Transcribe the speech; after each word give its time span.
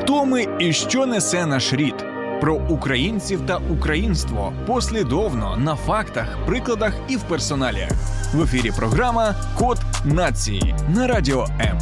Хто 0.00 0.24
ми 0.24 0.46
і 0.58 0.72
що 0.72 1.06
несе 1.06 1.46
наш 1.46 1.72
рід? 1.72 1.94
Про 2.40 2.54
українців 2.54 3.46
та 3.46 3.56
українство 3.56 4.52
послідовно 4.66 5.56
на 5.56 5.76
фактах, 5.76 6.46
прикладах 6.46 6.94
і 7.08 7.16
в 7.16 7.22
персоналіях. 7.22 7.90
В 8.34 8.42
ефірі 8.42 8.72
програма 8.76 9.34
Код 9.58 9.78
нації 10.04 10.74
на 10.94 11.06
радіо 11.06 11.46
М. 11.60 11.78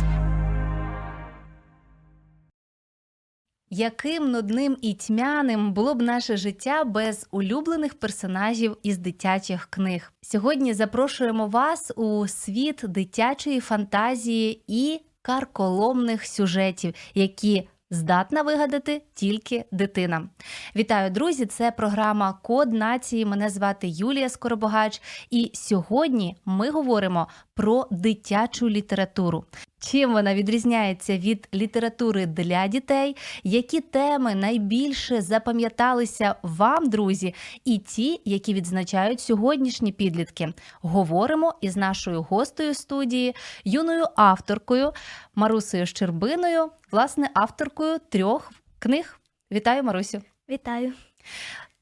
Яким 3.71 4.31
нудним 4.31 4.77
і 4.83 4.95
тьмяним 4.95 5.73
було 5.73 5.95
б 5.95 6.03
наше 6.03 6.37
життя 6.37 6.85
без 6.85 7.27
улюблених 7.31 7.95
персонажів 7.95 8.77
із 8.83 8.99
дитячих 8.99 9.67
книг? 9.71 10.13
Сьогодні 10.23 10.75
запрошуємо 10.75 11.47
вас 11.47 11.93
у 11.97 12.29
світ 12.29 12.81
дитячої 12.89 13.61
фантазії 13.61 14.63
і 14.67 15.01
карколомних 15.23 16.27
сюжетів, 16.27 16.95
які 17.15 17.69
здатна 17.91 18.43
вигадати 18.43 19.03
тільки 19.15 19.65
дитина. 19.73 20.29
Вітаю, 20.77 21.11
друзі! 21.11 21.47
Це 21.47 21.71
програма 21.71 22.39
Код 22.43 22.73
нації. 22.73 23.25
Мене 23.25 23.51
звати 23.51 23.89
Юлія 23.89 24.29
Скоробогач, 24.29 25.03
і 25.31 25.51
сьогодні 25.55 26.37
ми 26.45 26.71
говоримо 26.71 27.29
про 27.55 27.87
дитячу 27.91 28.69
літературу. 28.69 29.45
Чим 29.81 30.13
вона 30.13 30.35
відрізняється 30.35 31.19
від 31.19 31.49
літератури 31.55 32.27
для 32.27 32.67
дітей? 32.69 33.17
Які 33.45 33.81
теми 33.81 34.35
найбільше 34.35 35.23
запам'яталися 35.23 36.35
вам, 36.43 36.89
друзі, 36.89 37.35
і 37.65 37.79
ті, 37.79 38.21
які 38.25 38.55
відзначають 38.55 39.21
сьогоднішні 39.21 39.93
підлітки? 39.93 40.53
Говоримо 40.81 41.55
із 41.61 41.77
нашою 41.77 42.23
гостею 42.23 42.75
студії, 42.75 43.35
юною 43.65 44.05
авторкою 44.17 44.93
Марусею 45.35 45.87
Щербиною, 45.87 46.71
власне, 46.91 47.31
авторкою 47.35 47.99
трьох 48.09 48.53
книг. 48.79 49.21
Вітаю, 49.53 49.83
Марусю! 49.83 50.23
Вітаю. 50.49 50.93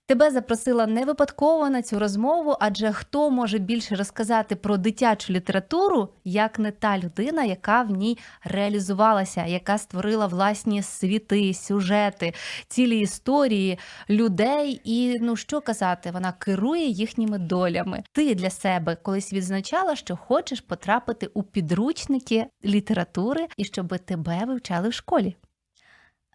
Тебе 0.09 0.31
запросила 0.31 0.87
не 0.87 1.05
випадково 1.05 1.71
на 1.71 1.83
цю 1.83 1.99
розмову, 1.99 2.57
адже 2.61 2.93
хто 2.93 3.31
може 3.31 3.59
більше 3.59 3.95
розказати 3.95 4.57
про 4.57 4.77
дитячу 4.77 5.33
літературу, 5.33 6.09
як 6.25 6.59
не 6.59 6.71
та 6.71 6.99
людина, 6.99 7.45
яка 7.45 7.83
в 7.83 7.91
ній 7.91 8.19
реалізувалася, 8.45 9.47
яка 9.47 9.79
створила 9.79 10.27
власні 10.27 10.83
світи, 10.83 11.55
сюжети, 11.55 12.35
цілі 12.69 12.99
історії 12.99 13.79
людей, 14.11 14.81
і 14.85 15.19
ну 15.21 15.37
що 15.37 15.61
казати, 15.61 16.11
вона 16.11 16.33
керує 16.33 16.87
їхніми 16.87 17.39
долями. 17.39 18.03
Ти 18.13 18.35
для 18.35 18.51
себе 18.51 18.97
колись 19.03 19.33
відзначала, 19.33 19.97
що 19.97 20.17
хочеш 20.17 20.61
потрапити 20.61 21.31
у 21.35 21.43
підручники 21.43 22.47
літератури 22.65 23.47
і 23.57 23.65
щоб 23.65 23.99
тебе 23.99 24.45
вивчали 24.47 24.89
в 24.89 24.93
школі. 24.93 25.37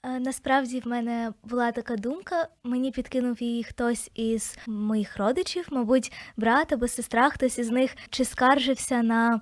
Е, 0.04 0.20
Насправді 0.20 0.80
в 0.80 0.88
мене 0.88 1.34
була 1.44 1.72
така 1.72 1.96
думка. 1.96 2.48
Мені 2.64 2.92
підкинув 2.92 3.44
її 3.44 3.64
хтось 3.64 4.12
із 4.16 4.58
моїх 4.68 5.18
родичів, 5.18 5.68
мабуть, 5.72 6.12
брат 6.38 6.74
або 6.74 6.88
сестра, 6.88 7.30
хтось 7.30 7.60
із 7.60 7.70
них 7.72 7.96
чи 8.10 8.26
скаржився 8.26 9.04
на 9.04 9.42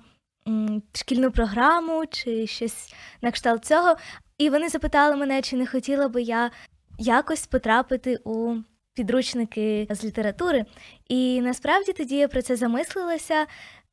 шкільну 0.94 1.30
програму, 1.30 2.06
чи 2.06 2.46
щось 2.46 2.94
на 3.22 3.30
кшталт 3.30 3.64
цього. 3.64 3.96
І 4.38 4.50
вони 4.50 4.68
запитали 4.68 5.16
мене, 5.16 5.42
чи 5.42 5.56
не 5.56 5.66
хотіла 5.66 6.08
би 6.08 6.22
я 6.22 6.50
якось 6.98 7.46
потрапити 7.46 8.18
у 8.24 8.56
підручники 8.94 9.86
з 9.90 10.04
літератури. 10.04 10.64
І 11.08 11.40
насправді 11.40 11.92
тоді 11.92 12.16
я 12.16 12.28
про 12.28 12.42
це 12.42 12.56
замислилася, 12.56 13.46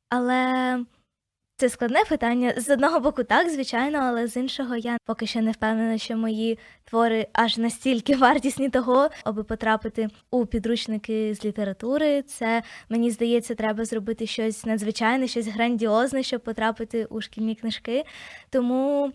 але. 0.10 0.86
Це 1.60 1.70
складне 1.70 2.04
питання. 2.10 2.54
З 2.58 2.70
одного 2.70 3.00
боку, 3.00 3.24
так, 3.24 3.50
звичайно, 3.50 3.98
але 3.98 4.28
з 4.28 4.38
іншого 4.38 4.76
я 4.76 4.98
поки 5.06 5.28
що 5.28 5.42
не 5.42 5.52
впевнена, 5.52 5.98
що 5.98 6.18
мої 6.18 6.60
твори 6.84 7.28
аж 7.34 7.58
настільки 7.58 8.16
вартісні 8.18 8.70
того, 8.70 9.10
аби 9.24 9.44
потрапити 9.44 10.08
у 10.32 10.46
підручники 10.46 11.36
з 11.36 11.46
літератури. 11.46 12.22
Це 12.22 12.64
мені 12.90 13.12
здається, 13.12 13.56
треба 13.56 13.86
зробити 13.86 14.28
щось 14.28 14.66
надзвичайне, 14.66 15.28
щось 15.28 15.48
грандіозне, 15.48 16.24
щоб 16.24 16.42
потрапити 16.42 17.06
у 17.06 17.22
шкільні 17.22 17.56
книжки. 17.56 18.04
Тому. 18.50 19.12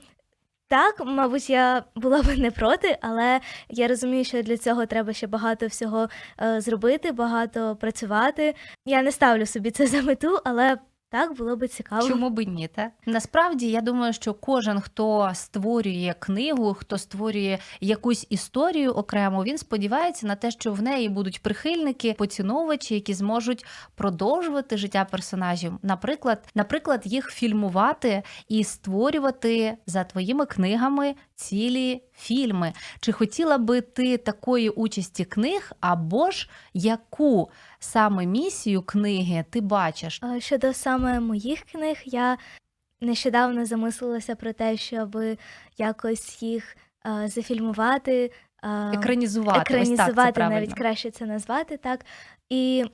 Так, 0.69 1.03
мабуть, 1.06 1.50
я 1.50 1.84
була 1.94 2.22
б 2.22 2.38
не 2.38 2.50
проти, 2.50 2.99
але 3.00 3.41
я 3.69 3.88
розумію, 3.88 4.25
що 4.25 4.43
для 4.43 4.56
цього 4.56 4.87
треба 4.87 5.12
ще 5.12 5.27
багато 5.27 5.67
всього 5.67 6.09
е, 6.43 6.61
зробити, 6.61 7.12
багато 7.12 7.77
працювати. 7.77 8.55
Я 8.87 9.03
не 9.03 9.12
ставлю 9.12 9.47
собі 9.47 9.71
це 9.71 9.87
за 9.87 10.03
мету, 10.03 10.38
але 10.44 10.78
так 11.12 11.37
було 11.37 11.56
би 11.56 11.69
цікаво. 11.69 12.09
Чому 12.09 12.31
би 12.31 12.45
ні? 12.45 12.69
Та? 12.69 12.91
Насправді 13.06 13.71
я 13.71 13.81
думаю, 13.81 14.12
що 14.12 14.34
кожен, 14.34 14.81
хто 14.81 15.31
створює 15.34 16.15
книгу, 16.19 16.75
хто 16.75 16.99
створює 16.99 17.59
якусь 17.81 18.27
історію 18.31 18.91
окремо, 18.91 19.45
він 19.45 19.59
сподівається 19.59 20.27
на 20.27 20.34
те, 20.34 20.50
що 20.50 20.73
в 20.73 20.83
неї 20.83 21.09
будуть 21.09 21.43
прихильники, 21.43 22.15
поціновувачі, 22.19 22.95
які 22.95 23.15
зможуть 23.15 23.65
продовжувати 23.95 24.77
життя 24.77 25.06
персонажів. 25.11 25.73
Наприклад, 25.83 26.49
наприклад, 26.55 27.03
їх 27.05 27.31
фільмувати 27.31 28.23
і 28.49 28.65
створювати 28.65 29.77
за 29.87 30.05
твоїми 30.05 30.47
книгами 30.47 31.15
цілі 31.34 32.03
фільми. 32.17 32.73
Чи 33.00 33.12
хотіла 33.12 33.59
би 33.59 33.81
ти 33.81 34.17
такої 34.17 34.69
участі 34.71 35.25
книг, 35.25 35.73
або 35.81 36.31
ж 36.31 36.49
яку 36.75 37.50
саме 37.82 38.26
місію 38.26 38.82
книги 38.82 39.44
ти 39.50 39.60
бачиш? 39.60 40.20
Щодо 40.38 40.72
саме 40.72 41.20
моїх 41.20 41.60
книг, 41.60 41.97
я 42.04 42.38
нещодавно 43.00 43.66
замислилася 43.66 44.34
про 44.34 44.53
те, 44.53 44.76
щоб 44.76 45.19
якось 45.78 46.43
їх 46.43 46.76
е, 47.06 47.28
зафільмувати, 47.28 48.32
е, 48.62 48.91
Екранізувати, 48.93 49.59
Ось 49.60 49.88
так, 49.88 49.97
це 49.97 50.03
екранізувати 50.03 50.32
правильно. 50.32 50.60
навіть 50.60 50.75
краще 50.75 51.10
це 51.10 51.26
назвати 51.26 51.76
так. 51.76 52.04
І 52.48 52.84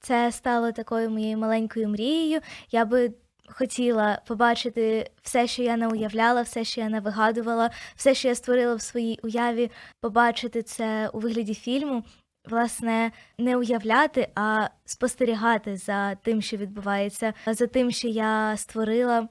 це 0.00 0.32
стало 0.32 0.72
такою 0.72 1.10
моєю 1.10 1.38
маленькою 1.38 1.88
мрією. 1.88 2.40
Я 2.70 2.84
би 2.84 3.12
хотіла 3.46 4.22
побачити 4.26 5.10
все, 5.22 5.46
що 5.46 5.62
я 5.62 5.76
не 5.76 5.88
уявляла, 5.88 6.42
все, 6.42 6.64
що 6.64 6.80
я 6.80 6.88
не 6.88 7.00
вигадувала, 7.00 7.70
все, 7.96 8.14
що 8.14 8.28
я 8.28 8.34
створила 8.34 8.74
в 8.74 8.82
своїй 8.82 9.20
уяві, 9.22 9.70
побачити 10.00 10.62
це 10.62 11.08
у 11.12 11.18
вигляді 11.18 11.54
фільму. 11.54 12.04
Власне, 12.48 13.12
не 13.38 13.56
уявляти, 13.56 14.28
а 14.34 14.68
спостерігати 14.84 15.76
за 15.76 16.14
тим, 16.14 16.42
що 16.42 16.56
відбувається, 16.56 17.34
за 17.46 17.66
тим, 17.66 17.90
що 17.90 18.08
я 18.08 18.56
створила. 18.56 19.28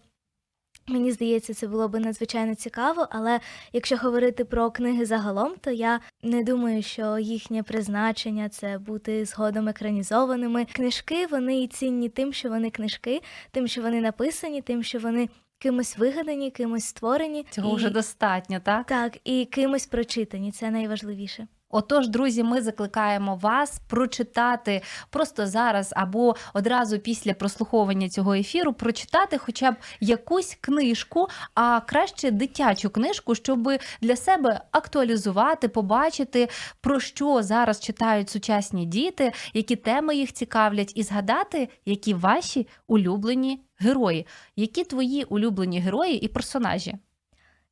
Мені 0.88 1.12
здається, 1.12 1.54
це 1.54 1.68
було 1.68 1.88
би 1.88 2.00
надзвичайно 2.00 2.56
цікаво, 2.56 3.08
але 3.12 3.40
якщо 3.74 3.98
говорити 3.98 4.46
про 4.46 4.72
книги 4.72 5.06
загалом, 5.06 5.54
то 5.62 5.72
я 5.72 6.00
не 6.24 6.44
думаю, 6.44 6.84
що 6.84 7.20
їхнє 7.20 7.64
призначення 7.64 8.50
це 8.50 8.78
бути 8.78 9.26
згодом 9.26 9.70
екранізованими. 9.70 10.66
Книжки 10.66 11.28
вони 11.28 11.62
і 11.62 11.68
цінні 11.68 12.10
тим, 12.10 12.34
що 12.34 12.50
вони 12.50 12.70
книжки, 12.70 13.22
тим, 13.52 13.68
що 13.68 13.82
вони 13.82 14.02
написані, 14.02 14.62
тим, 14.62 14.84
що 14.84 15.00
вони 15.00 15.30
кимось 15.60 15.98
вигадані, 15.98 16.52
кимось 16.52 16.86
створені. 16.86 17.46
Цього 17.50 17.74
і... 17.74 17.76
вже 17.76 17.90
достатньо, 17.90 18.60
так? 18.60 18.88
Так, 18.88 19.18
і 19.24 19.46
кимось 19.46 19.86
прочитані. 19.86 20.52
Це 20.52 20.72
найважливіше. 20.72 21.48
Отож, 21.76 22.08
друзі, 22.08 22.44
ми 22.44 22.62
закликаємо 22.62 23.36
вас 23.36 23.82
прочитати 23.88 24.82
просто 25.10 25.48
зараз 25.48 25.94
або 25.96 26.36
одразу 26.54 27.00
після 27.00 27.34
прослуховування 27.34 28.10
цього 28.10 28.34
ефіру 28.34 28.74
прочитати 28.74 29.38
хоча 29.38 29.72
б 29.72 29.76
якусь 30.00 30.58
книжку, 30.62 31.28
а 31.56 31.80
краще 31.80 32.32
дитячу 32.32 32.90
книжку, 32.90 33.36
щоб 33.36 33.70
для 34.02 34.16
себе 34.16 34.62
актуалізувати, 34.72 35.68
побачити, 35.68 36.50
про 36.82 37.00
що 37.00 37.44
зараз 37.44 37.80
читають 37.80 38.30
сучасні 38.30 38.86
діти, 38.86 39.32
які 39.54 39.76
теми 39.76 40.16
їх 40.16 40.34
цікавлять, 40.34 40.92
і 40.96 41.04
згадати, 41.04 41.70
які 41.86 42.14
ваші 42.14 42.68
улюблені 42.88 43.62
герої, 43.78 44.28
які 44.56 44.84
твої 44.84 45.24
улюблені 45.24 45.80
герої 45.80 46.26
і 46.26 46.28
персонажі. 46.28 46.96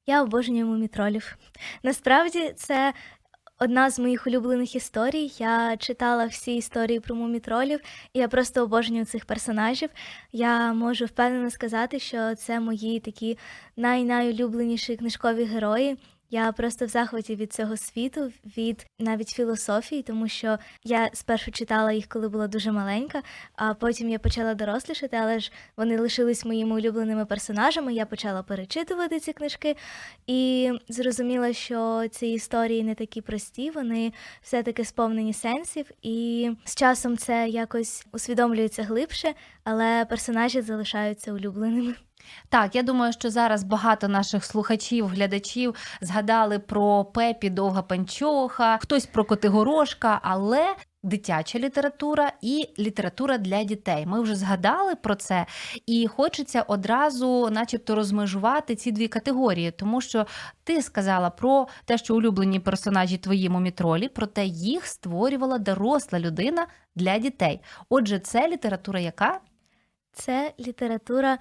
Я 0.06 0.24
обожнюю 0.24 0.66
мумітролів. 0.66 1.38
Насправді 1.84 2.54
це 2.58 2.94
одна 3.62 3.90
з 3.90 4.00
моїх 4.00 4.28
улюблених 4.28 4.76
історій. 4.76 5.32
Я 5.38 5.78
читала 5.78 6.26
всі 6.26 6.56
історії 6.56 7.00
про 7.00 7.16
мумітролів, 7.16 7.80
і 8.14 8.20
я 8.20 8.28
просто 8.28 8.64
обожнюю 8.64 9.06
цих 9.06 9.26
персонажів. 9.26 9.90
Я 10.32 10.74
можу 10.74 11.06
впевнено 11.06 11.52
сказати, 11.52 12.00
що 12.00 12.36
це 12.36 12.60
мої 12.60 13.00
такі 13.00 13.38
най-найулюбленіші 13.78 14.96
книжкові 14.96 15.44
герої. 15.44 15.98
Я 16.34 16.52
просто 16.52 16.86
в 16.86 16.90
захваті 16.90 17.36
від 17.36 17.54
цього 17.54 17.78
світу, 17.78 18.32
від 18.58 18.86
навіть 19.00 19.30
філософії, 19.30 20.02
тому 20.02 20.28
що 20.28 20.58
я 20.84 21.10
спершу 21.14 21.52
читала 21.52 21.92
їх, 21.92 22.08
коли 22.08 22.30
була 22.30 22.48
дуже 22.48 22.72
маленька, 22.72 23.22
а 23.56 23.74
потім 23.74 24.10
я 24.10 24.20
почала 24.20 24.54
дорослішати, 24.54 25.18
але 25.18 25.40
ж 25.40 25.52
вони 25.78 25.98
лишились 26.00 26.46
моїми 26.46 26.76
улюбленими 26.76 27.26
персонажами. 27.26 27.94
Я 27.94 28.06
почала 28.06 28.44
перечитувати 28.44 29.20
ці 29.20 29.34
книжки 29.34 29.76
і 30.28 30.72
зрозуміла, 30.90 31.54
що 31.54 32.08
ці 32.12 32.28
історії 32.28 32.84
не 32.84 32.96
такі 32.96 33.22
прості, 33.22 33.72
вони 33.72 34.14
все-таки 34.42 34.86
сповнені 34.86 35.34
сенсів, 35.34 35.86
і 36.02 36.50
з 36.66 36.76
часом 36.76 37.18
це 37.18 37.50
якось 37.50 38.06
усвідомлюється 38.12 38.84
глибше. 38.84 39.34
але 39.64 40.06
персонажі 40.06 40.62
залишаються 40.62 41.34
улюбленими. 41.34 41.96
Так, 42.50 42.76
я 42.76 42.84
думаю, 42.84 43.14
що 43.14 43.30
зараз 43.30 43.64
багато 43.64 44.08
наших 44.08 44.46
слухачів, 44.46 45.08
глядачів 45.08 45.76
згадали 46.02 46.60
про 46.60 47.06
Пепі 47.06 47.50
Довга 47.50 47.82
Панчоха, 47.82 48.78
хтось 48.78 49.06
про 49.06 49.26
Котигорошка, 49.26 50.20
але 50.24 50.76
дитяча 51.04 51.60
література 51.60 52.34
і 52.42 52.70
література 52.80 53.38
для 53.38 53.64
дітей. 53.64 54.06
Ми 54.06 54.22
вже 54.22 54.36
згадали 54.36 54.96
про 54.96 55.16
це, 55.16 55.46
і 55.86 56.08
хочеться 56.08 56.62
одразу, 56.62 57.50
начебто, 57.50 57.96
розмежувати 57.96 58.76
ці 58.76 58.92
дві 58.92 59.08
категорії, 59.08 59.72
тому 59.72 60.02
що 60.02 60.26
ти 60.64 60.82
сказала 60.82 61.30
про 61.30 61.68
те, 61.86 61.98
що 61.98 62.16
улюблені 62.16 62.60
персонажі 62.60 63.18
твої 63.18 63.50
мумітролі, 63.50 64.10
проте 64.10 64.46
їх 64.46 64.86
створювала 64.86 65.58
доросла 65.58 66.20
людина 66.20 66.68
для 66.96 67.18
дітей. 67.18 67.62
Отже, 67.90 68.20
це 68.20 68.48
література, 68.48 69.00
яка? 69.00 69.40
Це 70.14 70.54
література 70.60 71.38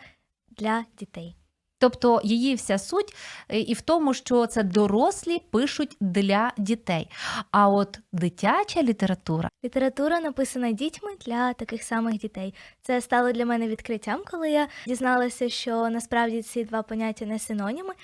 для 0.61 0.85
дітей. 0.99 1.37
Тобто 1.81 2.21
її 2.25 2.55
вся 2.55 2.79
суть 2.79 3.17
е, 3.49 3.61
і 3.61 3.75
в 3.75 3.81
тому, 3.81 4.15
що 4.15 4.47
це 4.47 4.63
дорослі 4.63 5.43
пишуть 5.51 5.97
для 6.01 6.53
дітей. 6.59 7.11
А 7.51 7.69
от 7.69 7.99
дитяча 8.13 8.83
література 8.83 9.49
Література 9.65 10.21
написана 10.21 10.73
дітьми 10.73 11.11
для 11.27 11.53
таких 11.53 11.83
самих 11.83 12.19
дітей. 12.19 12.55
Це 12.83 13.01
стало 13.01 13.33
для 13.33 13.47
мене 13.47 13.69
відкриттям, 13.69 14.23
коли 14.31 14.51
я 14.51 14.69
дізналася, 14.87 15.49
що 15.49 15.91
насправді 15.91 16.43
ці 16.43 16.65
два 16.65 16.83
поняття 16.83 17.27
не 17.27 17.39
синоніми. 17.39 17.95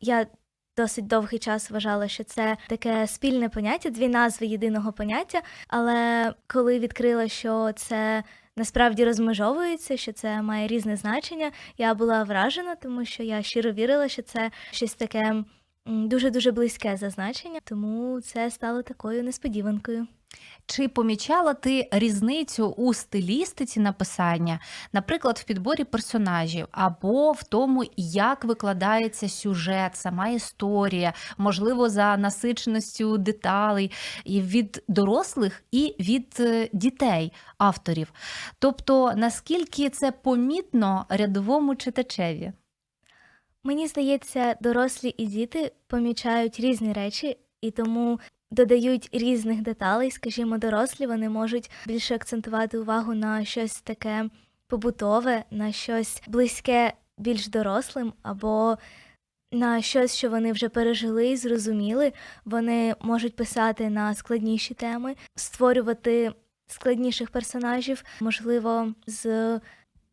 Я 0.00 0.26
досить 0.76 1.06
довгий 1.06 1.38
час 1.38 1.70
вважала, 1.70 2.08
що 2.08 2.24
це 2.24 2.56
таке 2.68 3.06
спільне 3.06 3.48
поняття, 3.48 3.90
дві 3.90 4.08
назви 4.08 4.46
єдиного 4.46 4.92
поняття. 4.92 5.42
Але 5.68 6.32
коли 6.46 6.78
відкрила, 6.78 7.28
що 7.28 7.72
це 7.76 8.24
насправді 8.56 9.04
розмежовується, 9.04 9.96
що 9.96 10.12
це 10.12 10.42
має 10.42 10.66
різне 10.66 10.96
значення, 10.96 11.52
я 11.78 11.94
була 11.94 12.24
вражена, 12.24 12.74
тому 12.74 13.04
що 13.04 13.22
я 13.22 13.42
щиро 13.42 13.72
вірила, 13.72 14.08
що 14.08 14.22
це 14.22 14.50
щось 14.70 14.94
таке 14.94 15.44
дуже 15.86 16.30
дуже 16.30 16.52
близьке 16.52 16.96
за 16.96 17.10
значення, 17.10 17.60
тому 17.64 18.20
це 18.20 18.50
стало 18.50 18.82
такою 18.82 19.22
несподіванкою. 19.22 20.06
Чи 20.66 20.88
помічала 20.88 21.54
ти 21.54 21.88
різницю 21.92 22.68
у 22.68 22.94
стилістиці 22.94 23.80
написання, 23.80 24.60
наприклад, 24.92 25.38
в 25.38 25.44
підборі 25.44 25.84
персонажів, 25.84 26.66
або 26.70 27.32
в 27.32 27.42
тому, 27.42 27.84
як 27.96 28.44
викладається 28.44 29.28
сюжет, 29.28 29.96
сама 29.96 30.28
історія, 30.28 31.12
можливо, 31.38 31.88
за 31.88 32.16
насиченістю 32.16 33.18
деталей 33.18 33.90
і 34.24 34.40
від 34.40 34.84
дорослих 34.88 35.64
і 35.70 35.96
від 36.00 36.36
е, 36.40 36.68
дітей 36.72 37.32
авторів? 37.58 38.12
Тобто, 38.58 39.12
наскільки 39.16 39.90
це 39.90 40.12
помітно 40.12 41.06
рядовому 41.08 41.74
читачеві? 41.74 42.52
Мені 43.64 43.86
здається, 43.86 44.56
дорослі 44.60 45.14
і 45.18 45.26
діти 45.26 45.72
помічають 45.86 46.60
різні 46.60 46.92
речі, 46.92 47.36
і 47.60 47.70
тому 47.70 48.20
додають 48.54 49.08
різних 49.12 49.62
деталей, 49.62 50.10
скажімо, 50.10 50.58
дорослі, 50.58 51.06
вони 51.06 51.28
можуть 51.28 51.70
більше 51.86 52.14
акцентувати 52.14 52.78
увагу 52.78 53.14
на 53.14 53.44
щось 53.44 53.80
таке 53.80 54.30
побутове, 54.66 55.44
на 55.50 55.72
щось 55.72 56.22
близьке 56.26 56.92
більш 57.18 57.48
дорослим, 57.48 58.12
або 58.22 58.78
на 59.52 59.82
щось, 59.82 60.16
що 60.16 60.30
вони 60.30 60.52
вже 60.52 60.68
пережили 60.68 61.28
і 61.28 61.36
зрозуміли. 61.36 62.12
Вони 62.44 62.94
можуть 63.00 63.36
писати 63.36 63.90
на 63.90 64.14
складніші 64.14 64.74
теми, 64.74 65.14
створювати 65.36 66.32
складніших 66.66 67.30
персонажів, 67.30 68.04
можливо, 68.20 68.94
з 69.06 69.60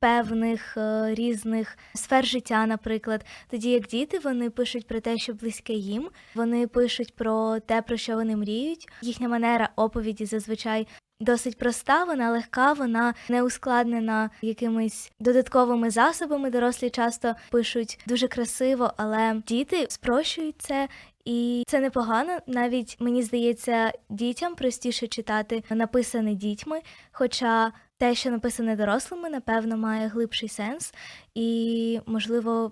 певних 0.01 0.77
е, 0.77 1.15
різних 1.15 1.77
сфер 1.95 2.25
життя, 2.25 2.65
наприклад. 2.65 3.25
Тоді 3.49 3.69
як 3.69 3.87
діти 3.87 4.19
вони 4.19 4.49
пишуть 4.49 4.87
про 4.87 4.99
те, 4.99 5.17
що 5.17 5.33
близьке 5.33 5.73
їм, 5.73 6.09
вони 6.35 6.67
пишуть 6.67 7.15
про 7.15 7.59
те, 7.59 7.81
про 7.81 7.97
що 7.97 8.15
вони 8.15 8.35
мріють. 8.35 8.87
Їхня 9.01 9.29
манера 9.29 9.69
оповіді 9.75 10.25
зазвичай. 10.25 10.87
Досить 11.19 11.57
проста, 11.57 12.03
вона 12.03 12.31
легка, 12.31 12.73
вона 12.73 13.13
не 13.29 13.43
ускладнена 13.43 14.29
якимись 14.41 15.11
додатковими 15.19 15.89
засобами. 15.89 16.49
Дорослі 16.49 16.89
часто 16.89 17.35
пишуть 17.51 17.99
дуже 18.07 18.27
красиво, 18.27 18.93
але 18.97 19.41
діти 19.47 19.85
спрощують 19.89 20.55
це, 20.59 20.87
і 21.25 21.63
це 21.67 21.79
непогано. 21.79 22.37
Навіть 22.47 22.97
мені 22.99 23.23
здається, 23.23 23.91
дітям 24.09 24.55
простіше 24.55 25.07
читати 25.07 25.63
написане 25.69 26.35
дітьми. 26.35 26.81
Хоча 27.11 27.71
те, 28.01 28.15
що 28.15 28.31
написане 28.31 28.75
дорослими, 28.75 29.29
напевно, 29.29 29.77
має 29.77 30.07
глибший 30.07 30.49
сенс 30.49 30.93
і, 31.35 31.99
можливо, 32.05 32.71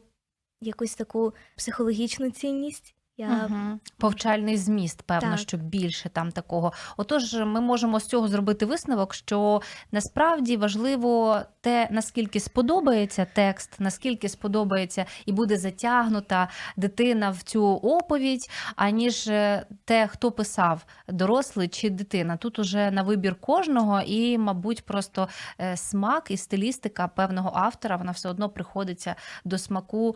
якусь 0.62 0.96
таку 0.96 1.34
психологічну 1.56 2.32
цінність. 2.32 2.96
Я... 3.20 3.48
Угу. 3.50 3.80
Повчальний 3.98 4.58
зміст, 4.58 5.02
певно, 5.02 5.30
Так. 5.30 5.40
що 5.40 5.58
більше 5.58 6.10
там 6.10 6.32
такого. 6.32 6.74
Отож, 6.98 7.34
ми 7.34 7.62
можемо 7.62 8.00
з 8.00 8.06
цього 8.06 8.28
зробити 8.28 8.66
висновок, 8.66 9.14
що 9.14 9.62
насправді 9.92 10.58
важливо 10.58 11.42
те, 11.62 11.88
наскільки 11.92 12.40
сподобається 12.40 13.28
текст, 13.34 13.80
наскільки 13.80 14.30
сподобається 14.30 15.06
і 15.26 15.32
буде 15.32 15.58
затягнута 15.58 16.48
дитина 16.78 17.30
в 17.30 17.42
цю 17.42 17.66
оповідь, 17.76 18.50
аніж 18.76 19.28
е, 19.28 19.66
те, 19.86 20.08
хто 20.08 20.32
писав, 20.32 20.86
дорослий 21.08 21.68
чи 21.68 21.90
дитина. 21.90 22.38
Тут 22.38 22.60
уже 22.60 22.92
на 22.92 23.02
вибір 23.02 23.36
кожного, 23.36 24.02
і, 24.02 24.38
мабуть, 24.38 24.86
просто 24.86 25.28
е, 25.62 25.78
смак 25.78 26.32
і 26.32 26.38
стилістика 26.38 27.08
певного 27.08 27.52
автора 27.54 27.96
вона 27.96 28.12
все 28.12 28.30
одно 28.30 28.50
приходиться 28.50 29.16
до 29.46 29.58
смаку 29.58 30.16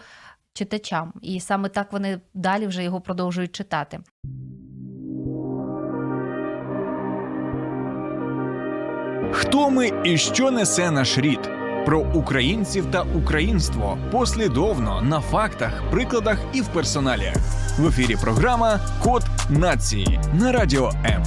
читачам, 0.53 1.13
і 1.21 1.39
саме 1.39 1.69
так 1.69 1.94
вони 1.94 2.21
далі 2.33 2.67
вже 2.67 2.83
його 2.83 3.01
продовжують 3.01 3.55
читати. 3.55 4.00
Хто 9.31 9.69
ми 9.69 9.91
і 10.03 10.17
що 10.17 10.51
несе 10.51 10.91
наш 10.91 11.17
рід? 11.17 11.39
Про 11.85 12.00
українців 12.00 12.85
та 12.91 13.01
українство 13.01 13.97
послідовно 14.11 15.01
на 15.01 15.21
фактах, 15.21 15.91
прикладах 15.91 16.39
і 16.53 16.61
в 16.61 16.67
персоналіях. 16.67 17.35
В 17.79 17.88
ефірі 17.88 18.15
програма 18.21 18.79
Код 19.03 19.23
нації 19.50 20.19
на 20.39 20.51
радіо 20.51 20.91
М. 21.05 21.23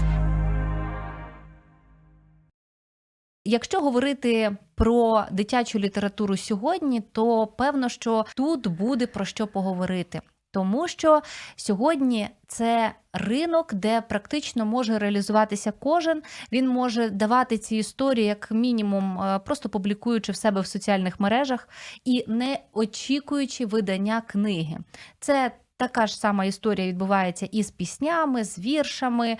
Якщо 3.44 3.80
говорити 3.80 4.56
про 4.76 5.24
дитячу 5.30 5.78
літературу 5.78 6.36
сьогодні, 6.36 7.00
то 7.00 7.46
певно, 7.46 7.88
що 7.88 8.24
тут 8.36 8.66
буде 8.66 9.06
про 9.06 9.24
що 9.24 9.46
поговорити. 9.46 10.20
Тому 10.50 10.88
що 10.88 11.22
сьогодні 11.56 12.28
це 12.46 12.92
ринок, 13.12 13.74
де 13.74 14.00
практично 14.00 14.66
може 14.66 14.98
реалізуватися 14.98 15.72
кожен. 15.72 16.22
Він 16.52 16.68
може 16.68 17.10
давати 17.10 17.58
ці 17.58 17.76
історії, 17.76 18.26
як 18.26 18.50
мінімум, 18.50 19.20
е, 19.20 19.38
просто 19.38 19.68
публікуючи 19.68 20.32
в 20.32 20.36
себе 20.36 20.60
в 20.60 20.66
соціальних 20.66 21.20
мережах 21.20 21.68
і 22.04 22.24
не 22.28 22.58
очікуючи 22.72 23.66
видання 23.66 24.20
книги. 24.20 24.78
Це 25.20 25.52
така 25.76 26.06
ж 26.06 26.18
сама 26.18 26.44
історія 26.44 26.88
відбувається 26.88 27.48
і 27.52 27.62
з 27.62 27.70
піснями, 27.70 28.44
з 28.44 28.58
віршами. 28.58 29.36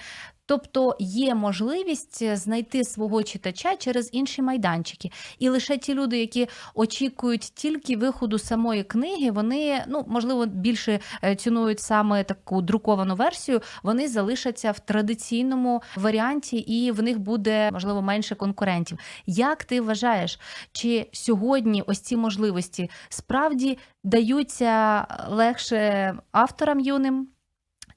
Тобто 0.47 0.97
є 1.01 1.35
можливість 1.35 2.37
знайти 2.37 2.85
свого 2.85 3.23
читача 3.23 3.77
через 3.77 4.11
інші 4.13 4.43
майданчики. 4.43 5.11
І 5.39 5.49
лише 5.49 5.79
ті 5.79 5.95
люди, 5.95 6.19
які 6.19 6.49
очікують 6.75 7.41
тільки 7.41 7.97
виходу 7.97 8.39
самої 8.39 8.85
книги, 8.85 9.31
вони 9.31 9.85
ну 9.89 10.05
можливо 10.09 10.47
більше 10.47 11.01
е, 11.25 11.37
цінують 11.37 11.81
саме 11.81 12.25
таку 12.25 12.63
друковану 12.63 13.15
версію. 13.15 13.61
Вони 13.83 14.09
залишаться 14.09 14.73
в 14.73 14.79
традиційному 14.79 15.83
варіанті, 15.97 16.57
і 16.57 16.91
в 16.91 17.03
них 17.03 17.19
буде 17.19 17.71
можливо 17.73 18.03
менше 18.03 18.35
конкурентів. 18.35 18.99
Як 19.27 19.65
ти 19.65 19.81
вважаєш, 19.81 20.41
чи 20.73 21.09
сьогодні 21.13 21.83
ось 21.87 22.01
ці 22.01 22.17
можливості 22.17 22.91
справді 23.09 23.79
даються 24.05 25.07
легше 25.29 26.15
авторам 26.33 26.81
юним? 26.81 27.36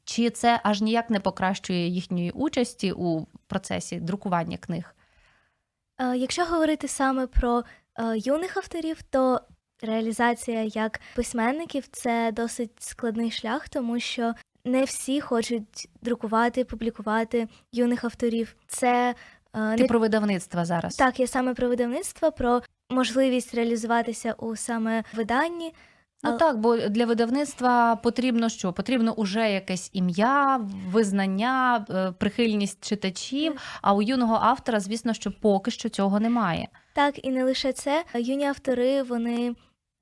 Чи 0.10 0.30
це 0.30 0.60
аж 0.64 0.82
ніяк 0.82 1.10
не 1.10 1.20
покращує 1.20 1.88
їхньої 1.88 2.32
участі 2.32 2.92
у 2.92 3.26
процесі 3.48 4.00
друкування 4.00 4.58
книг? 4.58 4.96
Е, 5.98 6.18
Якщо 6.18 6.46
говорити 6.46 6.88
саме 6.88 7.28
про 7.28 7.64
е, 8.00 8.18
юних 8.18 8.58
авторів, 8.58 9.02
то 9.10 9.42
реалізація 9.82 10.64
як 10.64 11.00
письменників 11.16 11.88
це 11.92 12.32
досить 12.32 12.72
складний 12.80 13.32
шлях, 13.32 13.70
тому 13.70 14.00
що 14.00 14.34
не 14.66 14.84
всі 14.84 15.22
хочуть 15.22 15.90
друкувати, 16.02 16.66
публікувати 16.66 17.48
юних 17.72 18.04
авторів. 18.04 18.56
Це 18.68 19.16
е, 19.54 19.76
Ти 19.76 19.82
не 19.82 19.88
про 19.88 20.00
видавництва 20.00 20.66
зараз? 20.66 20.96
так, 20.96 21.20
я 21.20 21.28
саме 21.28 21.54
про 21.54 21.68
видавництво, 21.68 22.32
про 22.32 22.62
можливість 22.90 23.56
реалізуватися 23.56 24.34
у 24.34 24.56
саме 24.56 25.04
виданні. 25.14 25.74
Ну 26.24 26.38
так, 26.38 26.58
бо 26.60 26.78
для 26.78 27.06
видавництва 27.06 27.96
потрібно 27.96 28.50
що? 28.50 28.74
Потрібно 28.74 29.14
уже 29.14 29.52
якесь 29.52 29.90
ім'я, 29.94 30.62
визнання, 30.88 31.86
е, 31.90 32.12
прихильність 32.12 32.84
читачів. 32.90 33.54
А 33.82 33.94
у 33.94 34.02
юного 34.02 34.40
автора, 34.42 34.80
звісно, 34.80 35.14
що 35.14 35.32
поки 35.32 35.72
що 35.72 35.90
цього 35.90 36.20
немає. 36.20 36.68
Так, 36.94 37.26
і 37.26 37.30
не 37.30 37.44
лише 37.44 37.74
це. 37.74 38.04
Юні 38.16 38.46
автори, 38.46 39.04
вони. 39.04 39.56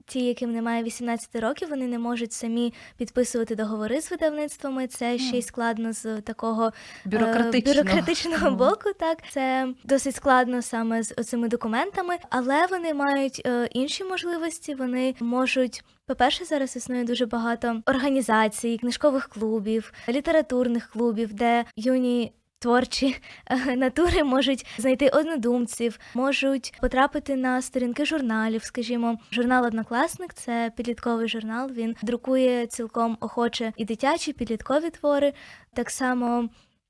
Ті, 0.08 0.26
яким 0.26 0.52
немає 0.52 0.84
18 0.84 1.36
років, 1.36 1.70
вони 1.70 1.88
не 1.88 2.00
можуть 2.00 2.34
самі 2.34 2.74
підписувати 2.98 3.56
договори 3.56 4.02
з 4.02 4.12
видавництвами. 4.12 4.88
Це 4.88 5.18
ще 5.18 5.38
й 5.38 5.42
складно 5.42 5.94
з 5.94 6.22
такого 6.22 6.68
е, 6.68 6.72
Бюрократичного. 7.10 7.84
бюрократичного 7.84 8.52
боку. 8.52 8.90
Так 9.00 9.18
це 9.32 9.68
досить 9.84 10.16
складно 10.16 10.62
саме 10.62 11.04
з 11.04 11.14
оцими 11.18 11.48
документами, 11.48 12.16
але 12.30 12.66
вони 12.66 12.94
мають 12.94 13.42
е, 13.46 13.70
інші 13.72 14.04
можливості. 14.04 14.76
Вони 14.76 15.16
можуть. 15.20 15.84
По-перше, 16.06 16.46
зараз 16.46 16.76
існує 16.76 17.04
дуже 17.04 17.26
багато 17.26 17.82
організацій, 17.86 18.78
книжкових 18.78 19.28
клубів, 19.28 19.94
літературних 20.10 20.90
клубів, 20.90 21.34
де 21.34 21.66
юні 21.76 22.32
творчі 22.60 23.16
е, 23.46 23.76
натури 23.76 24.24
можуть 24.24 24.66
знайти 24.78 25.10
однодумців, 25.10 26.00
можуть 26.14 26.74
потрапити 26.82 27.36
на 27.36 27.62
сторінки 27.62 28.06
журналів. 28.06 28.64
Скажімо, 28.64 29.18
журнал 29.32 29.66
Однокласник 29.66 30.34
це 30.34 30.72
підлітковий 30.76 31.28
журнал. 31.28 31.72
Він 31.72 31.96
друкує 32.04 32.68
цілком 32.68 33.18
охоче 33.20 33.74
і 33.78 33.86
дитячі, 33.86 34.32
і 34.32 34.34
підліткові 34.34 34.90
твори. 34.90 35.34
Так 35.74 35.90
само. 35.90 36.50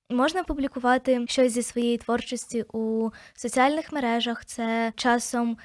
Можна 0.10 0.44
публікувати 0.44 1.26
щось 1.28 1.52
зі 1.52 1.64
своєї 1.64 1.98
творчості 1.98 2.66
у 2.74 3.10
соціальних 3.36 3.92
мережах. 3.92 4.46
Це 4.46 4.94
часом 4.96 5.58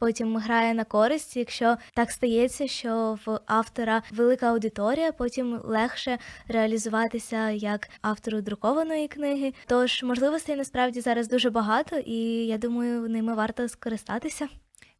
потім 0.00 0.36
грає 0.36 0.74
на 0.74 0.84
користь, 0.84 1.36
якщо 1.36 1.76
так 1.94 2.10
стається, 2.10 2.66
що 2.66 3.18
в 3.26 3.40
автора 3.46 4.02
велика 4.12 4.46
аудиторія, 4.50 5.12
потім 5.12 5.60
легше 5.64 6.18
реалізуватися 6.48 7.50
як 7.50 7.88
автору 8.02 8.40
друкованої 8.40 9.08
книги. 9.08 9.52
Тож 9.66 10.02
можливостей 10.02 10.56
насправді 10.56 11.00
зараз 11.00 11.28
дуже 11.28 11.50
багато, 11.50 11.98
і 11.98 12.16
я 12.46 12.58
думаю, 12.58 13.08
ними 13.08 13.34
варто 13.34 13.68
скористатися. 13.68 14.48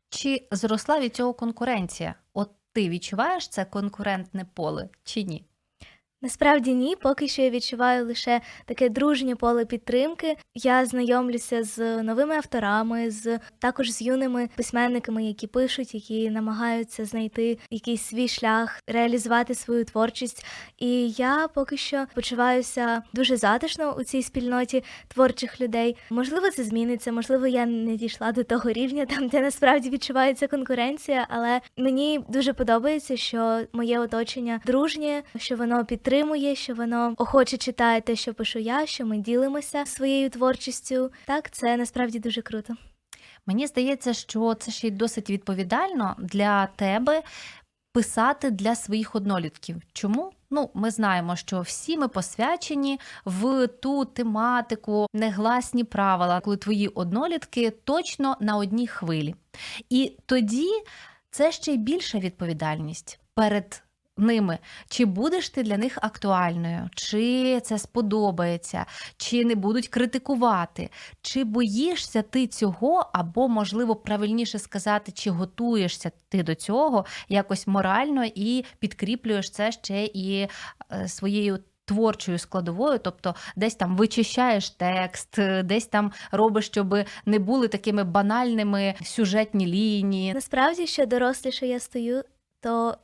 Чи 0.08 0.48
зросла 0.50 1.00
від 1.00 1.16
цього 1.16 1.34
конкуренція? 1.34 2.14
От 2.34 2.50
ти 2.72 2.88
відчуваєш 2.88 3.48
це 3.48 3.64
конкурентне 3.64 4.46
поле 4.54 4.88
чи 5.04 5.22
ні? 5.22 5.44
Насправді 6.22 6.74
ні, 6.74 6.96
поки 6.96 7.28
що 7.28 7.42
я 7.42 7.50
відчуваю 7.50 8.06
лише 8.06 8.40
таке 8.64 8.88
дружнє 8.88 9.36
поле 9.36 9.64
підтримки. 9.64 10.36
Я 10.54 10.86
знайомлюся 10.86 11.64
з 11.64 12.02
новими 12.02 12.34
авторами, 12.34 13.10
з 13.10 13.38
також 13.58 13.90
з 13.90 14.02
юними 14.02 14.48
письменниками, 14.56 15.24
які 15.24 15.46
пишуть, 15.46 15.94
які 15.94 16.30
намагаються 16.30 17.04
знайти 17.04 17.58
якийсь 17.70 18.02
свій 18.02 18.28
шлях, 18.28 18.80
реалізувати 18.86 19.54
свою 19.54 19.84
творчість. 19.84 20.46
І 20.78 21.10
я 21.10 21.48
поки 21.54 21.76
що 21.76 22.06
почуваюся 22.14 23.02
дуже 23.12 23.36
затишно 23.36 23.96
у 23.98 24.04
цій 24.04 24.22
спільноті 24.22 24.84
творчих 25.08 25.60
людей. 25.60 25.96
Можливо, 26.10 26.50
це 26.50 26.64
зміниться, 26.64 27.12
можливо, 27.12 27.46
я 27.46 27.66
не 27.66 27.96
дійшла 27.96 28.32
до 28.32 28.44
того 28.44 28.72
рівня, 28.72 29.06
там 29.06 29.28
де 29.28 29.40
насправді 29.40 29.90
відчувається 29.90 30.46
конкуренція, 30.46 31.26
але 31.30 31.60
мені 31.76 32.20
дуже 32.28 32.52
подобається, 32.52 33.16
що 33.16 33.60
моє 33.72 34.00
оточення 34.00 34.60
дружнє, 34.66 35.22
що 35.36 35.56
воно 35.56 35.84
підтримує, 35.84 36.09
що 36.54 36.74
воно 36.74 37.14
охоче 37.16 37.56
читає 37.56 38.00
те, 38.00 38.16
що 38.16 38.34
пишу 38.34 38.58
я, 38.58 38.86
що 38.86 39.06
ми 39.06 39.18
ділимося 39.18 39.86
своєю 39.86 40.30
творчістю. 40.30 41.12
Так, 41.26 41.50
це 41.50 41.76
насправді 41.76 42.18
дуже 42.18 42.42
круто. 42.42 42.74
Мені 43.46 43.66
здається, 43.66 44.14
що 44.14 44.54
це 44.54 44.70
ще 44.70 44.88
й 44.88 44.90
досить 44.90 45.30
відповідально 45.30 46.16
для 46.18 46.66
тебе 46.66 47.22
писати 47.92 48.50
для 48.50 48.74
своїх 48.74 49.14
однолітків. 49.14 49.76
Чому? 49.92 50.32
Ну, 50.50 50.70
ми 50.74 50.90
знаємо, 50.90 51.36
що 51.36 51.60
всі 51.60 51.98
ми 51.98 52.08
посвячені 52.08 53.00
в 53.24 53.66
ту 53.66 54.04
тематику, 54.04 55.06
негласні 55.12 55.84
правила, 55.84 56.40
коли 56.40 56.56
твої 56.56 56.88
однолітки 56.88 57.70
точно 57.70 58.36
на 58.40 58.56
одній 58.56 58.86
хвилі. 58.86 59.34
І 59.90 60.16
тоді 60.26 60.68
це 61.30 61.52
ще 61.52 61.72
й 61.72 61.78
більша 61.78 62.18
відповідальність 62.18 63.20
перед 63.34 63.82
ними. 64.20 64.58
Чи 64.88 65.04
будеш 65.04 65.50
ти 65.50 65.62
для 65.62 65.76
них 65.76 65.98
актуальною, 66.02 66.90
чи 66.94 67.60
це 67.60 67.78
сподобається, 67.78 68.86
чи 69.16 69.44
не 69.44 69.54
будуть 69.54 69.88
критикувати, 69.88 70.90
чи 71.22 71.44
боїшся 71.44 72.22
ти 72.22 72.46
цього, 72.46 73.10
або, 73.12 73.48
можливо, 73.48 73.96
правильніше 73.96 74.58
сказати, 74.58 75.12
чи 75.12 75.30
готуєшся 75.30 76.10
ти 76.28 76.42
до 76.42 76.54
цього 76.54 77.04
якось 77.28 77.66
морально 77.66 78.24
і 78.34 78.64
підкріплюєш 78.78 79.50
це 79.50 79.72
ще 79.72 80.04
і 80.04 80.48
е, 80.92 81.08
своєю. 81.08 81.58
Творчою 81.84 82.38
складовою, 82.38 82.98
тобто 82.98 83.34
десь 83.56 83.74
там 83.74 83.96
вичищаєш 83.96 84.70
текст, 84.70 85.38
е, 85.38 85.62
десь 85.62 85.86
там 85.86 86.12
робиш, 86.32 86.66
щоб 86.66 86.96
не 87.26 87.38
були 87.38 87.68
такими 87.68 88.04
банальними 88.04 88.94
сюжетні 89.02 89.66
лінії. 89.66 90.34
Насправді, 90.34 90.86
що 90.86 91.06
доросліше 91.06 91.66
я 91.66 91.80
стою, 91.80 92.22
то 92.60 92.96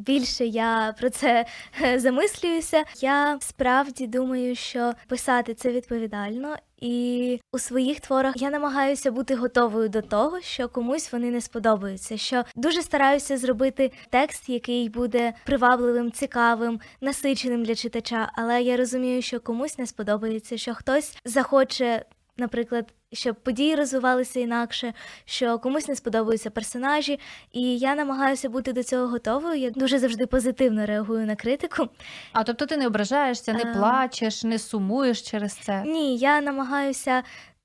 більше 0.00 0.46
я 0.46 0.94
про 1.00 1.10
це 1.10 1.46
е, 1.82 1.98
замислююся. 1.98 2.84
Я 3.00 3.38
справді 3.40 4.06
думаю, 4.06 4.56
що 4.56 4.92
писати 5.08 5.54
це 5.54 5.72
відповідально, 5.72 6.56
і 6.80 7.40
у 7.52 7.58
своїх 7.58 8.00
творах 8.00 8.34
я 8.36 8.50
намагаюся 8.50 9.10
бути 9.10 9.34
готовою 9.34 9.88
до 9.88 10.02
того, 10.02 10.40
що 10.40 10.68
комусь 10.68 11.12
вони 11.12 11.30
не 11.30 11.40
сподобаються. 11.40 12.16
Що 12.16 12.44
дуже 12.56 12.82
стараюся 12.82 13.36
зробити 13.36 13.92
текст, 14.10 14.48
який 14.48 14.88
буде 14.88 15.32
привабливим, 15.46 16.12
цікавим, 16.12 16.80
насиченим 17.00 17.64
для 17.64 17.74
читача. 17.74 18.32
Але 18.34 18.62
я 18.62 18.76
розумію, 18.76 19.22
що 19.22 19.40
комусь 19.40 19.78
не 19.78 19.86
сподобається, 19.86 20.58
що 20.58 20.74
хтось 20.74 21.16
захоче. 21.24 22.04
Наприклад, 22.40 22.94
щоб 23.12 23.36
події 23.36 23.74
розвивалися 23.74 24.40
інакше, 24.40 24.94
що 25.24 25.58
комусь 25.58 25.88
не 25.88 25.96
сподобаються 25.96 26.50
персонажі, 26.50 27.20
і 27.52 27.78
я 27.78 27.94
намагаюся 27.94 28.48
бути 28.48 28.72
до 28.72 28.82
цього 28.82 29.06
готовою. 29.06 29.54
Я 29.54 29.70
дуже 29.70 29.98
завжди 29.98 30.26
позитивно 30.26 30.86
реагую 30.86 31.26
на 31.26 31.36
критику. 31.36 31.88
А 32.32 32.44
тобто 32.44 32.66
ти 32.66 32.76
не 32.76 32.86
ображаєшся, 32.86 33.52
не 33.52 33.62
а... 33.70 33.74
плачеш, 33.74 34.44
не 34.44 34.58
сумуєш 34.58 35.22
через 35.22 35.52
це. 35.52 35.82
Ні, 35.86 36.16
я 36.16 36.40
намагаюся 36.40 37.22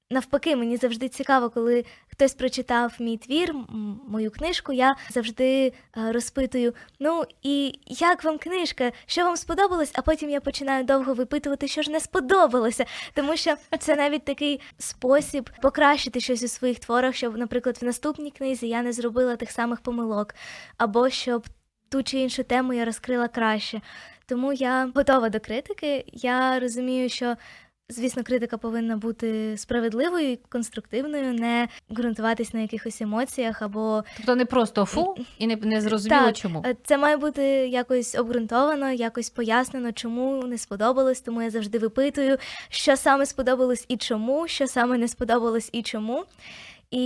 навпаки, 0.09 0.55
мені 0.55 0.77
завжди 0.77 1.09
цікаво, 1.09 1.49
коли 1.49 1.85
хтось 2.07 2.33
прочитав 2.33 2.95
мій 2.99 3.17
твір, 3.17 3.55
мою 4.07 4.31
книжку. 4.31 4.73
Я 4.73 4.95
завжди 5.09 5.73
е, 5.97 6.11
розпитую: 6.11 6.73
ну 6.99 7.23
і 7.43 7.79
як 7.87 8.23
вам 8.23 8.37
книжка? 8.37 8.91
Що 9.05 9.23
вам 9.23 9.37
сподобалось? 9.37 9.91
А 9.93 10.01
потім 10.01 10.29
я 10.29 10.41
починаю 10.41 10.83
довго 10.83 11.13
випитувати, 11.13 11.67
що 11.67 11.81
ж 11.81 11.91
не 11.91 11.99
сподобалося. 11.99 12.85
Тому 13.13 13.37
що 13.37 13.55
це 13.79 13.95
навіть 13.95 14.25
такий 14.25 14.61
спосіб 14.77 15.49
покращити 15.61 16.19
щось 16.19 16.43
у 16.43 16.47
своїх 16.47 16.79
творах, 16.79 17.15
щоб, 17.15 17.37
наприклад, 17.37 17.77
в 17.81 17.85
наступній 17.85 18.31
книзі 18.31 18.67
я 18.67 18.81
не 18.81 18.93
зробила 18.93 19.35
тих 19.35 19.51
самих 19.51 19.81
помилок, 19.81 20.35
або 20.77 21.09
щоб 21.09 21.45
ту 21.89 22.03
чи 22.03 22.19
іншу 22.19 22.43
тему 22.43 22.73
я 22.73 22.85
розкрила 22.85 23.27
краще. 23.27 23.81
Тому 24.27 24.53
я 24.53 24.91
готова 24.95 25.29
до 25.29 25.39
критики. 25.39 26.05
Я 26.07 26.59
розумію, 26.59 27.09
що 27.09 27.35
звісно, 27.89 28.23
критика 28.23 28.57
повинна 28.57 28.97
бути 28.97 29.57
справедливою 29.57 30.31
і 30.31 30.39
конструктивною, 30.49 31.33
не 31.33 31.67
ґрунтуватись 31.91 32.53
на 32.53 32.59
якихось 32.59 33.01
емоціях 33.01 33.61
або 33.61 34.03
Тобто 34.17 34.35
не 34.35 34.45
просто 34.45 34.85
фу 34.85 35.15
і 35.37 35.47
не, 35.47 35.55
не 35.55 35.81
зрозуміло 35.81 36.25
Так, 36.25 36.35
чому. 36.35 36.63
Е, 36.65 36.75
Це 36.83 36.97
має 36.97 37.17
бути 37.17 37.43
якось 37.67 38.15
обґрунтовано, 38.15 38.91
якось 38.91 39.29
пояснено, 39.29 39.91
чому 39.91 40.43
не 40.43 40.57
сподобалось. 40.57 41.21
Тому 41.21 41.41
я 41.41 41.49
завжди 41.49 41.79
випитую, 41.79 42.37
що 42.69 42.97
саме 42.97 43.25
сподобалось 43.25 43.85
і 43.87 43.97
чому, 43.97 44.47
що 44.47 44.67
саме 44.67 44.97
не 44.97 45.07
сподобалось 45.07 45.69
і 45.71 45.81
чому. 45.81 46.25
І 46.91 47.01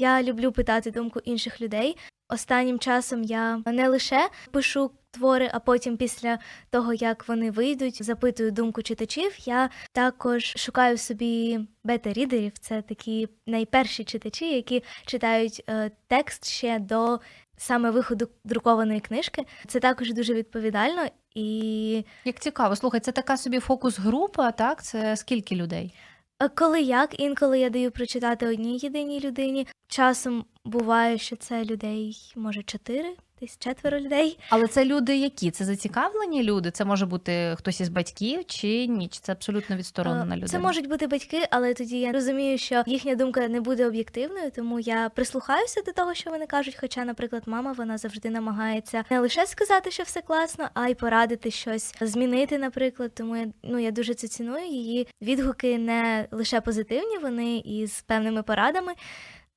я 0.00 0.22
люблю 0.22 0.52
питати 0.52 0.90
думку 0.90 1.20
інших 1.24 1.60
людей. 1.60 1.96
Останнім 2.28 2.78
часом 2.78 3.22
я 3.22 3.62
не 3.66 3.88
лише 3.88 4.28
пишу 4.50 4.90
твори, 5.10 5.50
а 5.52 5.60
потім, 5.60 5.96
після 5.96 6.38
того 6.70 6.94
як 6.94 7.28
вони 7.28 7.50
вийдуть, 7.50 8.02
запитую 8.02 8.50
думку 8.50 8.82
читачів. 8.82 9.32
Я 9.44 9.70
також 9.92 10.44
шукаю 10.56 10.98
собі 10.98 11.60
бета-рідерів. 11.84 12.52
Це 12.58 12.82
такі 12.82 13.28
найперші 13.46 14.04
читачі, 14.04 14.54
які 14.54 14.82
читають 15.06 15.64
е, 15.68 15.90
текст 16.08 16.48
ще 16.48 16.78
до 16.78 17.20
саме 17.56 17.90
виходу 17.90 18.28
друкованої 18.44 19.00
книжки. 19.00 19.44
Це 19.66 19.80
також 19.80 20.12
дуже 20.12 20.34
відповідально 20.34 21.06
і 21.34 22.04
Як 22.24 22.40
цікаво, 22.40 22.76
слухай, 22.76 23.00
це 23.00 23.12
така 23.12 23.36
собі 23.36 23.60
фокус-група, 23.60 24.52
так? 24.52 24.82
Це 24.82 25.16
скільки 25.16 25.56
людей? 25.56 25.94
Е, 26.42 26.48
Коли 26.48 26.80
як, 26.80 27.20
інколи 27.20 27.58
я 27.58 27.70
даю 27.70 27.90
прочитати 27.90 28.46
одній 28.48 28.78
єдиній 28.78 29.20
людині. 29.20 29.66
Часом 29.88 30.44
буває, 30.64 31.18
що 31.18 31.36
це 31.36 31.64
людей, 31.64 32.32
може, 32.36 32.62
чотири, 32.62 33.16
десь 33.40 33.58
четверо 33.58 34.00
людей. 34.00 34.38
Але 34.48 34.66
це 34.66 34.84
люди 34.84 35.16
які? 35.16 35.50
Це 35.50 35.64
зацікавлені 35.64 36.42
люди? 36.42 36.70
Це 36.70 36.84
може 36.84 37.06
бути 37.06 37.54
хтось 37.58 37.80
із 37.80 37.88
батьків 37.88 38.44
чи 38.46 38.86
ні? 38.86 39.08
Чи 39.08 39.20
це 39.20 39.32
абсолютно 39.32 39.76
відсторонена 39.76 40.34
Е, 40.34 40.36
людина? 40.36 40.48
Це 40.48 40.58
можуть 40.58 40.88
бути 40.88 41.06
батьки, 41.06 41.42
але 41.50 41.74
тоді 41.74 42.00
я 42.00 42.12
розумію, 42.12 42.58
що 42.58 42.82
їхня 42.86 43.14
думка 43.14 43.48
не 43.48 43.60
буде 43.60 43.86
об'єктивною, 43.86 44.50
тому 44.50 44.80
я 44.80 45.08
прислухаюся 45.08 45.82
до 45.86 45.92
того, 45.92 46.14
що 46.14 46.30
вони 46.30 46.46
кажуть. 46.46 46.76
Хоча, 46.80 47.04
наприклад, 47.04 47.42
мама 47.46 47.72
вона 47.72 47.98
завжди 47.98 48.30
намагається 48.30 49.04
не 49.10 49.20
лише 49.20 49.46
сказати, 49.46 49.90
що 49.90 50.02
все 50.02 50.20
класно, 50.20 50.68
а 50.74 50.88
й 50.88 50.94
порадити 50.94 51.50
щось 51.50 51.94
змінити, 52.00 52.58
наприклад. 52.58 53.14
Тому 53.14 53.36
я 53.36 53.46
ну 53.62 53.78
я 53.78 53.90
дуже 53.90 54.14
це 54.14 54.28
ціную. 54.28 54.66
Її 54.66 55.06
відгуки 55.22 55.78
не 55.78 56.28
лише 56.30 56.60
позитивні, 56.60 57.18
вони 57.18 57.56
із 57.56 58.00
певними 58.06 58.42
порадами. 58.42 58.92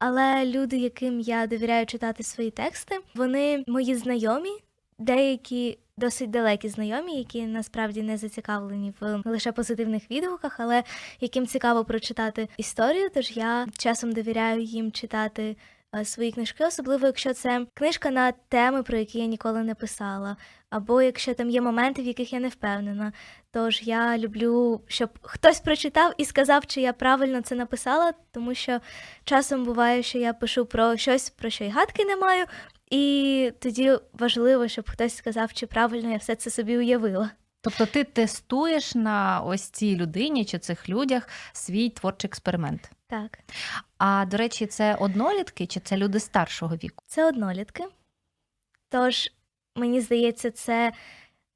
Але 0.05 0.45
люди, 0.45 0.77
яким 0.77 1.19
я 1.19 1.47
довіряю 1.47 1.85
читати 1.85 2.23
свої 2.23 2.51
тексти, 2.51 2.99
вони 3.15 3.63
мої 3.67 3.95
знайомі, 3.95 4.49
деякі 4.99 5.77
досить 5.97 6.29
далекі 6.29 6.69
знайомі, 6.69 7.17
які 7.17 7.41
насправді 7.45 8.01
не 8.01 8.17
зацікавлені 8.17 8.93
в 8.99 9.21
лише 9.25 9.51
позитивних 9.51 10.11
відгуках, 10.11 10.59
але 10.59 10.83
яким 11.21 11.47
цікаво 11.47 11.85
прочитати 11.85 12.47
історію. 12.57 13.09
Тож 13.13 13.37
я 13.37 13.67
часом 13.77 14.11
довіряю 14.11 14.61
їм 14.61 14.91
читати 14.91 15.55
свої 16.03 16.31
книжки, 16.31 16.65
особливо 16.65 17.07
якщо 17.07 17.33
це 17.33 17.65
книжка 17.73 18.11
на 18.11 18.31
теми, 18.31 18.83
про 18.83 18.97
які 18.97 19.19
я 19.19 19.25
ніколи 19.25 19.63
не 19.63 19.75
писала, 19.75 20.37
або 20.69 21.01
якщо 21.01 21.33
там 21.33 21.49
є 21.49 21.61
моменти, 21.61 22.01
в 22.01 22.05
яких 22.05 22.33
я 22.33 22.39
не 22.39 22.47
впевнена. 22.47 23.13
Тож 23.51 23.81
я 23.83 24.17
люблю, 24.17 24.81
щоб 24.87 25.09
хтось 25.21 25.59
прочитав 25.59 26.13
і 26.17 26.25
сказав, 26.25 26.65
чи 26.65 26.81
я 26.81 26.93
правильно 26.93 27.41
це 27.41 27.55
написала, 27.55 28.13
тому 28.31 28.55
що 28.55 28.79
часом 29.23 29.65
буває, 29.65 30.03
що 30.03 30.17
я 30.17 30.33
пишу 30.33 30.65
про 30.65 30.97
щось, 30.97 31.29
про 31.29 31.49
що 31.49 31.63
й 31.63 31.69
гадки 31.69 32.05
не 32.05 32.15
маю, 32.15 32.45
і 32.91 33.51
тоді 33.59 33.97
важливо, 34.13 34.67
щоб 34.67 34.89
хтось 34.89 35.15
сказав, 35.15 35.53
чи 35.53 35.67
правильно 35.67 36.11
я 36.11 36.17
все 36.17 36.35
це 36.35 36.49
собі 36.49 36.77
уявила. 36.77 37.29
Тобто 37.61 37.85
ти 37.85 38.03
тестуєш 38.03 38.95
на 38.95 39.41
ось 39.45 39.69
цій 39.69 39.95
людині 39.95 40.45
чи 40.45 40.59
цих 40.59 40.89
людях 40.89 41.29
свій 41.53 41.89
творчий 41.89 42.27
експеримент. 42.27 42.91
Так, 43.13 43.39
А 43.97 44.25
до 44.25 44.37
речі, 44.37 44.65
це 44.65 44.95
однолітки 44.95 45.65
чи 45.65 45.79
це 45.79 45.97
люди 45.97 46.19
старшого 46.19 46.75
віку? 46.75 47.03
це 47.07 47.27
однолітки. 47.27 47.83
Тож, 48.89 49.29
мені 49.75 50.01
здається, 50.01 50.51
це 50.51 50.93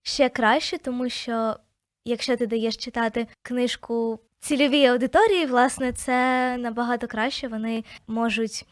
ще 0.02 0.30
краще, 0.30 0.78
тому 0.78 1.10
що 1.10 1.56
якщо 2.06 2.38
ти 2.38 2.48
даєш 2.48 2.78
читати 2.78 3.28
книжку 3.42 4.20
цільовій 4.40 4.86
аудиторії, 4.86 5.46
власне, 5.46 5.94
це 5.94 6.58
набагато 6.58 7.08
краще. 7.08 7.48
Вони 7.48 7.84
можуть. 8.08 8.66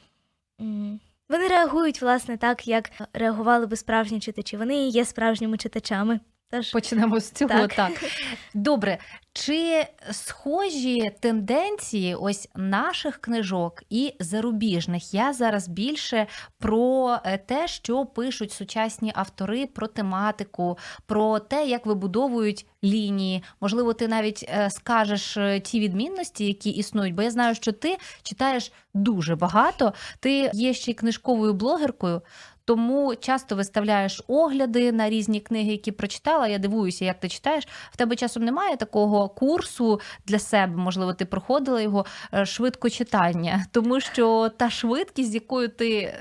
Вони 1.29 1.47
реагують, 1.49 2.01
власне, 2.01 2.37
так, 2.37 2.67
як 2.67 2.91
реагували 3.13 3.65
би 3.65 3.75
справжні 3.75 4.19
читачі. 4.19 4.57
Вони 4.57 4.75
і 4.75 4.89
є 4.89 5.05
справжніми 5.05 5.57
читачами. 5.57 6.19
Тож, 6.51 6.71
Почнемо 6.71 7.19
з 7.19 7.31
цього. 7.31 7.49
Так. 7.49 7.73
Так. 7.75 7.91
Добре. 8.53 8.97
Чи 9.33 9.85
схожі 10.11 11.11
тенденції 11.19 12.15
ось 12.15 12.49
наших 12.55 13.17
книжок 13.17 13.83
і 13.89 14.13
зарубіжних? 14.19 15.13
Я 15.13 15.33
зараз 15.33 15.67
більше 15.67 16.27
про 16.59 17.17
е, 17.23 17.37
те, 17.37 17.67
що 17.67 18.05
пишуть 18.05 18.51
сучасні 18.51 19.11
автори 19.15 19.67
про 19.67 19.87
тематику, 19.87 20.77
про 21.05 21.39
те, 21.39 21.65
як 21.65 21.85
вибудовують 21.85 22.65
лінії. 22.83 23.43
Можливо, 23.61 23.93
ти 23.93 24.07
навіть 24.07 24.45
е, 24.49 24.69
скажеш 24.69 25.37
е, 25.37 25.59
ті 25.59 25.79
відмінності, 25.79 26.45
які 26.45 26.69
існують, 26.69 27.15
бо 27.15 27.21
я 27.21 27.31
знаю, 27.31 27.55
що 27.55 27.71
ти 27.71 27.97
читаєш 28.23 28.71
дуже 28.93 29.35
багато. 29.35 29.93
Ти 30.19 30.51
є 30.53 30.73
ще 30.73 30.91
й 30.91 30.93
книжковою 30.93 31.53
блогеркою. 31.53 32.21
Тому 32.65 33.15
часто 33.15 33.55
виставляєш 33.55 34.21
огляди 34.27 34.91
на 34.91 35.09
різні 35.09 35.39
книги, 35.39 35.71
які 35.71 35.91
прочитала. 35.91 36.47
Я 36.47 36.57
дивуюся, 36.57 37.05
як 37.05 37.19
ти 37.19 37.29
читаєш. 37.29 37.67
В 37.91 37.97
тебе 37.97 38.15
часом 38.15 38.43
немає 38.43 38.77
такого 38.77 39.29
курсу 39.29 39.99
для 40.25 40.39
себе, 40.39 40.75
можливо, 40.75 41.13
ти 41.13 41.25
проходила 41.25 41.81
його 41.81 42.05
е, 42.33 42.45
швидкочитання, 42.45 43.65
тому 43.71 43.99
що 43.99 44.49
та 44.57 44.69
швидкість, 44.69 45.31
з 45.31 45.33
якою 45.33 45.69
ти 45.69 46.13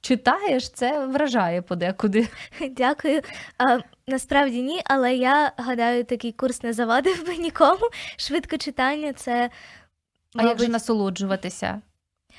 читаєш, 0.00 0.70
це 0.70 1.06
вражає 1.06 1.62
подекуди. 1.62 2.28
Дякую. 2.70 3.20
А, 3.58 3.78
насправді 4.06 4.62
ні, 4.62 4.80
але 4.84 5.14
я 5.14 5.52
гадаю, 5.56 6.04
такий 6.04 6.32
курс 6.32 6.62
не 6.62 6.72
завадив 6.72 7.26
би 7.26 7.36
нікому. 7.36 7.88
Швидкочитання 8.16 9.12
це. 9.12 9.50
А 10.34 10.42
як 10.42 10.58
же 10.58 10.68
насолоджуватися? 10.68 11.80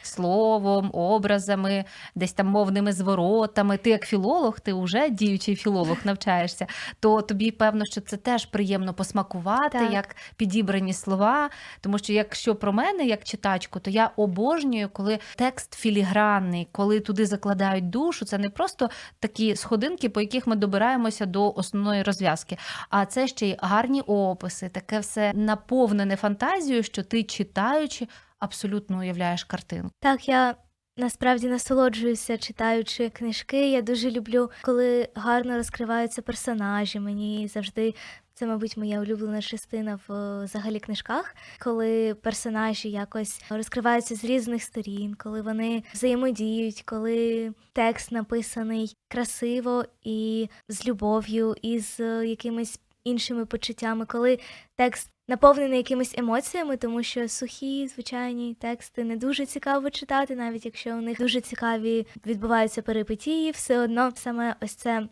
Словом, 0.01 0.89
образами, 0.93 1.85
десь 2.15 2.33
там 2.33 2.47
мовними 2.47 2.93
зворотами. 2.93 3.77
Ти 3.77 3.89
як 3.89 4.05
філолог, 4.05 4.59
ти 4.59 4.73
вже 4.73 5.09
діючий 5.09 5.55
філолог 5.55 5.97
навчаєшся, 6.03 6.67
то 6.99 7.21
тобі 7.21 7.51
певно, 7.51 7.85
що 7.85 8.01
це 8.01 8.17
теж 8.17 8.45
приємно 8.45 8.93
посмакувати, 8.93 9.79
Так. 9.79 9.93
як 9.93 10.15
підібрані 10.35 10.93
слова. 10.93 11.49
Тому 11.81 11.97
що 11.97 12.13
якщо 12.13 12.55
про 12.55 12.73
мене, 12.73 13.05
як 13.05 13.23
читачку, 13.23 13.79
то 13.79 13.89
я 13.89 14.11
обожнюю, 14.15 14.89
коли 14.93 15.19
текст 15.35 15.75
філігранний, 15.75 16.67
коли 16.71 16.99
туди 16.99 17.25
закладають 17.25 17.89
душу. 17.89 18.25
Це 18.25 18.37
не 18.37 18.49
просто 18.49 18.89
такі 19.19 19.55
сходинки, 19.55 20.09
по 20.09 20.21
яких 20.21 20.47
ми 20.47 20.55
добираємося 20.55 21.25
до 21.25 21.51
основної 21.51 22.03
розв'язки, 22.03 22.57
а 22.89 23.05
це 23.05 23.27
ще 23.27 23.47
й 23.47 23.57
гарні 23.59 24.01
описи, 24.01 24.69
таке 24.69 24.99
все 24.99 25.33
наповнене 25.33 26.15
фантазією, 26.15 26.83
що 26.83 27.03
ти 27.03 27.23
читаючи. 27.23 28.07
Абсолютно 28.39 28.99
уявляєш 28.99 29.43
картину. 29.43 29.91
Так, 29.99 30.27
я 30.27 30.55
насправді 30.97 31.47
насолоджуюся, 31.47 32.37
читаючи 32.37 33.09
книжки. 33.09 33.71
Я 33.71 33.81
дуже 33.81 34.11
люблю, 34.11 34.51
коли 34.61 35.09
гарно 35.15 35.57
розкриваються 35.57 36.21
персонажі. 36.21 36.99
Мені 36.99 37.47
завжди 37.47 37.93
це, 38.39 38.47
мабуть, 38.47 38.77
моя 38.77 38.99
улюблена 38.99 39.41
частина 39.41 39.99
в 40.07 40.43
взагалі 40.43 40.79
книжках, 40.79 41.35
коли 41.59 42.13
персонажі 42.13 42.89
якось 42.89 43.41
розкриваються 43.49 44.15
з 44.15 44.23
різних 44.23 44.63
сторін, 44.63 45.15
коли 45.15 45.41
вони 45.41 45.83
взаємодіють, 45.93 46.83
коли 46.85 47.53
текст 47.73 48.11
написаний 48.11 48.95
красиво 49.07 49.85
і 50.03 50.49
з 50.67 50.87
любов'ю, 50.87 51.55
і 51.61 51.79
з 51.79 52.25
якимись 52.25 52.79
іншими 53.09 53.45
почуттями, 53.45 54.05
коли 54.05 54.39
текст 54.75 55.11
наповнений 55.27 55.77
якимись 55.77 56.17
емоціями, 56.17 56.77
тому 56.77 57.03
що 57.03 57.29
сухі, 57.29 57.87
звичайні 57.87 58.53
тексти 58.53 59.03
не 59.03 59.17
дуже 59.17 59.45
цікаво 59.45 59.89
читати, 59.89 60.35
навіть 60.35 60.65
якщо 60.65 60.89
у 60.89 61.01
них 61.01 61.17
дуже 61.17 61.41
цікаві 61.41 62.07
відбуваються 62.25 62.81
перипетії, 62.81 63.51
все 63.51 63.79
одно 63.79 64.11
саме 64.15 64.55
ось 64.61 64.75
це. 64.75 65.07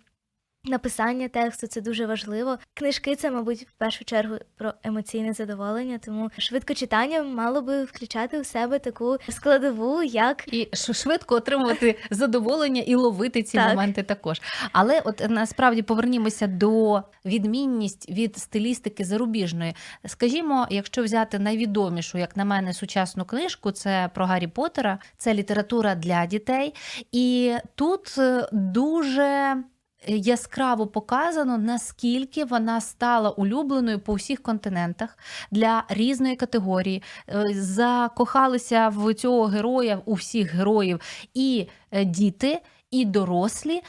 Написання 0.68 1.28
тексту 1.28 1.68
це 1.68 1.82
дуже 1.82 2.06
важливо. 2.06 2.58
Книжки 2.74 3.16
це, 3.16 3.32
мабуть, 3.32 3.62
в 3.62 3.72
першу 3.78 4.06
чергу 4.06 4.36
про 4.58 4.74
емоційне 4.84 5.34
задоволення, 5.34 6.00
тому 6.06 6.32
швидкочитання 6.38 7.24
мало 7.24 7.62
би 7.62 7.84
включати 7.84 8.40
у 8.40 8.44
себе 8.44 8.80
таку 8.80 9.18
складову, 9.30 10.04
як 10.04 10.44
І 10.54 10.70
швидко 10.74 11.36
отримувати 11.36 12.00
задоволення 12.12 12.82
і 12.82 12.96
ловити 12.96 13.44
ці 13.44 13.58
Так. 13.58 13.70
моменти 13.70 14.04
також. 14.04 14.42
Але 14.72 15.02
от 15.06 15.26
насправді 15.30 15.82
повернімося 15.82 16.48
до 16.48 17.02
відмінність 17.26 18.10
від 18.10 18.38
стилістики 18.38 19.06
зарубіжної. 19.06 19.76
Скажімо, 20.06 20.68
якщо 20.70 21.04
взяти 21.04 21.40
найвідомішу, 21.40 22.18
як 22.18 22.38
на 22.38 22.46
мене, 22.46 22.74
сучасну 22.74 23.26
книжку, 23.26 23.72
це 23.72 24.10
про 24.14 24.26
Гаррі 24.26 24.48
Поттера, 24.48 25.00
це 25.18 25.34
література 25.34 25.96
для 25.96 26.26
дітей. 26.26 26.74
І 27.12 27.56
тут 27.76 28.16
е, 28.18 28.50
дуже. 28.52 29.58
Яскраво 30.08 30.88
показано, 30.88 31.58
наскільки 31.58 32.46
вона 32.46 32.82
стала 32.82 33.30
улюбленою 33.30 34.00
по 34.00 34.14
всіх 34.14 34.42
континентах 34.42 35.18
для 35.52 35.84
різної 35.90 36.36
категорії. 36.36 37.04
Е, 37.30 37.46
Закохалися 37.54 38.90
в 38.90 39.14
цього 39.14 39.46
героя, 39.46 40.02
у 40.06 40.14
всіх 40.14 40.54
героїв 40.54 41.02
і 41.34 41.68
е, 41.92 42.06
діти, 42.06 42.62
і 42.92 43.06
дорослі. 43.06 43.82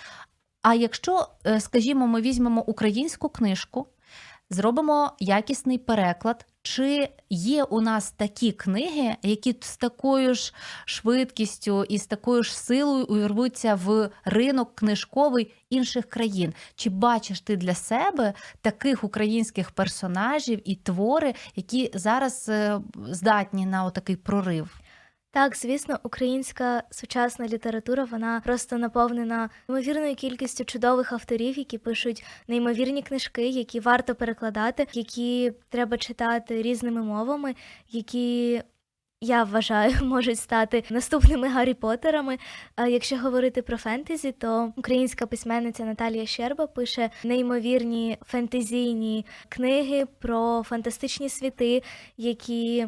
А 0.63 0.75
якщо, 0.75 1.29
е, 1.47 1.61
скажімо, 1.61 2.07
ми 2.07 2.21
візьмемо 2.21 2.63
українську 2.63 3.29
книжку, 3.29 3.87
зробимо 4.51 5.13
якісний 5.19 5.79
переклад, 5.79 6.47
чи 6.63 7.09
є 7.31 7.65
у 7.65 7.81
нас 7.81 8.11
такі 8.11 8.53
книги, 8.53 9.17
які 9.23 9.57
з 9.61 9.77
такою 9.77 10.35
ж 10.35 10.55
швидкістю 10.85 11.85
і 11.85 11.99
з 11.99 12.07
такою 12.07 12.43
ж 12.43 12.59
силою 12.59 13.05
увірвуться 13.05 13.75
в 13.75 14.11
ринок 14.25 14.75
книжковий 14.75 15.55
інших 15.71 16.09
країн? 16.09 16.55
Чи 16.75 16.91
бачиш 16.91 17.41
ти 17.41 17.57
для 17.57 17.75
себе 17.75 18.35
таких 18.61 19.05
українських 19.05 19.71
персонажів 19.71 20.61
і 20.65 20.75
твори, 20.75 21.35
які 21.57 21.91
зараз 21.95 22.49
е, 22.49 22.81
здатні 23.11 23.67
на 23.67 23.85
отакий 23.85 24.17
прорив? 24.17 24.81
Так, 25.31 25.57
звісно, 25.57 25.99
українська 26.03 26.83
сучасна 26.91 27.47
література 27.47 28.05
вона 28.05 28.41
просто 28.45 28.79
наповнена 28.79 29.51
неймовірною 29.69 30.15
кількістю 30.15 30.65
чудових 30.65 31.13
авторів, 31.13 31.59
які 31.59 31.79
пишуть 31.79 32.25
неймовірні 32.49 33.03
книжки, 33.03 33.49
які 33.49 33.81
варто 33.81 34.15
перекладати, 34.15 34.87
які 34.93 35.53
треба 35.69 35.99
читати 35.99 36.63
різними 36.63 37.03
мовами, 37.03 37.55
які. 37.91 38.63
Я 39.21 39.45
вважаю, 39.45 39.95
можуть 40.03 40.39
стати 40.39 40.85
наступними 40.91 41.49
Гаррі 41.49 41.75
Поттерами. 41.75 42.39
А 42.77 42.87
якщо 42.87 43.19
говорити 43.19 43.63
про 43.63 43.77
фентезі, 43.77 44.33
то 44.33 44.73
українська 44.77 45.27
письменниця 45.27 45.85
Наталія 45.85 46.27
Щерба 46.27 46.67
пише 46.67 47.11
неймовірні 47.25 48.19
фентезійні 48.23 49.27
книги 49.49 50.07
про 50.21 50.63
фантастичні 50.63 51.29
світи, 51.29 51.83
які 52.17 52.87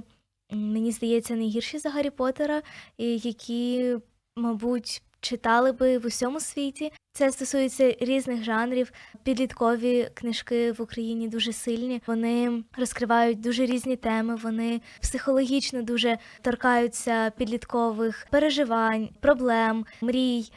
мені 0.50 0.92
здається, 0.92 1.34
не 1.36 1.44
гірші 1.44 1.78
за 1.78 1.90
Гаррі 1.90 2.10
Поттера, 2.10 2.62
які, 2.98 3.96
мабуть, 4.36 5.02
читали 5.20 5.72
би 5.72 5.98
в 5.98 6.06
усьому 6.06 6.40
світі. 6.40 6.92
Це 7.12 7.32
стосується 7.32 7.96
різних 8.00 8.44
жанрів. 8.44 8.92
Підліткові 9.22 10.10
книжки 10.14 10.72
в 10.72 10.82
Україні 10.82 11.28
дуже 11.28 11.52
сильні. 11.52 12.02
Вони 12.06 12.64
розкривають 12.78 13.40
дуже 13.40 13.66
різні 13.66 13.96
теми. 13.96 14.36
Вони 14.36 14.80
психологічно 15.00 15.82
дуже 15.82 16.18
торкаються 16.42 17.30
підліткових 17.30 18.26
переживань, 18.30 19.08
проблем, 19.20 19.86
мрій. 20.00 20.52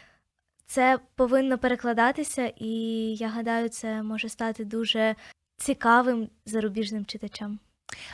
Це 0.65 0.99
повинно 1.15 1.57
перекладатися, 1.57 2.53
і 2.57 2.69
я 3.15 3.27
гадаю, 3.27 3.69
це 3.69 4.03
може 4.03 4.29
стати 4.29 4.65
дуже 4.65 5.15
цікавим 5.57 6.29
зарубіжним 6.45 7.05
читачам. 7.05 7.59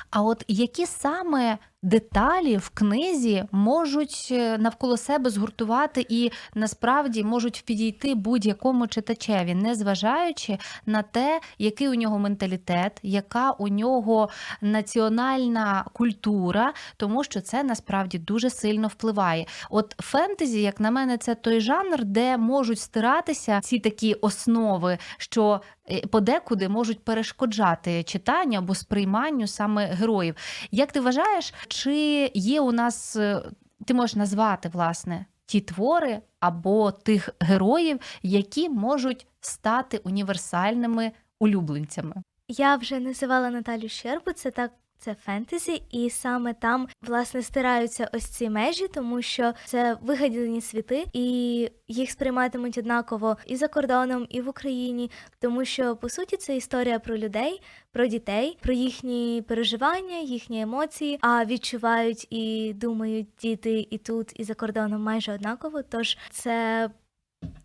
А 0.09 0.21
от 0.21 0.43
які 0.47 0.85
саме 0.85 1.57
деталі 1.83 2.57
в 2.57 2.69
книзі 2.69 3.43
можуть 3.51 4.27
е, 4.31 4.57
навколо 4.57 4.97
себе 4.97 5.29
згуртувати 5.29 6.05
і 6.09 6.31
насправді 6.55 7.23
можуть 7.23 7.63
підійти 7.65 8.15
будь-якому 8.15 8.87
читачеві, 8.87 9.55
незважаючи 9.55 10.57
на 10.85 11.01
те, 11.01 11.41
який 11.57 11.89
у 11.89 11.93
нього 11.93 12.19
менталітет, 12.19 12.99
яка 13.03 13.51
у 13.51 13.67
нього 13.67 14.29
національна 14.61 15.85
культура, 15.93 16.73
тому 16.97 17.23
що 17.23 17.41
це 17.41 17.63
насправді 17.63 18.17
дуже 18.17 18.49
сильно 18.49 18.87
впливає. 18.87 19.45
От 19.69 19.95
фентезі, 19.99 20.61
як 20.61 20.79
на 20.79 20.91
мене, 20.91 21.17
це 21.17 21.35
той 21.35 21.61
жанр, 21.61 22.03
де 22.03 22.37
можуть 22.37 22.79
стиратися 22.79 23.59
ці 23.61 23.79
такі 23.79 24.13
основи, 24.13 24.97
що 25.17 25.61
е, 25.91 26.07
подекуди 26.07 26.69
можуть 26.69 27.03
перешкоджати 27.03 28.03
читанню 28.03 28.57
або 28.57 28.75
сприйманню 28.75 29.47
саме 29.47 29.85
героїв. 29.85 30.35
Як 30.71 30.91
ти 30.91 30.99
вважаєш, 30.99 31.53
чи 31.69 32.31
є 32.33 32.61
у 32.61 32.71
нас, 32.71 33.15
е, 33.15 33.41
ти 33.85 33.93
можеш 33.93 34.15
назвати 34.15 34.69
власне 34.69 35.25
ті 35.45 35.61
твори 35.61 36.21
або 36.39 36.91
тих 36.91 37.29
героїв, 37.39 37.99
які 38.23 38.69
можуть 38.69 39.27
стати 39.41 39.97
універсальними 39.97 41.11
улюбленцями? 41.39 42.15
Я 42.47 42.75
вже 42.75 42.99
називала 42.99 43.49
Наталю 43.49 43.89
Щербу, 43.89 44.31
це 44.31 44.51
так. 44.51 44.71
Це 45.01 45.15
фентезі, 45.15 45.83
і 45.91 46.09
саме 46.09 46.53
там 46.53 46.87
власне 47.01 47.41
стираються 47.41 48.09
ось 48.13 48.25
ці 48.25 48.49
межі, 48.49 48.87
тому 48.87 49.21
що 49.21 49.53
це 49.65 49.97
вигадені 50.01 50.61
світи, 50.61 51.05
і 51.13 51.69
їх 51.87 52.11
сприйматимуть 52.11 52.77
однаково 52.77 53.37
і 53.45 53.55
за 53.55 53.67
кордоном, 53.67 54.25
і 54.29 54.41
в 54.41 54.49
Україні, 54.49 55.11
тому 55.39 55.65
що 55.65 55.95
по 55.95 56.09
суті 56.09 56.37
це 56.37 56.57
історія 56.57 56.99
про 56.99 57.17
людей, 57.17 57.61
про 57.91 58.07
дітей, 58.07 58.57
про 58.61 58.73
їхні 58.73 59.43
переживання, 59.47 60.17
їхні 60.17 60.61
емоції. 60.61 61.17
А 61.21 61.45
відчувають 61.45 62.27
і 62.29 62.73
думають 62.75 63.27
діти 63.41 63.87
і 63.89 63.97
тут, 63.97 64.39
і 64.39 64.43
за 64.43 64.53
кордоном 64.53 65.03
майже 65.03 65.33
однаково. 65.33 65.81
Тож 65.83 66.17
це 66.31 66.89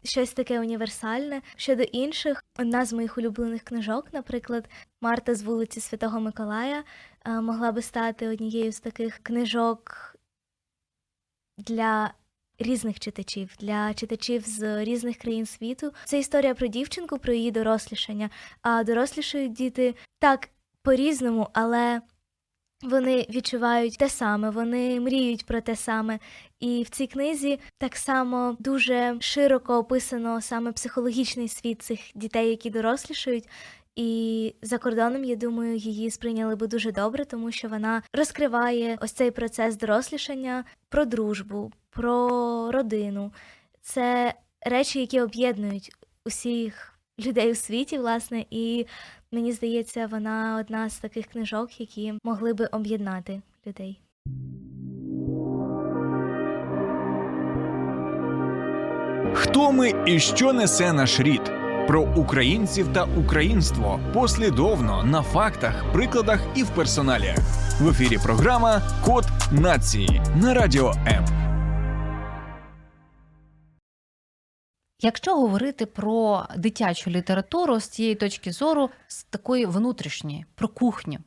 щось 0.04 0.32
таке 0.32 0.60
універсальне. 0.60 1.42
Щодо 1.56 1.82
інших, 1.82 2.44
одна 2.58 2.84
з 2.84 2.92
моїх 2.92 3.18
улюблених 3.18 3.62
книжок, 3.62 4.06
наприклад, 4.12 4.68
Марта 5.00 5.34
з 5.34 5.42
вулиці 5.42 5.80
Святого 5.80 6.20
Миколая, 6.20 6.84
е, 7.24 7.40
могла 7.40 7.72
би 7.72 7.82
стати 7.82 8.28
однією 8.28 8.72
з 8.72 8.80
таких 8.80 9.18
книжок 9.22 10.16
для. 11.58 12.14
Різних 12.58 13.00
читачів 13.00 13.56
для 13.58 13.94
читачів 13.94 14.42
з 14.46 14.84
різних 14.84 15.16
країн 15.16 15.46
світу 15.46 15.92
це 16.04 16.18
історія 16.18 16.54
про 16.54 16.66
дівчинку, 16.66 17.18
про 17.18 17.32
її 17.32 17.50
дорослішання. 17.50 18.30
А 18.62 18.84
дорослішають 18.84 19.52
діти 19.52 19.94
так 20.18 20.48
по-різному, 20.82 21.48
але 21.52 22.00
вони 22.84 23.26
відчувають 23.30 23.98
те 23.98 24.08
саме, 24.08 24.50
вони 24.50 25.00
мріють 25.00 25.46
про 25.46 25.60
те 25.60 25.76
саме. 25.76 26.18
І 26.60 26.82
в 26.82 26.88
цій 26.88 27.06
книзі 27.06 27.60
так 27.78 27.96
само 27.96 28.56
дуже 28.58 29.16
широко 29.20 29.78
описано 29.78 30.40
саме 30.40 30.72
психологічний 30.72 31.48
світ 31.48 31.82
цих 31.82 32.00
дітей, 32.14 32.48
які 32.48 32.70
дорослішають. 32.70 33.48
І 33.96 34.54
за 34.62 34.78
кордоном, 34.78 35.24
я 35.24 35.36
думаю, 35.36 35.76
її 35.76 36.10
сприйняли 36.10 36.56
би 36.56 36.66
дуже 36.66 36.92
добре, 36.92 37.24
тому 37.24 37.52
що 37.52 37.68
вона 37.68 38.02
розкриває 38.12 38.98
ось 39.00 39.12
цей 39.12 39.30
процес 39.30 39.76
дорослішання 39.76 40.64
про 40.88 41.04
дружбу, 41.04 41.72
про 41.90 42.70
родину. 42.72 43.32
Це 43.82 44.34
речі, 44.60 45.00
які 45.00 45.20
об'єднують 45.20 45.92
усіх 46.24 46.93
людей 47.18 47.52
у 47.52 47.54
світі, 47.54 47.98
власне, 47.98 48.44
і 48.50 48.86
Мені 49.34 49.52
здається, 49.52 50.06
вона 50.06 50.56
одна 50.60 50.90
з 50.90 50.98
таких 50.98 51.26
книжок, 51.26 51.80
які 51.80 52.14
могли 52.24 52.54
би 52.54 52.66
об'єднати 52.66 53.42
людей. 53.66 54.00
Хто 59.34 59.72
ми 59.72 59.92
і 60.06 60.20
що 60.20 60.52
несе 60.52 60.92
наш 60.92 61.20
рід? 61.20 61.52
Про 61.86 62.02
українців 62.16 62.88
та 62.92 63.04
українство 63.04 64.00
послідовно 64.14 65.02
на 65.02 65.22
фактах, 65.22 65.92
прикладах 65.92 66.40
і 66.54 66.62
в 66.62 66.70
персоналіях. 66.70 67.38
В 67.80 67.88
ефірі 67.88 68.18
програма 68.22 68.82
Код 69.04 69.24
нації 69.52 70.22
на 70.42 70.54
радіо 70.54 70.94
М. 71.06 71.53
Якщо 75.00 75.34
говорити 75.34 75.86
про 75.86 76.46
дитячу 76.56 77.10
літературу 77.10 77.80
з 77.80 77.88
цієї 77.88 78.14
точки 78.14 78.52
зору, 78.52 78.90
з 79.06 79.24
такої 79.24 79.66
внутрішньої, 79.66 80.46
про 80.54 80.68
кухню, 80.68 81.18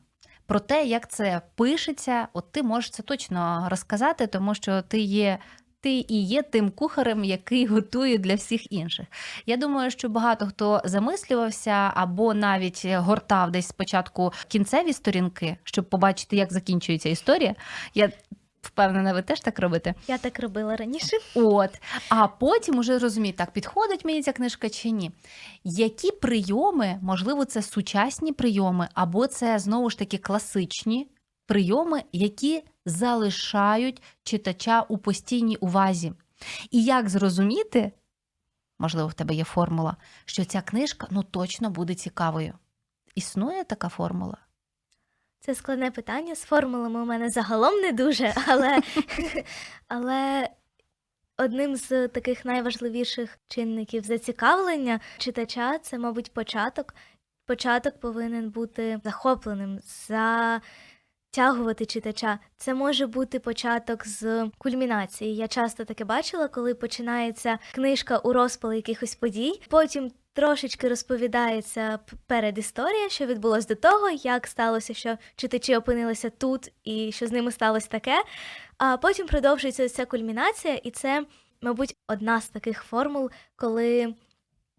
про 0.46 0.60
те, 0.60 0.84
як 0.84 1.10
це 1.10 1.40
пишеться, 1.54 2.28
от 2.32 2.52
ти 2.52 2.62
можеш 2.62 2.90
це 2.90 3.02
точно 3.02 3.66
розказати, 3.70 4.26
тому 4.26 4.54
що 4.54 4.82
ти 4.82 4.98
є. 4.98 5.38
Ти 5.80 6.04
і 6.08 6.24
є 6.24 6.42
тим 6.42 6.70
кухарем, 6.70 7.24
який 7.24 7.66
готує 7.66 8.18
для 8.18 8.34
всіх 8.34 8.72
інших. 8.72 9.06
Я 9.46 9.56
думаю, 9.56 9.90
що 9.90 10.08
багато 10.08 10.46
хто 10.46 10.82
замислювався 10.84 11.92
або 11.94 12.34
навіть 12.34 12.86
гортав 12.86 13.50
десь 13.50 13.68
спочатку 13.68 14.32
кінцеві 14.48 14.92
сторінки, 14.92 15.56
щоб 15.64 15.90
побачити, 15.90 16.36
як 16.36 16.52
закінчується 16.52 17.08
історія. 17.08 17.54
Я 17.94 18.10
Впевнена, 18.62 19.12
ви 19.12 19.22
теж 19.22 19.40
так 19.40 19.58
робите? 19.58 19.94
Я 20.08 20.18
так 20.18 20.40
робила 20.40 20.76
раніше. 20.76 21.16
От. 21.34 21.70
А 22.08 22.28
потім 22.28 22.78
уже 22.78 22.98
розуміють, 22.98 23.36
так, 23.36 23.50
підходить 23.50 24.04
мені 24.04 24.22
ця 24.22 24.32
книжка 24.32 24.70
чи 24.70 24.90
ні. 24.90 25.10
Які 25.64 26.10
прийоми, 26.10 26.98
можливо, 27.02 27.44
це 27.44 27.62
сучасні 27.62 28.32
прийоми, 28.32 28.88
або 28.94 29.26
це 29.26 29.58
знову 29.58 29.90
ж 29.90 29.98
таки 29.98 30.18
класичні 30.18 31.10
прийоми, 31.46 32.02
які 32.12 32.62
залишають 32.84 34.02
читача 34.22 34.82
у 34.88 34.98
постійній 34.98 35.56
увазі. 35.56 36.12
І 36.70 36.84
як 36.84 37.08
зрозуміти, 37.08 37.92
можливо, 38.78 39.08
в 39.08 39.14
тебе 39.14 39.34
є 39.34 39.44
формула, 39.44 39.96
що 40.24 40.44
ця 40.44 40.62
книжка 40.62 41.06
ну 41.10 41.22
точно 41.22 41.70
буде 41.70 41.94
цікавою. 41.94 42.54
Існує 43.14 43.64
така 43.64 43.88
формула? 43.88 44.36
Це 45.40 45.54
складне 45.54 45.90
питання. 45.90 46.34
З 46.34 46.42
формулами 46.42 47.02
у 47.02 47.04
мене 47.04 47.30
загалом 47.30 47.80
не 47.80 47.92
дуже, 47.92 48.34
але, 48.46 48.80
але 49.88 50.48
одним 51.36 51.76
з 51.76 52.08
таких 52.08 52.44
найважливіших 52.44 53.38
чинників 53.48 54.04
зацікавлення 54.04 55.00
читача 55.18 55.78
це, 55.78 55.98
мабуть, 55.98 56.32
початок. 56.32 56.94
Початок 57.46 58.00
повинен 58.00 58.50
бути 58.50 59.00
захопленим, 59.04 59.78
затягувати 60.08 61.86
читача. 61.86 62.38
Це 62.56 62.74
може 62.74 63.06
бути 63.06 63.38
початок 63.38 64.06
з 64.06 64.50
кульмінації. 64.58 65.36
Я 65.36 65.48
часто 65.48 65.84
таке 65.84 66.04
бачила, 66.04 66.48
коли 66.48 66.74
починається 66.74 67.58
книжка 67.74 68.18
у 68.18 68.32
розпал 68.32 68.72
якихось 68.72 69.14
подій. 69.14 69.62
Потім 69.68 70.12
трошечки 70.38 70.88
розповідається 70.88 71.98
перед 72.26 72.58
історія, 72.58 73.08
що 73.08 73.26
відбулося 73.26 73.68
до 73.68 73.74
того, 73.74 74.10
як 74.10 74.46
сталося, 74.46 74.94
що 74.94 75.18
читачі 75.36 75.76
опинилися 75.76 76.30
тут 76.30 76.72
і 76.84 77.12
що 77.12 77.26
з 77.26 77.32
ними 77.32 77.52
сталося 77.52 77.88
таке. 77.88 78.22
А 78.76 78.96
потім 78.96 79.26
продовжується 79.26 79.88
ця 79.88 80.06
кульмінація, 80.06 80.74
і 80.74 80.90
це, 80.90 81.24
мабуть, 81.62 81.96
одна 82.08 82.40
з 82.40 82.48
таких 82.48 82.82
формул, 82.82 83.30
коли 83.56 84.14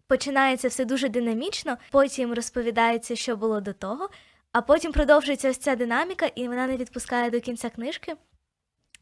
починається 0.06 0.68
все 0.68 0.84
дуже 0.84 1.08
динамічно, 1.08 1.76
потім 1.90 2.34
розповідається, 2.34 3.16
що 3.16 3.36
було 3.36 3.60
до 3.60 3.72
того, 3.72 4.08
а 4.52 4.62
потім 4.62 4.92
продовжується 4.92 5.50
ось 5.50 5.58
ця 5.58 5.76
динаміка, 5.76 6.26
і 6.34 6.48
вона 6.48 6.66
не 6.66 6.76
відпускає 6.76 7.30
до 7.30 7.40
кінця 7.40 7.70
книжки. 7.70 8.14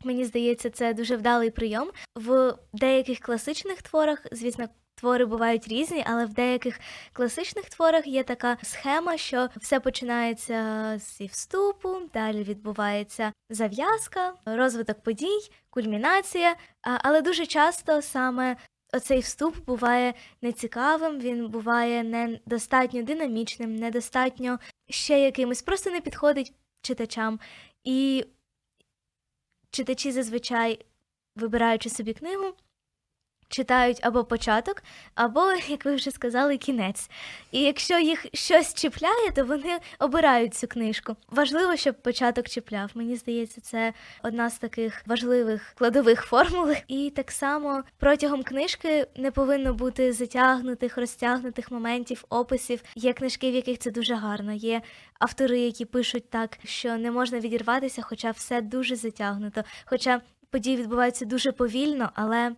Мені 0.05 0.25
здається, 0.25 0.71
це 0.71 0.95
дуже 0.95 1.17
вдалий 1.17 1.51
прийом. 1.51 1.91
В 2.15 2.55
деяких 2.73 3.19
класичних 3.19 3.83
творах, 3.83 4.27
звісно, 4.33 4.69
Твори 4.99 5.25
бувають 5.25 5.69
різні, 5.69 6.05
але 6.07 6.27
в 6.27 6.33
деяких 6.33 6.81
класичних 7.13 7.65
творах 7.65 8.07
є 8.07 8.23
така 8.23 8.57
схема, 8.63 9.17
що 9.17 9.49
все 9.57 9.81
починається 9.81 10.99
зі 10.99 11.27
вступу, 11.27 12.01
далі 12.15 12.43
відбувається 12.43 13.33
зав'язка, 13.51 14.35
розвиток 14.45 15.03
подій, 15.03 15.51
кульмінація. 15.71 16.57
Але 16.81 17.23
дуже 17.23 17.47
часто 17.47 18.03
саме 18.03 18.57
оцей 18.93 19.21
вступ 19.21 19.57
буває 19.67 20.15
нецікавим, 20.43 21.21
він 21.21 21.49
буває 21.49 22.05
недостатньо 22.05 23.03
динамічним, 23.03 23.77
недостатньо 23.77 24.59
ще 24.89 25.21
якимось, 25.21 25.63
просто 25.63 25.91
не 25.91 26.01
підходить 26.01 26.53
читачам. 26.83 27.41
І 27.85 28.27
читачі 29.71 30.13
зазвичай, 30.13 30.87
вибираючи 31.37 31.91
собі 31.91 32.15
книгу 32.15 32.55
читають 33.49 33.99
або 34.03 34.25
початок, 34.25 34.83
або, 35.15 35.53
як 35.69 35.85
ви 35.85 35.95
вже 35.95 36.11
сказали, 36.11 36.57
кінець. 36.57 37.11
І 37.53 37.61
якщо 37.61 37.99
їх 37.99 38.27
щось 38.33 38.75
чіпляє, 38.75 39.31
то 39.35 39.45
вони 39.45 39.79
обирають 39.99 40.55
цю 40.55 40.67
книжку. 40.67 41.17
Важливо, 41.29 41.77
щоб 41.77 42.03
початок 42.03 42.49
чіпляв. 42.49 42.91
Мені 42.95 43.17
здається, 43.17 43.61
це 43.61 43.93
одна 44.23 44.51
з 44.51 44.59
таких 44.59 45.03
важливих 45.07 45.69
складових 45.69 46.23
формул. 46.23 46.75
І 46.89 47.13
так 47.17 47.31
само 47.31 47.83
протягом 47.99 48.43
книжки 48.43 49.07
не 49.17 49.31
повинно 49.31 49.75
бути 49.75 50.13
затягнутих, 50.13 50.99
розтягнутих 50.99 51.71
моментів, 51.71 52.25
описів. 52.29 52.83
Є 52.95 53.13
книжки, 53.13 53.51
в 53.51 53.55
яких 53.55 53.79
це 53.79 53.91
дуже 53.91 54.15
гарно. 54.15 54.53
Є 54.53 54.83
автори, 55.19 55.61
які 55.61 55.85
пишуть 55.85 56.31
так, 56.31 56.59
що 56.65 56.97
не 56.97 57.11
можна 57.11 57.41
відірватися, 57.41 58.03
хоча 58.03 58.31
все 58.31 58.61
дуже 58.61 58.97
затягнуто. 58.97 59.65
Хоча 59.85 60.21
події 60.51 60.77
відбуваються 60.77 61.25
дуже 61.25 61.53
повільно, 61.53 62.11
але. 62.15 62.53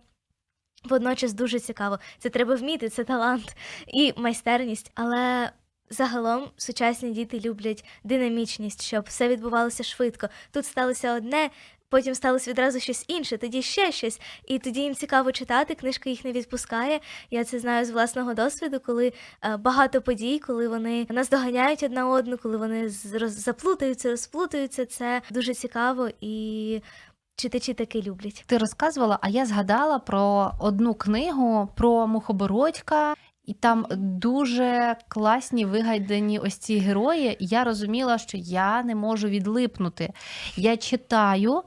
Водночас 0.83 1.33
дуже 1.33 1.59
цікаво. 1.59 1.99
Це 2.19 2.29
треба 2.29 2.55
вміти, 2.55 2.89
це 2.89 3.03
талант 3.03 3.55
і 3.87 4.13
майстерність. 4.17 4.91
Але 4.95 5.51
загалом 5.89 6.49
сучасні 6.57 7.11
діти 7.11 7.39
люблять 7.39 7.85
динамічність, 8.03 8.81
щоб 8.81 9.03
все 9.07 9.27
відбувалося 9.27 9.83
швидко. 9.83 10.29
Тут 10.51 10.65
сталося 10.65 11.13
одне, 11.13 11.49
потім 11.89 12.15
сталося 12.15 12.51
відразу 12.51 12.79
щось 12.79 13.05
інше, 13.07 13.37
тоді 13.37 13.61
ще 13.61 13.91
щось. 13.91 14.21
І 14.47 14.59
тоді 14.59 14.81
їм 14.81 14.95
цікаво 14.95 15.31
читати. 15.31 15.75
Книжка 15.75 16.09
їх 16.09 16.25
не 16.25 16.31
відпускає. 16.31 16.99
Я 17.31 17.43
це 17.43 17.59
знаю 17.59 17.85
з 17.85 17.89
власного 17.89 18.33
досвіду, 18.33 18.79
коли 18.79 19.13
е, 19.43 19.57
багато 19.57 20.01
подій, 20.01 20.39
коли 20.39 20.67
вони 20.67 21.07
наздоганяють 21.09 21.83
одна 21.83 22.09
одну, 22.09 22.37
коли 22.37 22.57
вони 22.57 22.89
заплутаються, 22.89 24.09
розплутаються. 24.09 24.85
Це 24.85 25.21
дуже 25.31 25.53
цікаво 25.53 26.09
і. 26.21 26.81
Читачі 27.41 27.73
таки 27.73 28.01
люблять. 28.01 28.43
Ти 28.45 28.57
розказувала, 28.57 29.19
а 29.21 29.29
я 29.29 29.45
згадала 29.45 29.99
про 29.99 30.51
одну 30.59 30.93
книгу 30.93 31.69
про 31.75 32.07
мухобородька. 32.07 33.13
І 33.45 33.53
там 33.53 33.85
дуже 33.91 34.95
класні 35.07 35.65
вигадані 35.65 36.39
ось 36.39 36.57
ці 36.57 36.77
герої. 36.77 37.37
Я 37.39 37.63
розуміла, 37.63 38.17
що 38.17 38.37
я 38.37 38.83
не 38.83 38.95
можу 38.95 39.27
відлипнути. 39.27 40.13
Я 40.55 40.77
читаю, 40.77 41.63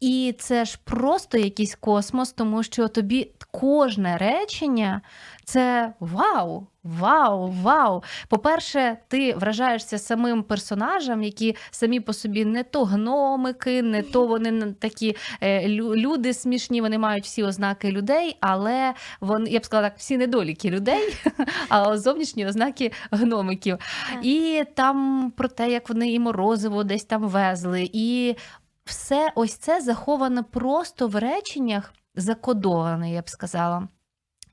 і 0.00 0.34
це 0.38 0.64
ж 0.64 0.78
просто 0.84 1.38
якийсь 1.38 1.74
космос, 1.74 2.32
тому 2.32 2.62
що 2.62 2.88
тобі 2.88 3.30
кожне 3.50 4.16
речення 4.16 5.00
це 5.48 5.92
вау, 6.00 6.66
вау, 6.84 7.54
вау. 7.62 8.02
По-перше, 8.28 8.98
ти 9.08 9.34
вражаєшся 9.34 9.98
самим 9.98 10.42
персонажем, 10.42 11.22
які 11.22 11.56
самі 11.70 12.00
по 12.00 12.12
собі 12.12 12.44
не 12.44 12.62
то 12.62 12.84
гномики, 12.84 13.82
не 13.82 14.02
то 14.02 14.26
вони 14.26 14.72
такі 14.72 15.16
е, 15.42 15.68
люди 15.68 16.34
смішні, 16.34 16.80
вони 16.80 16.98
мають 16.98 17.24
всі 17.24 17.42
ознаки 17.42 17.90
людей, 17.90 18.36
але 18.40 18.94
вони, 19.20 19.50
я 19.50 19.60
б 19.60 19.64
сказала 19.64 19.88
так, 19.88 19.98
всі 19.98 20.16
недоліки 20.16 20.70
людей, 20.70 21.16
а 21.68 21.98
зовнішні 21.98 22.46
ознаки 22.46 22.92
гномиків. 23.10 23.78
І 24.22 24.64
там 24.74 25.30
про 25.36 25.48
те, 25.48 25.70
як 25.70 25.88
вони 25.88 26.12
і 26.12 26.18
морозиво 26.18 26.84
десь 26.84 27.04
там 27.04 27.28
везли, 27.28 27.90
і 27.92 28.36
все 28.84 29.32
ось 29.34 29.54
це 29.54 29.80
заховано 29.80 30.44
просто 30.44 31.08
в 31.08 31.16
реченнях, 31.16 31.94
закодоване, 32.14 33.12
я 33.12 33.22
б 33.22 33.28
сказала. 33.28 33.88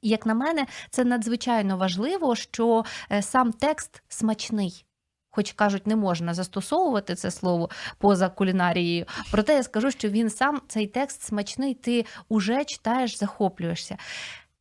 І, 0.05 0.09
Як 0.09 0.25
на 0.25 0.33
мене, 0.33 0.65
це 0.89 1.03
надзвичайно 1.03 1.77
важливо, 1.77 2.35
що 2.35 2.85
е, 3.11 3.21
сам 3.21 3.53
текст 3.53 4.03
смачний. 4.07 4.85
Хоч 5.31 5.51
кажуть, 5.51 5.87
не 5.87 5.95
можна 5.95 6.33
застосовувати 6.33 7.15
це 7.15 7.31
слово 7.31 7.69
поза 7.97 8.29
кулінарією. 8.29 9.05
Проте 9.31 9.53
я 9.53 9.63
скажу, 9.63 9.91
що 9.91 10.09
він 10.09 10.29
сам 10.29 10.61
цей 10.67 10.87
текст 10.87 11.21
смачний, 11.21 11.73
ти 11.73 12.05
уже 12.29 12.65
читаєш, 12.65 13.17
захоплюєшся. 13.17 13.97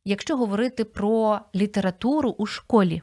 Якщо 0.05 0.37
говорити 0.37 0.83
про 0.83 1.39
літературу 1.55 2.35
у 2.37 2.45
школі, 2.45 3.01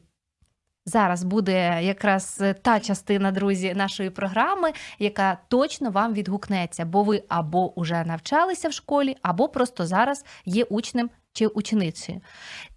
зараз 0.84 1.24
буде 1.24 1.82
якраз 1.82 2.38
е, 2.40 2.54
та 2.54 2.80
частина, 2.80 3.32
друзі, 3.32 3.74
нашої 3.74 4.10
програми, 4.10 4.72
яка 4.98 5.38
точно 5.48 5.90
вам 5.90 6.12
відгукнеться, 6.14 6.84
бо 6.84 7.02
ви 7.02 7.22
або 7.28 7.72
вже 7.76 8.04
навчалися 8.04 8.68
в 8.68 8.72
школі, 8.72 9.16
або 9.22 9.48
просто 9.48 9.86
зараз 9.86 10.24
є 10.44 10.64
учнем 10.64 11.10
чи 11.32 11.46
ученицею. 11.46 12.20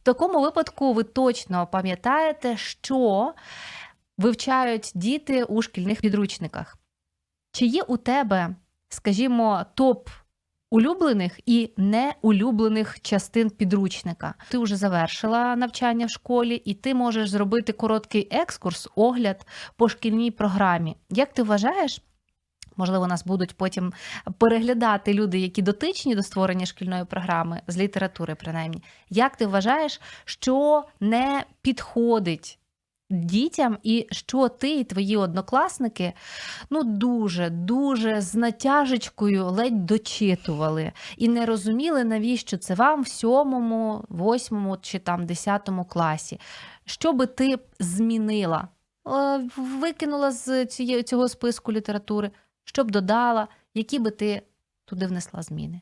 В 0.01 0.03
такому 0.03 0.41
випадку 0.41 0.93
ви 0.93 1.03
точно 1.03 1.67
пам'ятаєте, 1.67 2.57
що 2.57 3.33
вивчають 4.17 4.91
діти 4.95 5.43
у 5.43 5.61
шкільних 5.61 6.01
підручниках. 6.01 6.77
Чи 7.51 7.65
є 7.65 7.83
у 7.83 7.97
тебе, 7.97 8.55
скажімо, 8.89 9.65
топ 9.73 10.09
улюблених 10.75 11.39
і 11.45 11.71
неулюблених 11.77 13.01
частин 13.01 13.49
підручника? 13.49 14.33
Ти 14.49 14.57
вже 14.57 14.75
завершила 14.75 15.55
навчання 15.55 16.05
в 16.05 16.09
школі, 16.09 16.55
і 16.55 16.73
ти 16.73 16.93
можеш 16.93 17.29
зробити 17.29 17.73
короткий 17.73 18.27
екскурс, 18.31 18.89
огляд 18.95 19.45
по 19.75 19.89
шкільній 19.89 20.31
програмі. 20.31 20.95
Як 21.09 21.33
ти 21.33 21.43
вважаєш? 21.43 22.01
Можливо, 22.77 23.07
нас 23.07 23.25
будуть 23.25 23.57
потім 23.57 23.93
переглядати 24.37 25.13
люди, 25.13 25.39
які 25.39 25.61
дотичні 25.61 26.15
до 26.15 26.23
створення 26.23 26.65
шкільної 26.65 27.05
програми 27.05 27.61
з 27.67 27.77
літератури, 27.77 28.35
принаймні. 28.35 28.83
Як 29.09 29.35
ти 29.35 29.45
вважаєш, 29.45 30.01
що 30.25 30.83
не 30.99 31.43
підходить 31.61 32.59
дітям, 33.09 33.77
і 33.83 34.07
що 34.11 34.49
ти 34.49 34.79
і 34.79 34.83
твої 34.83 35.17
однокласники 35.17 36.13
ну 36.69 36.83
дуже, 36.83 37.49
дуже 37.49 38.21
з 38.21 38.35
натяжечкою 38.35 39.45
ледь 39.45 39.85
дочитували 39.85 40.91
і 41.17 41.27
не 41.27 41.45
розуміли, 41.45 42.03
навіщо 42.03 42.57
це 42.57 42.73
вам 42.73 43.01
в 43.01 43.07
сьомому, 43.07 44.05
восьмому 44.09 44.77
чи 44.81 44.99
там 44.99 45.25
десятому 45.25 45.85
класі? 45.85 46.39
Що 46.85 47.13
би 47.13 47.25
ти 47.25 47.59
змінила? 47.79 48.67
Е, 49.07 49.49
Викинула 49.57 50.31
з 50.31 50.65
цієї 50.65 51.03
цього 51.03 51.29
списку 51.29 51.71
літератури, 51.71 52.31
що 52.63 52.83
б 52.83 52.91
додала, 52.91 53.47
які 53.73 53.99
би 53.99 54.11
ти 54.11 54.41
туди 54.85 55.07
внесла 55.07 55.41
зміни? 55.41 55.81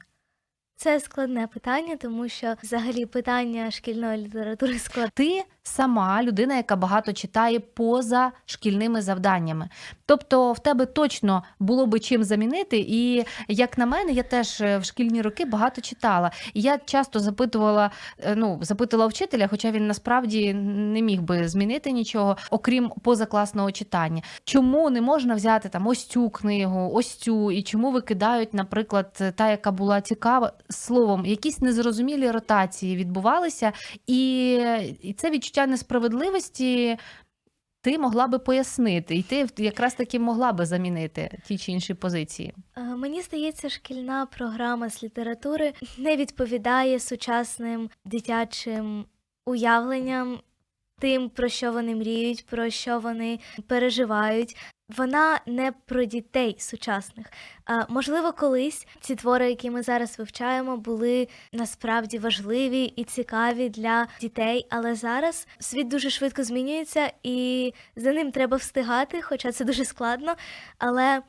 Це 0.76 1.00
складне 1.00 1.48
питання, 1.48 1.96
тому 1.96 2.30
що 2.30 2.56
взагалі 2.64 3.06
питання 3.06 3.72
шкільної 3.72 4.18
літератури 4.18 4.80
складне. 4.80 5.12
Ти 5.14 5.44
сама 5.64 6.24
людина, 6.24 6.56
яка 6.56 6.76
багато 6.76 7.14
читає 7.14 7.60
поза 7.60 8.32
шкільними 8.46 9.02
завданнями. 9.02 9.70
Тобто 10.06 10.52
в 10.52 10.60
тебе 10.60 10.86
точно 10.86 11.44
було 11.60 11.86
би 11.86 12.00
чим 12.00 12.24
замінити. 12.24 12.86
І 12.88 13.26
як 13.48 13.78
на 13.78 13.86
мене, 13.86 14.12
я 14.12 14.24
теж 14.24 14.62
е, 14.62 14.78
в 14.78 14.86
шкільні 14.86 15.22
роки 15.22 15.46
багато 15.46 15.82
читала. 15.82 16.32
Я 16.54 16.78
часто 16.78 17.20
запитувала, 17.20 17.92
е, 18.20 18.36
ну 18.36 18.60
запитувала 18.62 19.08
вчителя, 19.08 19.48
хоча 19.48 19.72
він 19.72 19.88
насправді 19.88 20.54
не 20.54 21.02
міг 21.02 21.22
би 21.22 21.48
змінити 21.48 21.92
нічого, 21.92 22.38
окрім 22.50 22.90
позакласного 22.90 23.72
читання. 23.72 24.22
Чому 24.44 24.90
не 24.90 25.02
можна 25.02 25.36
взяти 25.36 25.70
там 25.70 25.88
ось 25.88 26.06
цю 26.06 26.30
книгу, 26.30 26.92
ось 26.94 27.16
цю, 27.16 27.52
і 27.52 27.62
чому 27.62 27.92
викидають, 27.92 28.54
наприклад, 28.54 29.24
та, 29.36 29.52
яка 29.52 29.72
була 29.72 30.02
цікава, 30.02 30.52
словом, 30.70 31.26
якісь 31.26 31.62
незрозумілі 31.62 32.32
ротації 32.32 32.96
відбувалися, 32.96 33.72
і 34.08 34.60
це 35.18 35.30
відчуття 35.30 35.53
несправедливості. 35.58 36.98
Ти 37.82 37.98
могла 37.98 38.28
би 38.28 38.40
пояснити, 38.40 39.16
і 39.16 39.24
ти 39.24 39.48
якраз 39.58 39.94
таки 39.94 40.20
могла 40.20 40.54
би 40.54 40.66
замінити 40.66 41.40
ті 41.46 41.58
чи 41.58 41.72
інші 41.72 41.94
позиції. 41.94 42.54
Е, 42.78 42.82
Мені 42.82 43.22
здається, 43.22 43.70
шкільна 43.70 44.26
програма 44.26 44.90
з 44.90 45.04
літератури 45.04 45.74
не 45.98 46.16
відповідає 46.16 47.00
сучасним 47.00 47.90
дитячим 48.06 49.06
уявленням, 49.46 50.40
тим, 51.00 51.30
про 51.30 51.50
що 51.50 51.72
вони 51.72 51.96
мріють, 51.96 52.46
про 52.46 52.70
що 52.70 53.00
вони 53.00 53.40
переживають. 53.68 54.58
Вона 54.98 55.40
не 55.46 55.72
про 55.72 56.06
дітей 56.06 56.56
сучасних. 56.60 57.28
Можливо, 57.90 58.34
колись 58.34 58.88
ці 59.02 59.16
твори, 59.16 59.50
які 59.50 59.70
ми 59.70 59.82
зараз 59.82 60.20
вивчаємо, 60.20 60.78
були 60.78 61.28
насправді 61.52 62.20
важливі 62.20 62.84
і 62.84 63.04
цікаві 63.04 63.70
для 63.70 64.08
дітей, 64.22 64.68
але 64.70 64.96
зараз 64.96 65.48
світ 65.60 65.88
дуже 65.88 66.10
швидко 66.10 66.44
змінюється, 66.44 67.12
і 67.24 67.74
за 67.96 68.14
ним 68.14 68.32
треба 68.32 68.58
встигати, 68.58 69.22
хоча 69.22 69.52
це 69.52 69.66
дуже 69.66 69.86
складно. 69.86 70.36
Але 70.78 71.22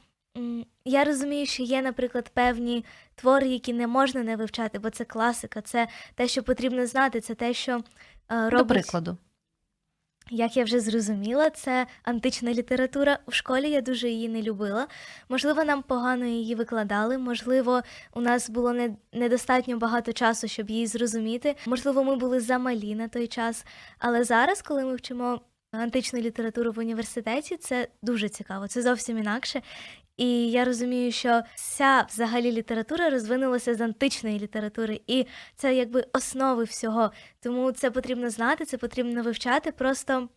я 0.84 1.04
розумію, 1.04 1.46
що 1.46 1.62
є, 1.62 1.82
наприклад, 1.82 2.30
певні 2.34 2.84
твори, 3.14 3.48
які 3.48 3.72
не 3.72 3.86
можна 3.86 4.22
не 4.22 4.36
вивчати, 4.36 4.78
бо 4.78 4.90
це 4.90 5.04
класика, 5.04 5.60
це 5.60 5.88
те, 6.14 6.28
що 6.28 6.42
потрібно 6.42 6.86
знати, 6.86 7.20
це 7.20 7.34
те, 7.34 7.54
що 7.54 7.80
робить 8.28 8.58
До 8.58 8.66
прикладу. 8.66 9.16
Як 10.30 10.56
я 10.56 10.64
вже 10.64 10.80
зрозуміла, 10.80 11.50
це 11.50 11.86
антична 12.02 12.52
література. 12.52 13.18
У 13.26 13.30
школі 13.30 13.70
я 13.70 13.80
дуже 13.80 14.08
її 14.08 14.28
не 14.28 14.42
любила. 14.42 14.86
Можливо, 15.28 15.64
нам 15.64 15.82
погано 15.82 16.26
її 16.26 16.54
викладали. 16.54 17.18
Можливо, 17.18 17.82
у 18.14 18.20
нас 18.20 18.50
було 18.50 18.72
не, 18.72 18.96
недостатньо 19.12 19.76
багато 19.78 20.12
часу, 20.12 20.48
щоб 20.48 20.70
її 20.70 20.86
зрозуміти. 20.86 21.56
Можливо, 21.66 22.04
ми 22.04 22.16
були 22.16 22.40
замалі 22.40 22.94
на 22.94 23.08
той 23.08 23.26
час. 23.26 23.66
Але 23.98 24.24
зараз, 24.24 24.62
коли 24.62 24.84
ми 24.84 24.96
вчимо 24.96 25.40
античну 25.72 26.20
літературу 26.20 26.72
в 26.72 26.78
університеті, 26.78 27.56
це 27.56 27.88
дуже 28.02 28.28
цікаво. 28.28 28.68
Це 28.68 28.82
зовсім 28.82 29.18
інакше. 29.18 29.62
І 30.16 30.50
я 30.50 30.64
розумію, 30.64 31.12
що 31.12 31.42
вся 31.54 32.06
взагалі 32.10 32.52
література 32.52 33.10
розвинулася 33.10 33.74
з 33.74 33.80
античної 33.80 34.38
літератури, 34.38 35.00
і 35.06 35.26
це 35.56 35.74
якби 35.74 36.06
основи 36.12 36.64
всього. 36.64 37.12
Тому 37.40 37.72
це 37.72 37.90
потрібно 37.90 38.30
знати, 38.30 38.64
це 38.64 38.78
потрібно 38.78 39.22
вивчати. 39.22 39.72
Просто 39.72 40.28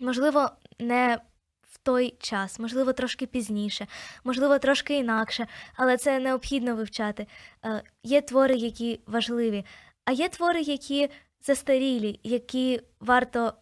можливо, 0.00 0.50
не 0.78 1.18
в 1.62 1.78
той 1.78 2.14
час, 2.20 2.58
можливо, 2.58 2.92
трошки 2.92 3.26
пізніше, 3.26 3.86
можливо, 4.24 4.58
трошки 4.58 4.98
інакше, 4.98 5.46
але 5.74 5.96
це 5.96 6.18
необхідно 6.18 6.76
вивчати. 6.76 7.26
Е, 7.64 7.82
Є 8.02 8.20
твори, 8.20 8.54
які 8.54 9.00
важливі, 9.06 9.64
а 10.04 10.12
є 10.12 10.28
твори, 10.28 10.60
які 10.60 11.10
застарілі, 11.40 12.20
які 12.22 12.80
варто 13.00 13.52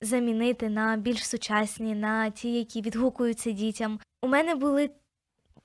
замінити 0.00 0.68
на 0.68 0.96
більш 0.96 1.28
сучасні, 1.28 1.94
на 1.94 2.30
ті, 2.30 2.54
які 2.54 2.80
відгукуються 2.80 3.50
дітям. 3.50 4.00
У 4.22 4.28
мене 4.28 4.54
були 4.54 4.90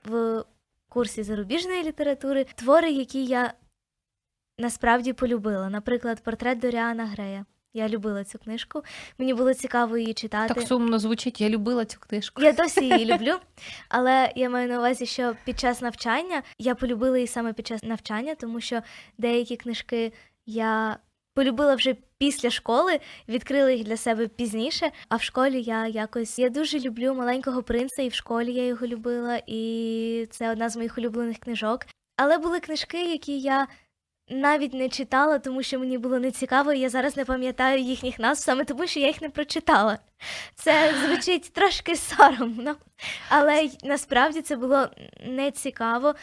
в 0.06 0.44
курсі 0.90 1.24
зарубіжної 1.24 1.84
літератури 1.84 2.46
твори, 2.56 2.92
які 2.92 3.26
я 3.26 3.54
насправді 4.58 5.14
полюбила. 5.14 5.70
Наприклад, 5.70 6.24
портрет 6.24 6.60
Доріана 6.60 7.06
Грея. 7.06 7.46
Я 7.74 7.90
любила 7.90 8.24
цю 8.24 8.40
книжку. 8.40 8.82
Мені 9.18 9.34
було 9.34 9.54
цікаво 9.54 9.98
її 9.98 10.14
читати. 10.14 10.54
Так 10.54 10.68
сумно 10.68 11.00
звучить, 11.00 11.42
я 11.42 11.50
любила 11.50 11.86
цю 11.86 12.00
книжку. 12.00 12.42
Я 12.42 12.54
досі 12.54 12.86
її 12.86 13.06
люблю, 13.14 13.36
але 13.90 14.34
я 14.36 14.50
маю 14.50 14.68
на 14.68 14.78
увазі, 14.78 15.06
що 15.06 15.36
під 15.46 15.60
час 15.60 15.82
навчання 15.82 16.44
я 16.60 16.76
полюбила 16.76 17.18
її 17.18 17.28
саме 17.28 17.54
під 17.54 17.68
час 17.68 17.84
навчання, 17.84 18.36
тому 18.36 18.62
що 18.62 18.82
деякі 19.18 19.56
книжки 19.56 20.14
я 20.46 20.98
полюбила 21.40 21.76
вже 21.76 21.96
після 22.18 22.50
школи, 22.50 23.00
відкрила 23.28 23.72
їх 23.72 23.84
для 23.84 23.98
себе 23.98 24.28
пізніше. 24.28 24.92
А 25.10 25.16
в 25.16 25.22
школі 25.22 25.62
я 25.62 25.88
якось 25.88 26.40
я 26.40 26.50
дуже 26.50 26.80
люблю 26.80 27.14
маленького 27.14 27.64
принца, 27.64 28.02
і 28.02 28.08
в 28.10 28.14
школі 28.14 28.54
я 28.54 28.66
його 28.66 28.88
любила, 28.88 29.42
і 29.48 30.28
це 30.32 30.52
одна 30.52 30.70
з 30.70 30.76
моїх 30.76 30.98
улюблених 30.98 31.38
книжок. 31.38 31.86
Але 32.18 32.38
були 32.38 32.60
книжки, 32.60 33.04
які 33.12 33.40
я 33.40 33.68
навіть 34.30 34.74
не 34.74 34.90
читала, 34.90 35.40
тому 35.40 35.64
що 35.64 35.80
мені 35.80 35.98
було 35.98 36.20
нецікаво, 36.20 36.74
і 36.74 36.80
я 36.80 36.90
зараз 36.90 37.18
не 37.18 37.26
пам'ятаю 37.26 37.80
їхніх 37.80 38.20
назв, 38.20 38.44
саме 38.44 38.66
тому 38.66 38.88
що 38.88 39.00
я 39.00 39.08
їх 39.08 39.22
не 39.22 39.30
прочитала. 39.30 40.00
Це 40.56 40.94
звучить 41.06 41.54
трошки 41.54 41.96
соромно, 41.96 42.76
але 43.30 43.70
насправді 43.84 44.42
це 44.42 44.56
було 44.56 44.88
не 45.28 45.52
цікаво. 45.52 46.16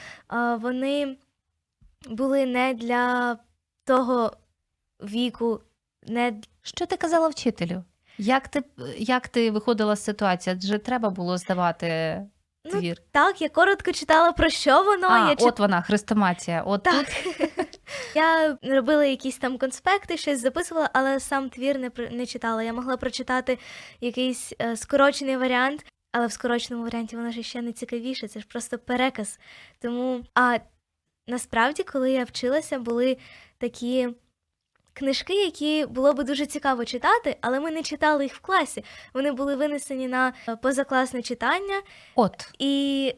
Вони 0.61 1.17
були 2.09 2.47
не 2.47 2.75
для 2.75 3.39
того 3.85 4.33
віку, 5.03 5.61
не 6.07 6.41
Що 6.63 6.87
ти 6.87 6.97
казала 6.97 7.29
вчителю? 7.29 7.85
Як 8.19 8.49
ти, 8.49 8.63
як 8.99 9.29
ти 9.29 9.51
виходила 9.51 9.97
з 9.97 10.05
ситуації? 10.05 10.57
Адже 10.57 10.79
треба 10.79 11.11
було 11.11 11.39
здавати 11.39 12.21
Ну, 12.73 12.95
так, 13.11 13.41
я 13.43 13.49
коротко 13.49 13.93
читала 13.93 14.33
про 14.33 14.49
що 14.51 14.83
воно. 14.83 15.07
а, 15.09 15.19
я 15.29 15.35
чит- 15.35 15.47
от 15.49 15.59
вона, 15.59 15.83
хрестоматія. 15.83 16.63
От 16.63 16.83
Так. 16.83 17.07
тут 17.25 17.51
Я 18.15 18.59
робила 18.63 19.05
якісь 19.05 19.39
там 19.39 19.59
конспекти, 19.59 20.17
щось 20.17 20.41
записувала, 20.41 20.91
але 20.93 21.21
сам 21.21 21.51
твір 21.51 21.79
не, 21.79 21.91
не 22.11 22.27
читала. 22.27 22.63
Я 22.63 22.73
могла 22.73 22.97
прочитати 22.97 23.59
якийсь 24.01 24.53
е, 24.61 24.77
скорочений 24.77 25.37
варіант, 25.37 25.87
але 26.13 26.27
в 26.27 26.33
скороченому 26.33 26.85
варіанті 26.85 27.17
воно 27.17 27.31
ж 27.31 27.43
ще 27.43 27.63
не 27.63 27.73
цікавіше, 27.73 28.29
це 28.29 28.41
ж 28.41 28.47
просто 28.47 28.79
переказ. 28.79 29.39
Тому, 29.81 30.25
а 30.35 30.59
насправді, 31.27 31.83
коли 31.83 32.11
я 32.11 32.25
вчилася, 32.25 32.79
були 32.79 33.17
такі 33.59 34.09
книжки, 34.97 35.35
які 35.35 35.87
було 35.87 36.13
би 36.13 36.25
дуже 36.25 36.47
цікаво 36.47 36.85
читати, 36.85 37.37
але 37.41 37.61
ми 37.61 37.71
не 37.71 37.83
читали 37.83 38.25
їх 38.25 38.35
в 38.35 38.41
класі. 38.41 38.85
Вони 39.15 39.33
були 39.33 39.57
винесені 39.57 40.09
на 40.09 40.33
е, 40.49 40.57
позакласне 40.57 41.23
читання, 41.23 41.83
от. 42.15 42.53
і 42.59 43.15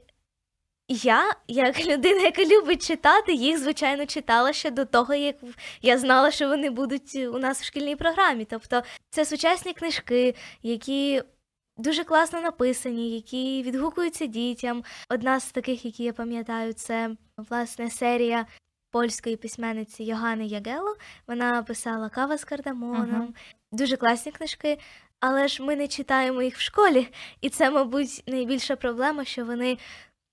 я, 0.89 1.35
як 1.49 1.87
людина, 1.87 2.21
яка 2.21 2.45
любить 2.45 2.87
читати, 2.87 3.33
їх, 3.33 3.59
звичайно, 3.59 4.07
читала 4.07 4.53
ще 4.53 4.71
до 4.71 4.85
того, 4.85 5.15
як 5.15 5.37
я 5.83 5.99
знала, 5.99 6.31
що 6.31 6.49
вони 6.49 6.71
будуть 6.71 7.15
у 7.15 7.39
нас 7.39 7.61
в 7.61 7.65
шкільній 7.65 7.97
програмі. 7.97 8.45
Тобто 8.45 8.83
це 9.11 9.25
сучасні 9.25 9.73
книжки, 9.73 10.35
які 10.63 11.23
дуже 11.77 12.05
класно 12.05 12.41
написані, 12.41 13.11
які 13.11 13.63
відгукуються 13.63 14.27
дітям. 14.27 14.85
Одна 15.09 15.41
з 15.41 15.53
таких, 15.53 15.85
які 15.85 16.05
я 16.05 16.13
пам'ятаю, 16.13 16.73
це 16.73 17.11
власне 17.37 17.91
серія. 17.91 18.47
Польської 18.91 19.37
письменниці 19.37 20.05
Йогани 20.05 20.47
Ягело. 20.47 20.97
Вона 21.27 21.63
писала 21.63 22.09
Кава 22.09 22.39
з 22.39 22.45
кардамоном. 22.45 23.11
Мгм. 23.11 23.35
Дуже 23.73 23.97
класні 23.97 24.33
книжки, 24.33 24.79
але 25.21 25.49
ж 25.49 25.63
ми 25.63 25.77
не 25.77 25.89
читаємо 25.89 26.43
їх 26.43 26.57
в 26.57 26.61
школі. 26.61 27.09
І 27.41 27.49
це, 27.49 27.71
мабуть, 27.71 28.23
найбільша 28.27 28.77
проблема, 28.77 29.25
що 29.25 29.45
вони 29.45 29.79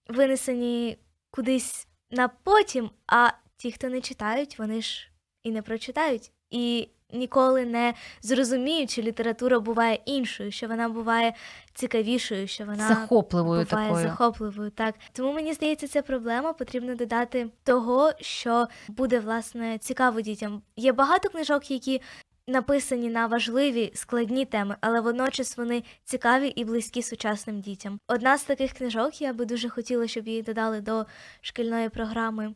винесені 0.07 0.97
кудись 1.31 1.87
на 2.11 2.27
потім, 2.27 2.89
а 3.07 3.29
ті, 3.57 3.71
хто 3.71 3.89
не 3.89 4.01
читають, 4.01 4.59
вони 4.59 4.81
ж 4.81 5.09
і 5.43 5.51
не 5.51 5.61
прочитають. 5.61 6.31
І 6.55 6.89
ніколи 7.13 7.65
не 7.65 7.93
зрозуміють, 8.21 8.91
що 8.91 9.01
література 9.01 9.59
буває 9.59 9.99
іншою, 10.05 10.51
що 10.51 10.67
вона 10.67 10.89
буває 10.89 11.33
цікавішою, 11.73 12.47
що 12.47 12.65
вона 12.65 12.87
Захопливою 12.87 13.65
буває 13.65 13.87
такою. 13.87 14.07
захопливою. 14.07 14.69
Так 14.69 14.95
тому 15.13 15.33
мені 15.33 15.53
здається, 15.53 15.87
це 15.87 16.01
проблема. 16.01 16.53
Потрібно 16.53 16.95
додати 16.95 17.49
того, 17.63 18.11
що 18.19 18.67
буде 18.87 19.19
власне 19.19 19.77
цікаво 19.77 20.21
дітям. 20.21 20.61
Є 20.75 20.93
багато 20.93 21.29
книжок, 21.29 21.71
які 21.71 22.01
написані 22.47 23.09
на 23.09 23.27
важливі 23.27 23.91
складні 23.95 24.45
теми, 24.45 24.75
але 24.81 25.01
водночас 25.01 25.57
вони 25.57 25.83
цікаві 26.03 26.47
і 26.47 26.65
близькі 26.65 27.01
сучасним 27.01 27.61
дітям. 27.61 27.99
Одна 28.07 28.37
з 28.37 28.43
таких 28.43 28.73
книжок, 28.73 29.21
я 29.21 29.33
би 29.33 29.45
дуже 29.45 29.69
хотіла, 29.69 30.07
щоб 30.07 30.27
її 30.27 30.41
додали 30.41 30.81
до 30.81 31.05
шкільної 31.41 31.89
програми. 31.89 32.53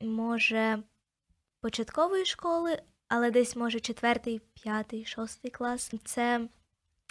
Може, 0.00 0.78
початкової 1.60 2.24
школи, 2.24 2.78
але 3.08 3.30
десь 3.30 3.56
може 3.56 3.80
четвертий, 3.80 4.40
п'ятий, 4.54 5.04
шостий 5.04 5.50
клас. 5.50 5.92
Це 6.04 6.48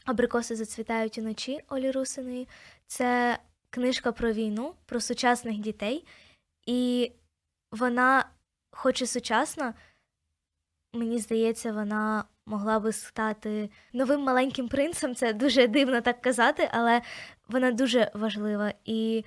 Абрикоси 0.06 0.56
зацвітають 0.56 1.18
уночі 1.18 1.60
Олі 1.70 1.92
Русиної. 1.92 2.48
Це 2.88 3.38
книжка 3.70 4.12
про 4.12 4.32
війну, 4.32 4.74
про 4.86 5.00
сучасних 5.02 5.58
дітей. 5.58 6.06
І 6.66 7.12
вона, 7.72 8.26
хоч 8.72 9.02
і 9.02 9.06
сучасна, 9.06 9.74
мені 10.94 11.20
здається, 11.20 11.72
вона 11.72 12.24
могла 12.46 12.80
би 12.80 12.92
стати 12.92 13.70
новим 13.94 14.22
маленьким 14.22 14.68
принцем. 14.68 15.16
Це 15.16 15.34
дуже 15.34 15.68
дивно 15.68 16.02
так 16.02 16.22
казати, 16.22 16.70
але 16.72 17.02
вона 17.48 17.72
дуже 17.72 18.12
важлива. 18.14 18.74
І 18.86 19.26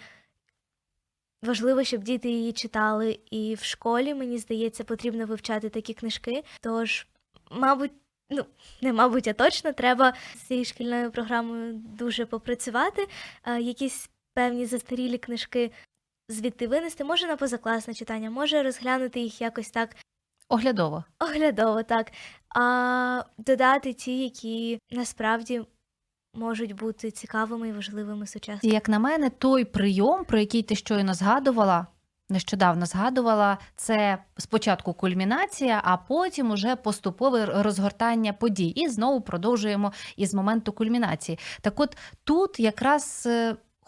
важливо, 1.43 1.85
щоб 1.85 2.03
діти 2.03 2.29
її 2.29 2.53
читали. 2.53 3.19
І 3.31 3.55
в 3.55 3.63
школі, 3.65 4.15
мені 4.15 4.39
здається, 4.39 4.85
потрібно 4.85 5.27
вивчати 5.27 5.69
такі 5.69 5.95
книжки. 5.95 6.45
Тож, 6.61 7.07
мабуть, 7.51 7.93
ну, 8.31 8.45
не 8.83 8.93
мабуть, 8.93 9.29
а 9.29 9.33
точно 9.33 9.73
треба 9.73 10.15
з 10.35 10.39
цією 10.41 10.65
шкільною 10.65 11.11
програмою 11.11 11.73
дуже 11.75 12.27
попрацювати. 12.27 13.07
Е, 13.47 13.61
якісь 13.61 14.11
певні 14.35 14.67
застарілі 14.67 15.19
книжки 15.19 15.71
звідти 16.29 16.67
винести, 16.67 17.05
може 17.05 17.27
на 17.27 17.37
позакласне 17.37 17.95
читання, 17.95 18.31
може 18.31 18.63
розглянути 18.63 19.21
їх 19.21 19.41
якось 19.41 19.71
так 19.71 19.97
Оглядово. 20.49 21.05
оглядово, 21.19 21.83
так. 21.83 22.13
А 22.49 23.23
додати 23.39 23.93
ті, 23.93 24.23
які 24.23 24.79
насправді 24.91 25.63
можуть 26.37 26.73
бути 26.73 27.11
цікавими 27.11 27.69
і 27.69 27.73
важливими 27.73 28.27
сучасними. 28.27 28.75
Як 28.75 28.89
на 28.89 28.99
мене, 28.99 29.31
той 29.31 29.65
прийом, 29.65 30.25
про 30.25 30.39
який 30.39 30.63
ти 30.63 30.75
щойно 30.75 31.15
згадувала, 31.15 31.87
нещодавно 32.29 32.87
згадувала, 32.87 33.59
це 33.77 34.19
спочатку 34.39 34.93
кульмінація, 34.93 35.81
а 35.85 35.97
потім 35.97 36.51
уже 36.51 36.77
поступове 36.77 37.47
розгортання 37.47 38.33
подій. 38.33 38.69
І 38.69 38.89
знову 38.89 39.21
продовжуємо 39.21 39.93
із 40.17 40.35
моменту 40.35 40.73
кульмінації. 40.73 41.39
Так 41.61 41.81
от 41.81 41.97
тут 42.25 42.61
якраз. 42.61 43.29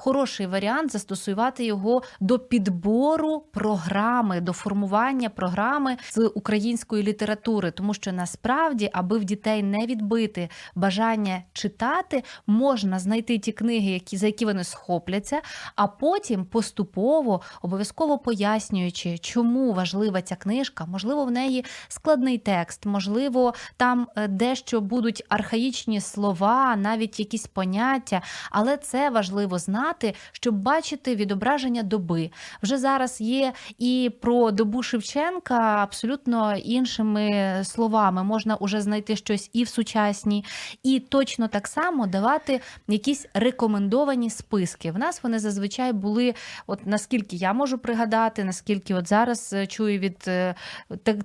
Хороший 0.01 0.47
варіант 0.47 0.93
застосувати 0.93 1.65
його 1.65 2.03
до 2.21 2.39
підбору 2.39 3.41
програми, 3.53 4.41
до 4.41 4.53
формування 4.53 5.29
програми 5.29 5.97
з 6.11 6.27
української 6.35 7.03
літератури, 7.03 7.71
тому 7.71 7.95
що 7.95 8.13
насправді, 8.13 8.91
аби 8.93 9.19
в 9.19 9.25
дітей 9.25 9.63
не 9.63 9.87
відбити 9.87 10.49
бажання 10.75 11.43
читати, 11.53 12.23
можна 12.47 12.99
знайти 12.99 13.39
ті 13.39 13.53
книги, 13.53 13.91
які 13.91 14.17
за 14.17 14.27
які 14.27 14.45
вони 14.45 14.65
схопляться, 14.65 15.41
а 15.77 15.87
потім 15.87 16.45
поступово, 16.45 17.41
обов'язково 17.63 18.19
пояснюючи, 18.19 19.19
чому 19.19 19.73
важлива 19.73 20.23
ця 20.23 20.37
книжка, 20.37 20.87
можливо, 20.87 21.25
в 21.25 21.31
неї 21.31 21.65
складний 21.89 22.39
текст, 22.39 22.87
можливо, 22.87 23.55
там 23.77 24.07
е, 24.17 24.29
дещо 24.29 24.81
будуть 24.81 25.25
архаїчні 25.29 26.01
слова, 26.01 26.77
навіть 26.77 27.21
якісь 27.21 27.47
поняття, 27.47 28.23
але 28.51 28.77
це 28.77 29.11
важливо 29.11 29.59
знати. 29.59 29.88
Знати, 29.89 30.15
щоб 30.33 30.55
бачити 30.55 31.15
відображення 31.15 31.83
доби. 31.83 32.31
Вже 32.63 32.79
зараз 32.79 33.21
є 33.21 33.53
і 33.79 34.11
про 34.21 34.51
добу 34.51 34.83
Шевченка 34.83 35.59
абсолютно 35.59 36.57
іншими 36.57 37.61
словами. 37.65 38.25
Можна 38.25 38.57
уже 38.57 38.81
знайти 38.81 39.17
щось 39.17 39.51
і 39.53 39.65
в 39.65 39.69
сучасній, 39.69 40.45
і 40.83 41.01
точно 41.01 41.49
так 41.49 41.69
само 41.69 42.07
давати 42.07 42.61
якісь 42.89 43.27
рекомендовані 43.35 44.31
списки. 44.31 44.91
В 44.93 44.99
нас 44.99 45.23
вони 45.23 45.39
зазвичай 45.39 45.93
були, 45.93 46.35
от 46.67 46.87
наскільки 46.87 47.37
я 47.37 47.53
можу 47.53 47.79
пригадати, 47.79 48.45
наскільки 48.45 48.95
от 48.95 49.09
зараз 49.09 49.53
е, 49.53 49.67
чую 49.67 49.99
від 49.99 50.25
е, 50.29 50.55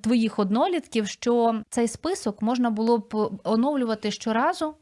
твоїх 0.01 0.39
однолітків, 0.39 1.07
що 1.07 1.61
цей 1.69 1.87
список 1.87 2.41
можна 2.41 2.69
було 2.69 2.97
б 2.97 3.31
оновлювати 3.43 4.11
щоразу. 4.11 4.75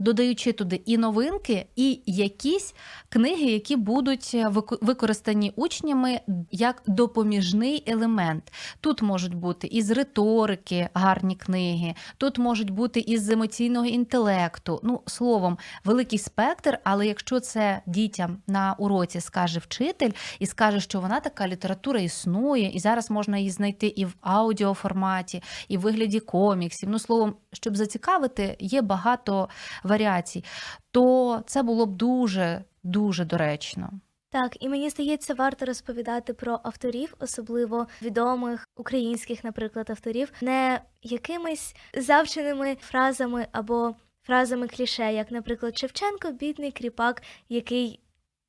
Додаючи 0.00 0.52
туди 0.52 0.76
і 0.86 0.98
новинки, 0.98 1.66
і 1.76 2.00
якісь 2.06 2.74
книги, 3.08 3.44
які 3.44 3.76
будуть 3.76 4.30
е, 4.34 4.52
використані 4.80 5.52
учнями 5.56 6.20
як 6.50 6.82
допоміжний 6.86 7.84
елемент. 7.86 8.52
Тут 8.80 9.02
можуть 9.02 9.34
бути 9.34 9.66
із 9.66 9.90
риторики 9.90 10.88
гарні 10.94 11.36
книги, 11.36 11.94
тут 12.16 12.38
можуть 12.38 12.70
бути 12.70 13.00
із 13.00 13.30
емоційного 13.30 13.86
інтелекту. 13.86 14.80
Ну, 14.82 15.00
словом, 15.06 15.58
великий 15.84 16.18
спектр, 16.18 16.78
але 16.84 17.06
якщо 17.06 17.40
це 17.40 17.82
дітям 17.86 18.38
на 18.46 18.74
уроці 18.78 19.20
скаже 19.20 19.58
вчитель 19.58 20.10
і 20.38 20.46
скаже, 20.46 20.80
що 20.80 21.00
вона 21.00 21.20
така 21.20 21.48
література 21.48 22.00
існує, 22.00 22.70
і 22.70 22.78
зараз 22.78 23.10
можна 23.10 23.38
її 23.38 23.50
знайти 23.50 23.86
і 23.86 24.04
в 24.04 24.14
аудіоформаті, 24.20 25.42
і 25.68 25.76
в 25.76 25.80
вигляді 25.80 26.20
коміксів. 26.20 26.88
Ну, 26.88 26.98
словом, 26.98 27.34
щоб 27.52 27.76
зацікавити, 27.76 28.56
є 28.58 28.82
багато 28.82 29.48
варіацій, 29.90 30.44
то 30.90 31.42
це 31.46 31.62
було 31.62 31.86
б 31.86 31.96
дуже 31.96 32.64
дуже 32.82 33.24
доречно. 33.24 33.90
Так, 34.32 34.56
і 34.60 34.68
мені 34.68 34.90
здається, 34.90 35.34
варто 35.34 35.64
розповідати 35.64 36.34
про 36.34 36.60
авторів, 36.62 37.14
особливо 37.18 37.86
відомих 38.02 38.68
українських, 38.76 39.44
наприклад, 39.44 39.90
авторів, 39.90 40.32
не 40.40 40.80
якимись 41.02 41.74
завченими 41.94 42.76
фразами 42.80 43.46
або 43.52 43.94
фразами 44.22 44.68
кліше, 44.68 45.12
як, 45.12 45.30
наприклад, 45.30 45.78
Шевченко, 45.78 46.30
бідний 46.30 46.72
кріпак, 46.72 47.22
який 47.48 48.00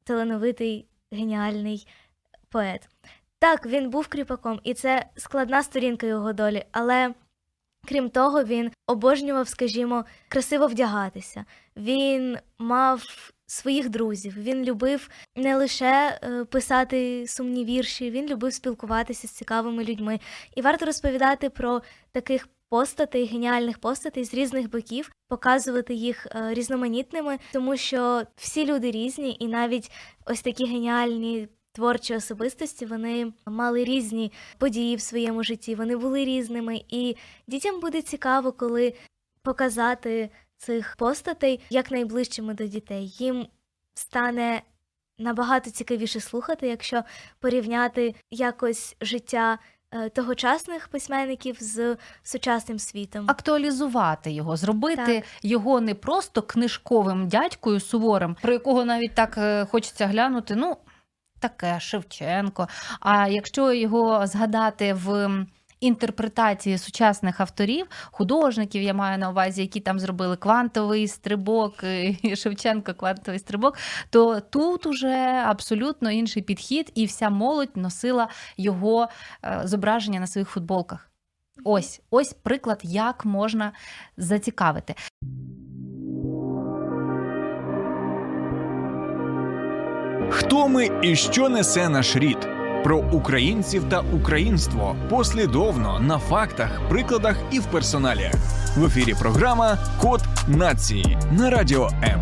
талановитий, 0.04 0.88
геніальний 1.12 1.88
поет. 2.50 2.90
Так, 3.40 3.66
він 3.66 3.90
був 3.90 4.08
кріпаком, 4.08 4.60
і 4.64 4.74
це 4.74 5.06
складна 5.16 5.64
сторінка 5.64 6.08
його 6.08 6.34
долі, 6.34 6.66
але. 6.72 7.14
Крім 7.88 8.10
того, 8.10 8.44
він 8.44 8.72
обожнював, 8.88 9.48
скажімо, 9.48 10.06
красиво 10.28 10.68
вдягатися. 10.68 11.46
Він 11.78 12.38
мав 12.58 13.04
своїх 13.52 13.90
друзів. 13.90 14.34
Він 14.38 14.64
любив 14.64 15.10
не 15.36 15.56
лише 15.56 16.20
е, 16.24 16.46
писати 16.46 17.28
сумні 17.28 17.66
вірші, 17.66 18.12
він 18.12 18.28
любив 18.28 18.54
спілкуватися 18.54 19.28
з 19.28 19.32
цікавими 19.32 19.84
людьми. 19.84 20.20
І 20.56 20.62
варто 20.62 20.86
розповідати 20.86 21.50
про 21.50 21.82
таких 22.12 22.48
постатей, 22.70 23.26
геніальних 23.26 23.80
постатей 23.80 24.24
з 24.24 24.34
різних 24.34 24.70
боків, 24.70 25.12
показувати 25.28 25.94
їх 25.94 26.28
е, 26.28 26.54
різноманітними, 26.54 27.40
тому 27.54 27.78
що 27.78 28.24
всі 28.36 28.66
люди 28.66 28.92
різні, 28.92 29.38
і 29.40 29.48
навіть 29.48 29.92
ось 30.26 30.42
такі 30.42 30.66
геніальні. 30.66 31.48
Творчі 31.74 32.16
особистості 32.16 32.86
вони 32.86 33.34
мали 33.46 33.84
різні 33.84 34.32
події 34.58 34.96
в 34.96 35.02
своєму 35.02 35.44
житті, 35.44 35.76
вони 35.76 35.98
були 35.98 36.26
різними, 36.26 36.82
і 36.90 37.16
дітям 37.48 37.80
буде 37.80 38.02
цікаво, 38.02 38.52
коли 38.52 38.94
показати 39.42 40.30
цих 40.58 40.96
постатей 40.98 41.60
як 41.70 41.92
найближчими 41.92 42.54
до 42.54 42.68
дітей. 42.68 43.08
Їм 43.08 43.48
стане 43.94 44.62
набагато 45.20 45.70
цікавіше 45.70 46.20
слухати, 46.20 46.68
якщо 46.68 47.04
порівняти 47.40 48.16
якось 48.32 48.96
життя 49.02 49.60
е, 49.92 50.10
тогочасних 50.10 50.88
письменників 50.88 51.58
з 51.60 51.98
сучасним 52.24 52.80
світом. 52.80 53.26
Актуалізувати 53.30 54.32
його, 54.32 54.58
зробити 54.58 55.06
Так. 55.06 55.24
його 55.44 55.82
не 55.82 55.96
просто 55.96 56.42
книжковим 56.42 57.28
дядькою 57.28 57.80
суворим, 57.80 58.36
про 58.42 58.54
якого 58.54 58.86
навіть 58.86 59.16
так 59.16 59.38
е, 59.38 59.66
хочеться 59.66 60.08
глянути. 60.08 60.56
Ну, 60.56 60.78
таке 61.42 61.80
Шевченко. 61.80 62.68
А 63.00 63.28
якщо 63.28 63.74
його 63.74 64.28
згадати 64.28 64.94
в 64.94 65.30
інтерпретації 65.80 66.78
сучасних 66.78 67.40
авторів, 67.40 67.86
художників, 68.12 68.82
я 68.82 68.94
маю 68.94 69.18
на 69.18 69.30
увазі, 69.30 69.62
які 69.62 69.80
там 69.80 70.00
зробили 70.00 70.38
квантовий 70.38 71.08
стрибок, 71.08 71.84
і 72.24 72.36
Шевченко 72.36 72.94
квантовий 72.94 73.40
стрибок, 73.40 73.78
то 74.10 74.40
тут 74.40 74.86
уже 74.86 75.44
абсолютно 75.46 76.12
інший 76.12 76.44
підхід, 76.44 76.92
і 76.96 77.06
вся 77.06 77.30
молодь 77.30 77.78
носила 77.78 78.28
його 78.58 79.08
е, 79.44 79.62
зображення 79.64 80.20
на 80.20 80.28
своїх 80.28 80.50
футболках. 80.50 81.12
Ось, 81.64 82.02
ось 82.10 82.34
приклад, 82.34 82.80
як 82.84 83.26
можна 83.26 83.72
зацікавити. 84.18 84.96
Хто 90.34 90.68
ми 90.68 90.90
і 91.02 91.16
що 91.16 91.50
несе 91.50 91.90
наш 91.90 92.16
рід? 92.16 92.38
Про 92.84 92.98
українців 92.98 93.90
та 93.90 94.00
українство 94.00 94.96
послідовно 95.10 96.00
на 96.00 96.20
фактах, 96.20 96.90
прикладах 96.90 97.38
і 97.52 97.60
в 97.60 97.66
персоналі. 97.66 98.32
В 98.78 98.86
ефірі 98.86 99.14
програма 99.20 99.78
Код 100.02 100.22
нації 100.48 101.18
на 101.32 101.50
радіо 101.50 101.90
М. 102.04 102.22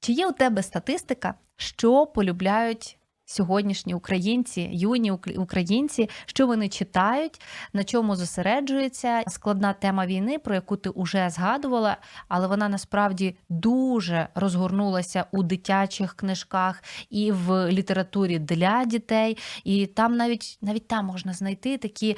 Чи 0.00 0.12
є 0.12 0.26
у 0.26 0.32
тебе 0.32 0.62
статистика, 0.62 1.34
що 1.56 2.06
полюбляють 2.06 2.95
сьогоднішні 3.26 3.94
українці, 3.94 4.68
юні 4.72 5.10
українці, 5.36 6.08
що 6.26 6.46
вони 6.46 6.68
читають, 6.68 7.40
на 7.72 7.84
чому 7.84 8.16
зосереджуються? 8.16 9.22
Складна 9.28 9.72
тема 9.72 10.06
війни, 10.06 10.38
про 10.38 10.54
яку 10.54 10.76
ти 10.76 10.90
вже 10.96 11.30
згадувала, 11.30 11.96
але 12.28 12.46
вона 12.46 12.68
насправді 12.68 13.36
дуже 13.48 14.28
розгорнулася 14.34 15.26
у 15.32 15.42
дитячих 15.42 16.14
книжках 16.14 16.82
і 17.10 17.32
в 17.32 17.70
літературі 17.72 18.38
для 18.38 18.84
дітей. 18.84 19.38
І 19.64 19.86
там 19.86 20.16
навіть 20.16 20.58
навіть 20.62 20.88
там 20.88 21.06
можна 21.06 21.32
знайти 21.32 21.78
такі 21.78 22.16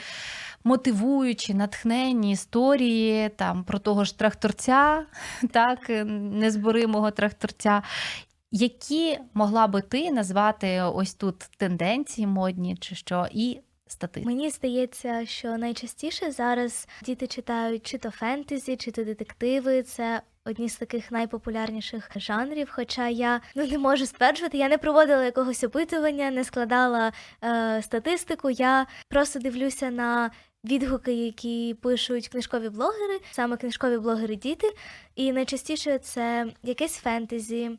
мотивуючі, 0.65 1.55
натхненні 1.55 2.33
історії 2.33 3.29
там 3.29 3.65
про 3.65 3.79
того 3.79 4.05
ж 4.05 4.19
тракторця, 4.19 5.07
так, 5.53 5.79
незборимого 6.15 7.11
тракторця. 7.11 7.83
Які 8.51 9.19
могла 9.35 9.67
би 9.67 9.83
ти 9.83 10.11
назвати 10.11 10.83
ось 10.83 11.15
тут 11.15 11.39
тенденції 11.39 12.27
модні 12.27 12.77
чи 12.77 12.95
що, 12.95 13.27
і 13.33 13.61
статистику? 13.87 14.27
Мені 14.27 14.51
здається, 14.51 15.27
що 15.27 15.57
найчастіше 15.57 16.31
зараз 16.31 16.89
діти 17.03 17.27
читають 17.27 17.87
чи 17.87 17.99
то 17.99 18.11
фентезі, 18.11 18.77
чи 18.77 18.91
то 18.91 19.05
детективи. 19.05 19.83
Це 19.83 20.23
одні 20.45 20.69
з 20.69 20.77
таких 20.77 21.11
найпопулярніших 21.11 22.11
жанрів. 22.17 22.69
Хоча 22.71 23.09
я 23.09 23.41
ну 23.55 23.67
не 23.67 23.79
можу 23.79 24.07
стверджувати, 24.07 24.59
я 24.59 24.69
не 24.69 24.79
проводила 24.79 25.25
якогось 25.25 25.65
опитування, 25.65 26.31
не 26.31 26.45
складала 26.45 27.13
е, 27.45 27.83
статистику. 27.83 28.51
Я 28.51 28.87
просто 29.09 29.39
дивлюся 29.39 29.91
на. 29.91 30.31
Відгуки, 30.65 31.13
які 31.13 31.77
пишуть 31.83 32.29
книжкові 32.29 32.69
блогери, 32.69 33.21
саме 33.31 33.57
книжкові 33.57 33.99
блогери 33.99 34.37
діти, 34.37 34.75
і 35.15 35.33
найчастіше 35.33 35.99
це 35.99 36.47
якесь 36.63 36.97
фентезі, 36.97 37.79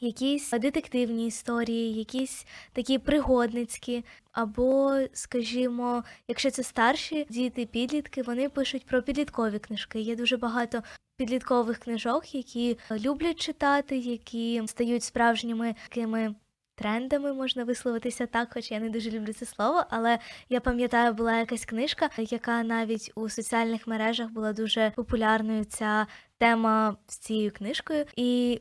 якісь 0.00 0.50
детективні 0.50 1.26
історії, 1.26 1.94
якісь 1.94 2.46
такі 2.72 2.98
пригодницькі, 2.98 4.04
або, 4.32 4.98
скажімо, 5.12 6.04
якщо 6.28 6.50
це 6.50 6.62
старші 6.62 7.26
діти, 7.30 7.66
підлітки, 7.66 8.22
вони 8.22 8.48
пишуть 8.48 8.86
про 8.86 9.02
підліткові 9.02 9.58
книжки. 9.58 10.00
Є 10.00 10.16
дуже 10.16 10.36
багато 10.36 10.82
підліткових 11.16 11.78
книжок, 11.78 12.34
які 12.34 12.78
люблять 12.90 13.40
читати, 13.40 13.96
які 13.98 14.62
стають 14.66 15.02
справжніми 15.02 15.74
такими. 15.88 16.34
Трендами 16.74 17.32
можна 17.32 17.64
висловитися 17.64 18.26
так, 18.26 18.52
хоч 18.54 18.70
я 18.70 18.80
не 18.80 18.90
дуже 18.90 19.10
люблю 19.10 19.32
це 19.32 19.46
слово, 19.46 19.84
але 19.90 20.18
я 20.48 20.60
пам'ятаю, 20.60 21.12
була 21.12 21.38
якась 21.38 21.64
книжка, 21.64 22.10
яка 22.18 22.62
навіть 22.62 23.12
у 23.14 23.28
соціальних 23.28 23.86
мережах 23.86 24.30
була 24.30 24.52
дуже 24.52 24.92
популярною. 24.96 25.64
Ця 25.64 26.06
тема 26.38 26.96
з 27.06 27.18
цією 27.18 27.50
книжкою. 27.50 28.04
І 28.16 28.60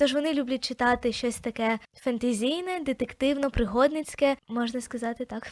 Тож 0.00 0.14
вони 0.14 0.34
люблять 0.34 0.64
читати 0.64 1.12
щось 1.12 1.36
таке 1.36 1.78
фентезійне, 1.94 2.80
детективно-пригодницьке, 2.86 4.36
можна 4.48 4.80
сказати 4.80 5.24
так. 5.24 5.46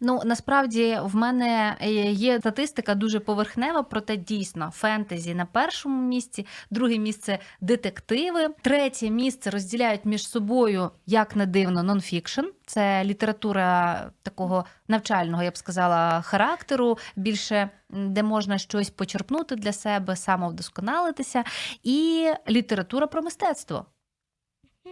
Ну 0.00 0.20
насправді 0.24 0.98
в 1.02 1.16
мене 1.16 1.76
е, 1.80 1.90
є 2.12 2.38
статистика 2.38 2.94
дуже 2.94 3.20
поверхнева, 3.20 3.82
проте 3.82 4.16
дійсно 4.16 4.70
фентезі 4.70 5.34
на 5.34 5.46
першому 5.46 6.08
місці, 6.08 6.46
друге 6.70 6.98
місце 6.98 7.38
детективи, 7.60 8.48
третє 8.62 9.10
місце 9.10 9.50
розділяють 9.50 10.04
між 10.04 10.28
собою, 10.28 10.90
як 11.06 11.36
не 11.36 11.46
дивно, 11.46 11.82
нонфікшн. 11.82 12.44
Це 12.68 13.04
література 13.04 14.10
такого 14.22 14.64
навчального, 14.88 15.42
я 15.42 15.50
б 15.50 15.56
сказала, 15.56 16.22
характеру, 16.22 16.98
більше 17.16 17.70
де 17.90 18.22
можна 18.22 18.58
щось 18.58 18.90
почерпнути 18.90 19.56
для 19.56 19.72
себе, 19.72 20.16
самовдосконалитися, 20.16 21.44
і 21.82 22.28
література 22.48 23.06
про 23.06 23.22
мистецтво. 23.22 23.86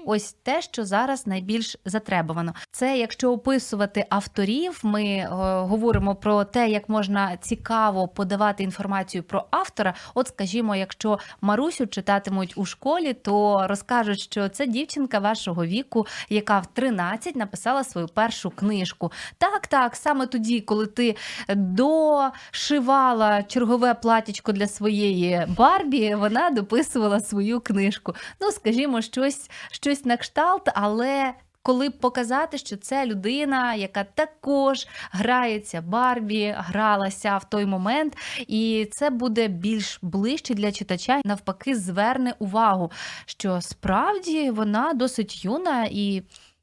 Ось 0.05 0.32
те, 0.32 0.62
що 0.62 0.84
зараз 0.84 1.26
найбільш 1.26 1.76
затребувано. 1.84 2.55
Це 2.70 2.99
якщо 2.99 3.32
описувати 3.32 4.07
авторів, 4.11 4.80
ми 4.82 5.05
е, 5.05 5.28
говоримо 5.61 6.14
про 6.14 6.44
те, 6.44 6.68
як 6.68 6.88
можна 6.88 7.36
цікаво 7.36 8.09
подавати 8.09 8.62
інформацію 8.62 9.22
про 9.22 9.44
автора. 9.51 9.94
От, 10.14 10.28
скажімо, 10.28 10.76
якщо 10.76 11.18
Марусю 11.40 11.86
читатимуть 11.86 12.53
у 12.57 12.64
школі, 12.64 13.12
то 13.12 13.66
розкажуть, 13.68 14.20
що 14.20 14.49
це 14.49 14.66
дівчинка 14.66 15.18
вашого 15.18 15.66
віку, 15.66 16.07
яка 16.28 16.59
в 16.59 16.66
13 16.66 17.36
написала 17.36 17.84
свою 17.84 18.09
першу 18.09 18.51
книжку. 18.51 19.12
Так, 19.38 19.66
так, 19.66 19.97
саме 19.97 20.26
тоді, 20.26 20.61
коли 20.61 20.86
ти 20.86 21.16
дошивала 21.49 23.42
чергове 23.42 23.94
платічко 23.94 24.53
для 24.53 24.66
своєї 24.66 25.47
Барбі, 25.57 26.14
вона 26.14 26.51
дописувала 26.51 27.20
свою 27.20 27.61
книжку. 27.61 28.14
Ну, 28.40 28.51
скажімо, 28.53 29.03
щось, 29.03 29.51
щось 29.87 30.05
на 30.05 30.16
кшталт, 30.16 30.68
але. 30.74 31.34
Коли 31.62 31.91
показати, 31.91 32.59
що 32.59 32.76
це 32.76 33.07
людина, 33.07 33.74
яка 33.74 34.05
також 34.05 34.87
грається 35.11 35.80
Барбі, 35.80 36.55
гралася 36.59 37.37
в 37.37 37.45
той 37.51 37.66
момент, 37.66 38.16
і 38.47 38.89
це 38.93 39.11
буде 39.11 39.49
більш 39.49 39.99
ближче 40.03 40.55
для 40.55 40.72
читача, 40.72 41.20
навпаки, 41.24 41.74
зверне 41.76 42.34
увагу, 42.39 42.91
що 43.24 43.61
справді 43.61 44.51
вона 44.51 44.93
досить 44.93 45.45
юна 45.45 45.89
і 45.91 46.22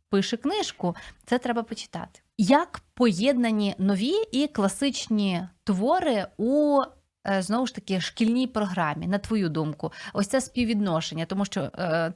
пише 0.09 0.37
книжку. 0.37 0.95
Це 1.25 1.37
треба 1.37 1.63
почитати. 1.63 2.19
Як 2.37 2.81
поєднані 2.93 3.75
нові 3.77 4.13
і 4.31 4.47
класичні 4.47 5.47
твори 5.63 6.27
у 6.37 6.81
е, 7.27 7.41
знову 7.41 7.67
ж 7.67 7.75
таки 7.75 8.01
шкільній 8.01 8.47
програмі, 8.47 9.07
на 9.07 9.17
твою 9.17 9.49
думку, 9.49 9.91
ось 10.13 10.27
це 10.27 10.41
співвідношення, 10.41 11.25
тому 11.25 11.45
що. 11.45 11.61
е, 11.61 12.13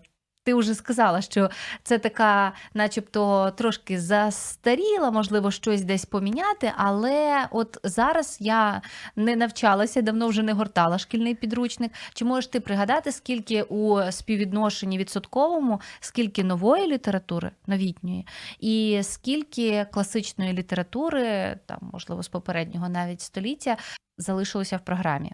Ти 0.48 0.54
вже 0.54 0.76
сказала, 0.76 1.22
що 1.22 1.50
це 1.84 2.00
така, 2.00 2.54
начебто, 2.74 3.52
трошки 3.52 4.00
застаріла, 4.00 5.12
можливо, 5.12 5.52
щось 5.52 5.84
десь 5.84 6.06
поміняти, 6.06 6.72
але 6.78 7.48
от 7.52 7.78
зараз 7.84 8.38
я 8.40 8.82
не 9.16 9.36
навчалася, 9.36 10.02
давно 10.02 10.28
вже 10.28 10.44
не 10.44 10.54
гортала 10.54 10.98
шкільний 10.98 11.36
підручник. 11.36 11.92
Чи 12.14 12.26
можеш 12.26 12.48
ти 12.48 12.60
пригадати, 12.60 13.12
скільки 13.12 13.64
у 13.64 14.12
співвідношенні 14.12 14.98
відсотковому, 14.98 15.82
скільки 16.00 16.44
нової 16.44 16.88
літератури, 16.88 17.52
новітньої, 17.66 18.28
і 18.60 19.00
скільки 19.04 19.86
класичної 19.92 20.54
літератури, 20.54 21.60
там, 21.66 21.80
можливо, 21.94 22.24
з 22.24 22.28
попереднього 22.28 22.90
навіть 22.90 23.22
століття, 23.22 23.78
залишилося 24.18 24.78
в 24.78 24.86
програмі? 24.86 25.32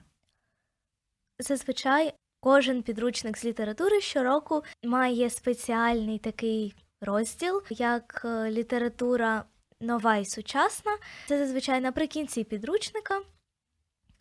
Зазвичай 1.39 2.13
кожен 2.43 2.83
підручник 2.83 3.37
з 3.37 3.45
літератури 3.45 4.01
щороку 4.01 4.63
має 4.83 5.29
спеціальний 5.29 6.19
такий 6.19 6.75
розділ, 7.01 7.63
як 7.69 8.21
е, 8.25 8.51
література 8.51 9.43
нова 9.79 10.15
і 10.15 10.25
сучасна. 10.25 10.97
Це 11.27 11.37
зазвичай 11.37 11.81
наприкінці 11.81 12.43
підручника. 12.43 13.21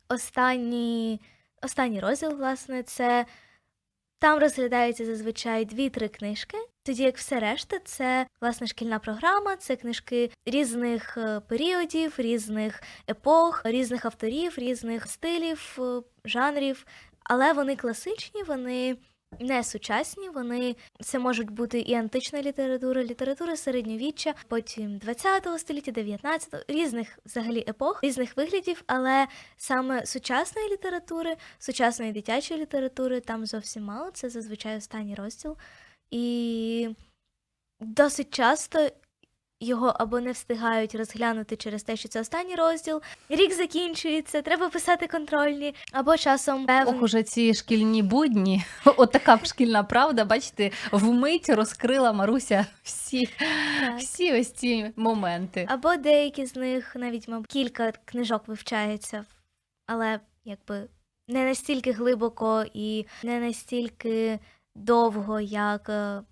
Останній, 0.08 1.20
останній 1.62 2.00
розділ, 2.00 2.30
власне, 2.36 2.82
це 2.82 3.26
там 4.18 4.38
розглядаються 4.38 5.04
зазвичай 5.04 5.64
дві-три 5.64 6.08
книжки, 6.08 6.58
тоді 6.82 7.02
як 7.02 7.16
все 7.16 7.40
решта, 7.40 7.78
це 7.78 8.26
власне 8.40 8.66
шкільна 8.66 8.98
програма, 8.98 9.56
це 9.56 9.76
книжки 9.76 10.30
різних 10.46 11.16
е, 11.16 11.40
періодів, 11.40 12.14
різних 12.18 12.82
епох, 13.10 13.62
різних 13.64 14.04
авторів, 14.04 14.54
різних 14.56 15.06
стилів, 15.06 15.78
е, 15.78 16.02
жанрів. 16.24 16.86
Але 17.24 17.52
вони 17.52 17.76
класичні, 17.76 18.42
вони 18.42 18.96
не 19.40 19.64
сучасні, 19.64 20.28
вони 20.28 20.76
це 21.00 21.18
можуть 21.18 21.50
бути 21.50 21.80
і 21.80 21.94
антична 21.94 22.42
література, 22.42 23.04
література 23.04 23.56
середньовіччя, 23.56 24.34
потім 24.48 24.98
20 24.98 25.48
століття, 25.58 25.92
19-го, 25.92 26.62
різних 26.68 27.18
взагалі 27.24 27.64
епох, 27.68 28.04
різних 28.04 28.36
виглядів, 28.36 28.82
але 28.86 29.26
саме 29.56 30.06
сучасної 30.06 30.68
літератури, 30.68 31.36
сучасної 31.58 32.12
дитячої 32.12 32.60
літератури 32.60 33.20
там 33.20 33.46
зовсім 33.46 33.84
мало. 33.84 34.10
Це 34.10 34.30
зазвичай 34.30 34.76
останній 34.76 35.14
розділ. 35.14 35.56
І 36.10 36.88
досить 37.80 38.34
часто 38.34 38.88
його 39.62 39.94
або 39.98 40.20
не 40.20 40.32
встигають 40.32 40.94
розглянути 40.94 41.56
через 41.56 41.82
те, 41.82 41.96
що 41.96 42.08
це 42.08 42.20
останній 42.20 42.54
розділ. 42.54 43.02
Рік 43.28 43.52
закінчується, 43.52 44.42
треба 44.42 44.68
писати 44.68 45.06
контрольні, 45.06 45.74
або 45.92 46.16
часом 46.16 46.66
певний 46.66 46.94
Ох, 46.94 47.02
уже 47.02 47.22
ці 47.22 47.54
шкільні 47.54 48.02
будні. 48.02 48.64
От 48.84 49.12
така 49.12 49.38
шкільна 49.44 49.82
правда, 49.82 50.24
бачите, 50.24 50.70
вмить 50.92 51.48
розкрила 51.48 52.12
Маруся 52.12 52.66
всі, 52.82 53.26
Так. 53.80 53.98
всі 53.98 54.40
ось 54.40 54.52
ці 54.52 54.92
моменти. 54.96 55.66
Або 55.70 55.96
деякі 55.96 56.46
з 56.46 56.56
них 56.56 56.96
навіть, 56.96 57.28
мабуть, 57.28 57.46
кілька 57.46 57.92
книжок 58.04 58.42
вивчається, 58.48 59.24
але 59.86 60.20
якби 60.44 60.88
не 61.28 61.44
настільки 61.44 61.92
глибоко 61.92 62.64
і 62.74 63.06
не 63.22 63.40
настільки 63.40 64.38
довго, 64.76 65.40
як 65.40 65.88
е, 65.88 66.22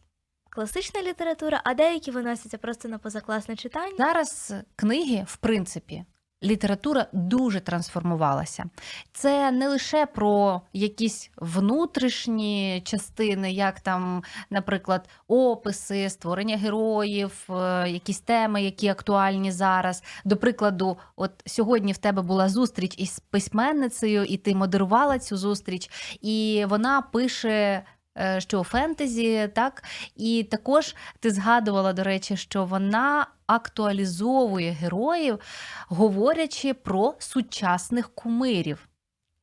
класична 0.51 1.03
література, 1.03 1.61
а 1.65 1.75
деякі 1.75 2.11
виносяться 2.11 2.59
просто 2.59 2.89
на 2.89 2.99
позакласне 2.99 3.57
читання. 3.57 3.95
Зараз 3.99 4.55
книги, 4.77 5.25
в 5.29 5.37
принципі, 5.37 6.05
література 6.43 7.07
дуже 7.13 7.61
трансформувалася. 7.61 8.65
Це 9.13 9.51
не 9.51 9.69
лише 9.69 10.07
про 10.07 10.63
якісь 10.73 11.31
внутрішні 11.37 12.83
частини, 12.85 13.53
як 13.53 13.81
там, 13.81 14.23
наприклад, 14.51 15.09
описи, 15.29 16.11
створення 16.11 16.57
героїв, 16.57 17.47
е, 17.51 17.91
якісь 17.91 18.21
теми, 18.21 18.63
які 18.63 18.89
актуальні 18.89 19.53
зараз. 19.53 20.03
До 20.25 20.37
прикладу, 20.37 20.99
от 21.17 21.31
сьогодні 21.47 21.93
в 21.93 21.99
тебе 21.99 22.23
була 22.23 22.49
зустріч 22.49 22.95
із 22.99 23.21
письменницею, 23.21 24.25
і 24.25 24.37
ти 24.37 24.55
модерувала 24.55 25.19
цю 25.19 25.37
зустріч, 25.37 25.91
і 26.21 26.65
вона 26.69 27.03
пише. 27.03 27.83
Е, 28.21 28.41
Що 28.41 28.63
фентезі, 28.63 29.51
так 29.55 29.85
і 30.17 30.45
також 30.51 30.97
ти 31.21 31.31
згадувала, 31.31 31.93
до 31.93 32.03
речі, 32.03 32.37
що 32.37 32.65
вона 32.65 33.27
актуалізовує 33.47 34.71
героїв, 34.71 35.41
говорячи 35.89 36.75
про 36.75 37.15
сучасних 37.19 38.15
кумирів. 38.15 38.89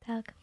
Так. 0.06 0.34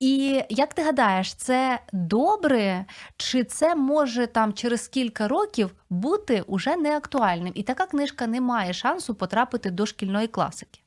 І 0.00 0.42
як 0.48 0.74
ти 0.74 0.82
гадаєш, 0.82 1.34
це 1.34 1.80
добре, 1.92 2.84
чи 3.16 3.44
це 3.44 3.74
може 3.74 4.26
там 4.26 4.52
через 4.52 4.88
кілька 4.88 5.28
років 5.28 5.74
бути 5.90 6.42
уже 6.46 6.76
не 6.76 6.96
актуальним? 6.96 7.52
І 7.56 7.62
така 7.62 7.86
книжка 7.86 8.26
не 8.26 8.40
має 8.40 8.72
шансу 8.72 9.14
потрапити 9.14 9.70
до 9.70 9.86
шкільної 9.86 10.26
класики 10.26 10.80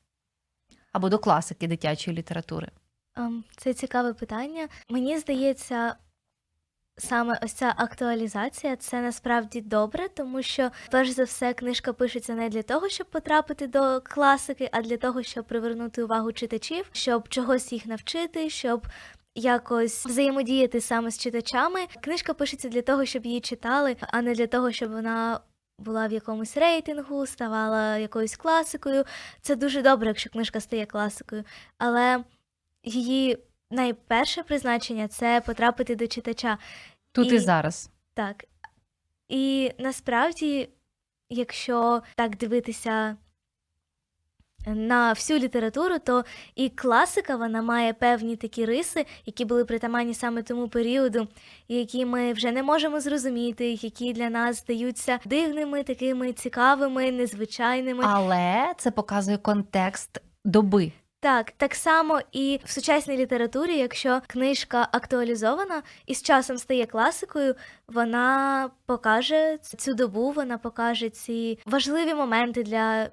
або 0.92 1.10
до 1.10 1.20
класики 1.20 1.68
дитячої 1.68 2.18
літератури. 2.18 2.70
Ем, 3.16 3.44
Це 3.58 3.74
цікаве 3.74 4.14
питання. 4.14 4.68
Мені 4.90 5.18
здається, 5.18 5.96
саме 6.98 7.40
ось 7.44 7.54
ця 7.54 7.74
актуалізація 7.78 8.76
це 8.76 9.02
насправді 9.02 9.62
добре, 9.62 10.10
тому 10.10 10.42
що, 10.42 10.72
перш 10.92 11.10
за 11.10 11.24
все, 11.24 11.54
книжка 11.54 11.94
пишеться 11.94 12.34
не 12.36 12.50
для 12.50 12.62
того, 12.64 12.90
щоб 12.90 13.08
потрапити 13.08 13.68
до 13.68 14.02
класики, 14.02 14.70
а 14.72 14.82
для 14.82 14.98
того, 14.98 15.24
щоб 15.24 15.46
привернути 15.46 16.04
увагу 16.04 16.32
читачів, 16.32 16.86
щоб 16.92 17.30
чогось 17.30 17.74
їх 17.74 17.86
навчити, 17.86 18.50
щоб. 18.50 18.88
Якось 19.36 20.06
взаємодіяти 20.06 20.82
саме 20.82 21.12
з 21.12 21.18
читачами. 21.18 21.80
Книжка 22.04 22.34
пишеться 22.34 22.70
для 22.70 22.82
того, 22.82 23.06
щоб 23.06 23.26
її 23.26 23.42
читали, 23.42 23.96
а 24.02 24.22
не 24.22 24.34
для 24.34 24.48
того, 24.48 24.72
щоб 24.72 24.92
вона 24.92 25.40
була 25.80 26.08
в 26.08 26.12
якомусь 26.12 26.58
рейтингу, 26.58 27.26
ставала 27.26 27.98
якоюсь 27.98 28.38
класикою. 28.38 29.04
Це 29.42 29.56
дуже 29.56 29.82
добре, 29.82 30.08
якщо 30.08 30.30
книжка 30.30 30.60
стає 30.60 30.86
класикою. 30.86 31.44
Але 31.78 32.24
її 32.84 33.38
найперше 33.74 34.44
призначення 34.44 35.08
це 35.08 35.42
потрапити 35.46 35.96
до 35.96 36.08
читача. 36.08 36.58
Тут 37.12 37.32
і, 37.32 37.36
І- 37.36 37.40
зараз. 37.40 37.90
Так. 38.14 38.46
І 39.30 39.72
насправді, 39.80 40.70
якщо 41.30 42.02
так 42.16 42.38
дивитися 42.38 43.18
на 44.66 45.14
всю 45.14 45.40
літературу, 45.40 46.00
то 46.00 46.24
і 46.56 46.70
класика 46.70 47.36
вона 47.36 47.62
має 47.62 47.94
певні 47.94 48.36
такі 48.36 48.66
риси, 48.66 49.06
які 49.26 49.46
були 49.46 49.66
притаманні 49.66 50.14
саме 50.14 50.44
тому 50.44 50.68
періоду, 50.68 51.28
які 51.68 52.06
ми 52.06 52.34
вже 52.34 52.52
не 52.52 52.64
можемо 52.64 53.00
зрозуміти, 53.00 53.72
які 53.72 54.14
для 54.14 54.30
нас 54.30 54.58
здаються 54.60 55.20
дивними, 55.26 55.84
такими 55.84 56.34
цікавими, 56.34 57.12
незвичайними. 57.12 58.04
Але 58.08 58.74
це 58.78 58.92
показує 58.92 59.38
контекст 59.38 60.22
доби. 60.46 60.92
Так, 61.24 61.52
так 61.52 61.76
само 61.76 62.22
і 62.32 62.60
в 62.66 62.70
сучасній 62.70 63.18
літературі, 63.18 63.78
якщо 63.78 64.22
книжка 64.28 64.88
актуалізована 64.92 65.84
і 66.06 66.16
з 66.16 66.22
часом 66.22 66.58
стає 66.58 66.86
класикою, 66.86 67.56
вона 67.88 68.70
покаже 68.86 69.58
цю 69.62 69.94
добу, 69.94 70.32
вона 70.32 70.58
покаже 70.58 71.10
ці 71.10 71.60
важливі 71.66 72.14
моменти 72.14 72.64
для 72.64 73.10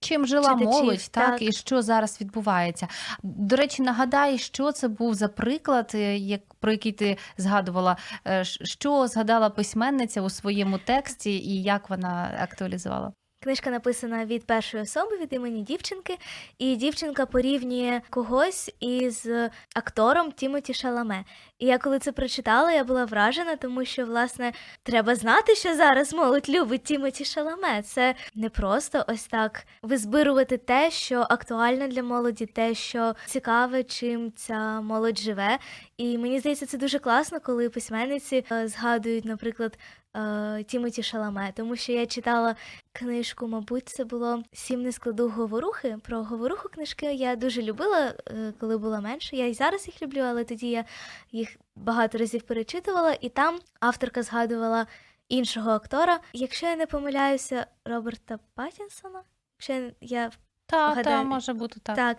Чим 0.00 0.26
жила 0.26 0.42
Читачів, 0.42 0.68
молодь, 0.68 1.08
так, 1.10 1.30
так. 1.30 1.42
і 1.42 1.52
що 1.52 1.82
зараз 1.82 2.20
відбувається. 2.20 2.88
До 3.22 3.56
речі, 3.56 3.82
нагадай, 3.82 4.38
що 4.38 4.72
це 4.72 4.88
був 4.88 5.14
за 5.14 5.28
приклад, 5.28 5.92
е, 5.94 6.16
як 6.16 6.54
про 6.54 6.72
який 6.72 6.92
ти 6.92 7.16
згадувала, 7.36 7.96
е, 8.26 8.44
що 8.44 9.06
згадала 9.06 9.50
письменниця 9.50 10.22
у 10.22 10.30
своєму 10.30 10.78
тексті, 10.78 11.38
і 11.38 11.62
як 11.62 11.90
вона 11.90 12.38
актуалізувала? 12.40 13.12
Книжка 13.46 13.70
написана 13.70 14.24
від 14.24 14.46
першої 14.46 14.82
особи, 14.82 15.16
від 15.16 15.32
імені 15.32 15.62
дівчинки, 15.62 16.18
і 16.58 16.76
дівчинка 16.76 17.26
порівнює 17.26 18.00
когось 18.10 18.70
із 18.80 19.28
актором 19.74 20.32
Тімоті 20.32 20.74
Шаламе. 20.74 21.24
І 21.58 21.66
я 21.66 21.78
коли 21.78 21.98
це 21.98 22.12
прочитала, 22.12 22.72
я 22.72 22.84
була 22.84 23.04
вражена, 23.04 23.56
тому 23.56 23.84
що, 23.84 24.06
власне, 24.06 24.52
треба 24.82 25.14
знати, 25.14 25.54
що 25.54 25.74
зараз 25.74 26.12
молодь 26.12 26.48
любить 26.48 26.84
Тімоті 26.84 27.24
Шаламе. 27.24 27.82
Це 27.82 28.14
не 28.34 28.48
просто 28.48 29.04
ось 29.08 29.26
так 29.26 29.66
визбирувати 29.82 30.56
те, 30.56 30.90
що 30.90 31.26
актуально 31.30 31.88
для 31.88 32.02
молоді, 32.02 32.46
те, 32.46 32.74
що 32.74 33.14
цікаве, 33.26 33.84
чим 33.84 34.32
ця 34.36 34.80
молодь 34.80 35.18
живе. 35.18 35.58
І 35.96 36.18
мені 36.18 36.40
здається, 36.40 36.66
це 36.66 36.78
дуже 36.78 36.98
класно, 36.98 37.40
коли 37.40 37.70
письменниці 37.70 38.44
е, 38.52 38.68
згадують, 38.68 39.24
наприклад, 39.24 39.78
е, 40.16 40.64
Тімоті 40.66 41.02
Шаламе, 41.02 41.52
тому 41.52 41.76
що 41.76 41.92
я 41.92 42.06
читала 42.06 42.56
книжку, 42.92 43.48
мабуть, 43.48 43.88
це 43.88 44.04
було 44.04 44.42
сім 44.52 44.82
не 44.82 44.92
складу 44.92 45.28
говорухи. 45.28 45.98
Про 46.02 46.22
говоруху 46.22 46.68
книжки 46.68 47.14
я 47.14 47.36
дуже 47.36 47.62
любила, 47.62 48.14
е, 48.30 48.52
коли 48.60 48.78
була 48.78 49.00
менше. 49.00 49.36
Я 49.36 49.46
і 49.46 49.54
зараз 49.54 49.86
їх 49.86 50.02
люблю, 50.02 50.20
але 50.20 50.44
тоді 50.44 50.70
я 50.70 50.84
їх 51.32 51.56
багато 51.76 52.18
разів 52.18 52.42
перечитувала, 52.42 53.16
і 53.20 53.28
там 53.28 53.58
авторка 53.80 54.22
згадувала 54.22 54.86
іншого 55.28 55.70
актора. 55.70 56.20
Якщо 56.32 56.66
я 56.66 56.76
не 56.76 56.86
помиляюся, 56.86 57.66
Роберта 57.84 58.38
Паттінсона. 58.54 59.22
Якщо 59.58 59.90
я- 60.00 60.30
Так, 60.68 60.94
Вгадаю. 60.94 61.24
може 61.24 61.52
бути 61.52 61.80
так. 61.82 61.96
так. 61.96 62.16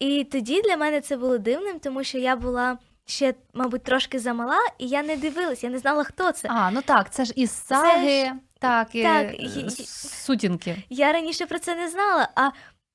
І 0.00 0.24
тоді 0.24 0.62
для 0.62 0.76
мене 0.76 1.00
це 1.00 1.16
було 1.16 1.38
дивним, 1.38 1.78
тому 1.80 2.04
що 2.04 2.18
я 2.18 2.36
була 2.36 2.78
ще, 3.06 3.34
мабуть, 3.54 3.82
трошки 3.82 4.18
замала, 4.18 4.58
і 4.78 4.88
я 4.88 5.02
не 5.02 5.16
дивилась, 5.16 5.64
я 5.64 5.70
не 5.70 5.78
знала, 5.78 6.04
хто 6.04 6.32
це. 6.32 6.48
А, 6.50 6.70
ну 6.70 6.82
так, 6.82 7.10
це 7.10 7.24
ж 7.24 7.32
із 7.36 7.50
саги, 7.50 8.32
так, 8.58 8.94
і, 8.94 9.02
так, 9.02 9.34
і- 9.40 9.70
сутінки. 9.86 10.76
Я 10.90 11.12
раніше 11.12 11.46
про 11.46 11.58
це 11.58 11.74
не 11.74 11.88
знала. 11.88 12.28
А 12.34 12.50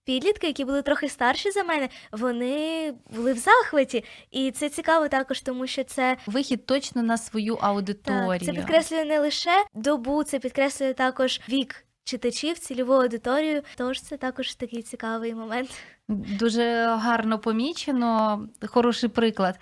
підлітки, 0.06 0.48
які 0.48 0.66
були 0.66 0.82
трохи 0.82 1.10
старші 1.10 1.52
за 1.52 1.64
мене, 1.64 1.90
вони 2.12 2.94
були 3.10 3.34
в 3.34 3.38
захваті. 3.38 4.04
І 4.32 4.52
це 4.52 4.70
цікаво 4.70 5.08
також, 5.08 5.42
тому 5.42 5.68
що 5.68 5.84
це. 5.84 6.18
Вихід 6.26 6.66
точно 6.66 7.04
на 7.04 7.18
свою 7.18 7.56
аудиторію. 7.56 8.40
Так, 8.40 8.44
це 8.46 8.54
підкреслює 8.54 9.06
не 9.06 9.20
лише 9.20 9.64
добу, 9.74 10.24
це 10.24 10.40
підкреслює 10.40 10.94
також 10.94 11.42
вік 11.50 11.86
читачів, 12.04 12.60
цільову 12.60 12.94
аудиторію. 12.94 13.62
Тож 13.78 14.02
це 14.02 14.18
також 14.18 14.56
такий 14.56 14.82
цікавий 14.82 15.36
момент. 15.36 15.70
Дуже 16.10 16.86
гарно 16.86 17.40
помічено, 17.40 18.48
хороший 18.68 19.10
приклад. 19.10 19.60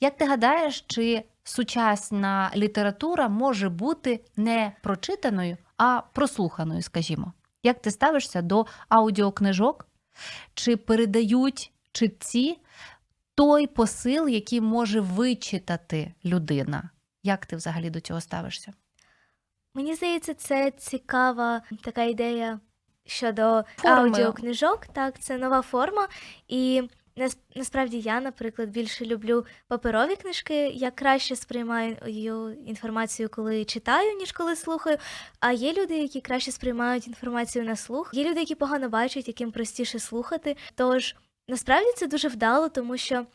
Як 0.00 0.16
ти 0.16 0.24
гадаєш, 0.24 0.84
чи 0.86 1.24
сучасна 1.44 2.50
література 2.56 3.28
може 3.28 3.68
бути 3.68 4.24
не 4.36 4.72
прочитаною, 4.82 5.56
а 5.76 6.02
прослуханою, 6.12 6.82
скажімо? 6.82 7.32
Як 7.62 7.82
ти 7.82 7.90
ставишся 7.90 8.42
до 8.42 8.66
аудіокнижок? 8.88 9.88
Чи 10.54 10.76
передають 10.76 11.72
читці 11.92 12.58
той 13.34 13.66
посил, 13.66 14.28
який 14.28 14.60
може 14.60 15.00
вичитати 15.00 16.14
людина? 16.24 16.90
Як 17.22 17.46
ти 17.46 17.56
взагалі 17.56 17.90
до 17.90 18.00
цього 18.00 18.20
ставишся? 18.20 18.72
Мені 19.74 19.94
здається, 19.94 20.34
це 20.34 20.70
цікава 20.70 21.62
така 21.82 22.02
ідея 22.02 22.60
щодо 23.06 23.64
Форми. 23.76 23.96
аудіокнижок. 23.96 24.86
Так, 24.86 25.18
це 25.18 25.38
нова 25.38 25.62
форма. 25.62 26.08
І 26.48 26.82
насправді 27.56 28.00
я, 28.00 28.20
наприклад, 28.20 28.68
більше 28.68 29.04
люблю 29.06 29.46
паперові 29.68 30.16
книжки. 30.16 30.68
Я 30.68 30.90
краще 30.90 31.36
сприймаю 31.36 31.96
інформацію, 32.66 33.28
коли 33.28 33.64
читаю, 33.64 34.16
ніж 34.16 34.32
коли 34.32 34.56
слухаю. 34.56 34.98
А 35.40 35.52
є 35.52 35.72
люди, 35.72 35.98
які 35.98 36.20
краще 36.20 36.52
сприймають 36.52 37.06
інформацію 37.06 37.64
на 37.64 37.76
слух. 37.76 38.10
Є 38.14 38.30
люди, 38.30 38.40
які 38.40 38.54
погано 38.54 38.88
бачать, 38.88 39.28
яким 39.28 39.52
простіше 39.52 39.98
слухати. 39.98 40.56
Тож 40.74 41.16
насправді 41.48 41.92
це 41.96 42.06
дуже 42.06 42.28
вдало, 42.28 42.68
тому 42.68 42.96
що. 42.96 43.26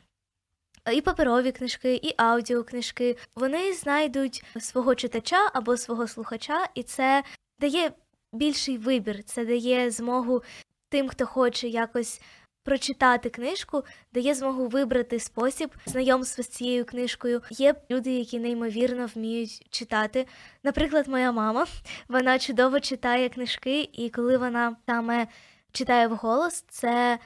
І 0.94 1.02
паперові 1.02 1.52
книжки, 1.52 1.96
і 1.96 2.14
аудіокнижки 2.18 3.18
вони 3.36 3.74
знайдуть 3.74 4.44
свого 4.60 4.96
читача 4.96 5.50
або 5.54 5.78
свого 5.78 6.08
слухача, 6.08 6.68
і 6.76 6.84
це 6.84 7.24
дає 7.60 7.92
більший 8.34 8.78
вибір. 8.78 9.24
Це 9.24 9.46
дає 9.46 9.92
змогу 9.92 10.44
тим, 10.90 11.10
хто 11.10 11.26
хоче 11.26 11.68
якось 11.68 12.22
прочитати 12.64 13.30
книжку, 13.30 13.84
дає 14.14 14.34
змогу 14.34 14.68
вибрати 14.68 15.20
спосіб 15.20 15.70
знайомства 15.86 16.44
з 16.44 16.48
цією 16.48 16.86
книжкою. 16.86 17.42
Є 17.50 17.76
люди, 17.92 18.12
які 18.12 18.40
неймовірно 18.40 19.06
вміють 19.16 19.68
читати. 19.70 20.28
Наприклад, 20.64 21.08
моя 21.08 21.32
мама 21.32 21.66
вона 22.08 22.40
чудово 22.40 22.80
читає 22.80 23.30
книжки, 23.30 23.90
і 23.94 24.10
коли 24.10 24.38
вона 24.38 24.76
саме 24.86 25.28
читає 25.72 26.08
вголос, 26.08 26.66
це. 26.70 27.20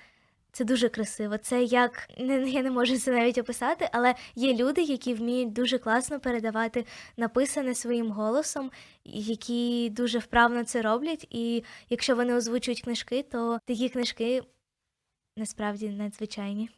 Це 0.52 0.64
дуже 0.64 0.90
красиво. 0.90 1.38
Це 1.38 1.64
як 1.64 2.10
не 2.18 2.50
я 2.50 2.64
не 2.64 2.72
можу 2.72 2.98
це 2.98 3.12
навіть 3.12 3.38
описати, 3.38 3.90
але 3.92 4.16
є 4.36 4.56
люди, 4.56 4.82
які 4.82 5.14
вміють 5.14 5.54
дуже 5.54 5.78
класно 5.78 6.20
передавати 6.20 6.86
написане 7.18 7.76
своїм 7.76 8.12
голосом, 8.12 8.72
які 9.06 9.90
дуже 9.90 10.20
вправно 10.20 10.64
це 10.64 10.82
роблять. 10.82 11.28
І 11.30 11.64
якщо 11.90 12.16
вони 12.16 12.36
озвучують 12.36 12.82
книжки, 12.82 13.24
то 13.24 13.60
такі 13.66 13.90
книжки 13.90 14.44
насправді 15.38 15.90
надзвичайні. 15.90 16.70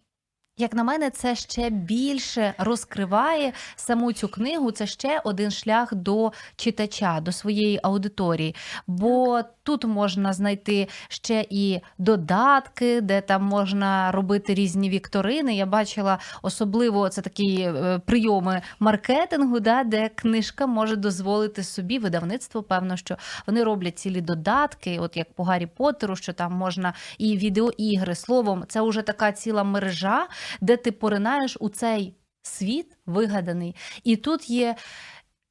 Як 0.58 0.74
на 0.74 0.84
мене, 0.84 1.10
це 1.10 1.36
ще 1.36 1.70
більше 1.70 2.54
розкриває 2.58 3.54
саму 3.76 4.14
цю 4.14 4.28
книгу. 4.28 4.72
Це 4.72 4.88
ще 4.88 5.22
один 5.24 5.52
шлях 5.52 5.94
до 5.94 6.32
читача, 6.56 7.20
до 7.20 7.32
своєї 7.32 7.80
аудиторії. 7.84 8.56
Бо 8.88 9.42
тут 9.64 9.86
можна 9.86 10.34
знайти 10.34 10.88
ще 11.08 11.46
і 11.50 11.80
додатки, 11.98 13.02
де 13.02 13.22
там 13.22 13.44
можна 13.44 14.12
робити 14.12 14.54
різні 14.54 14.90
вікторини. 14.90 15.56
Я 15.56 15.66
бачила 15.66 16.20
особливо 16.42 17.10
це 17.10 17.22
такі 17.22 17.62
е, 17.62 18.02
прийоми 18.06 18.62
маркетингу, 18.80 19.60
да, 19.60 19.84
де 19.84 20.10
книжка 20.10 20.68
може 20.68 20.96
дозволити 20.96 21.64
собі 21.64 22.00
видавництво. 22.00 22.64
Певно, 22.64 22.98
що 22.98 23.18
вони 23.48 23.64
роблять 23.64 24.00
цілі 24.00 24.22
додатки, 24.22 25.00
от 25.00 25.18
як 25.18 25.34
по 25.34 25.44
Гаррі 25.44 25.66
Поттеру, 25.66 26.16
що 26.16 26.34
там 26.34 26.54
можна 26.54 26.94
і 27.18 27.38
відеоігри. 27.38 28.16
Словом, 28.16 28.64
це 28.68 28.82
вже 28.82 29.02
така 29.02 29.32
ціла 29.32 29.64
мережа 29.64 30.28
де 30.62 30.78
ти 30.78 30.92
поринаєш 30.92 31.58
у 31.60 31.70
цей 31.70 32.16
світ 32.42 32.98
вигаданий. 33.06 33.76
І 34.04 34.16
тут 34.16 34.50
є 34.50 34.76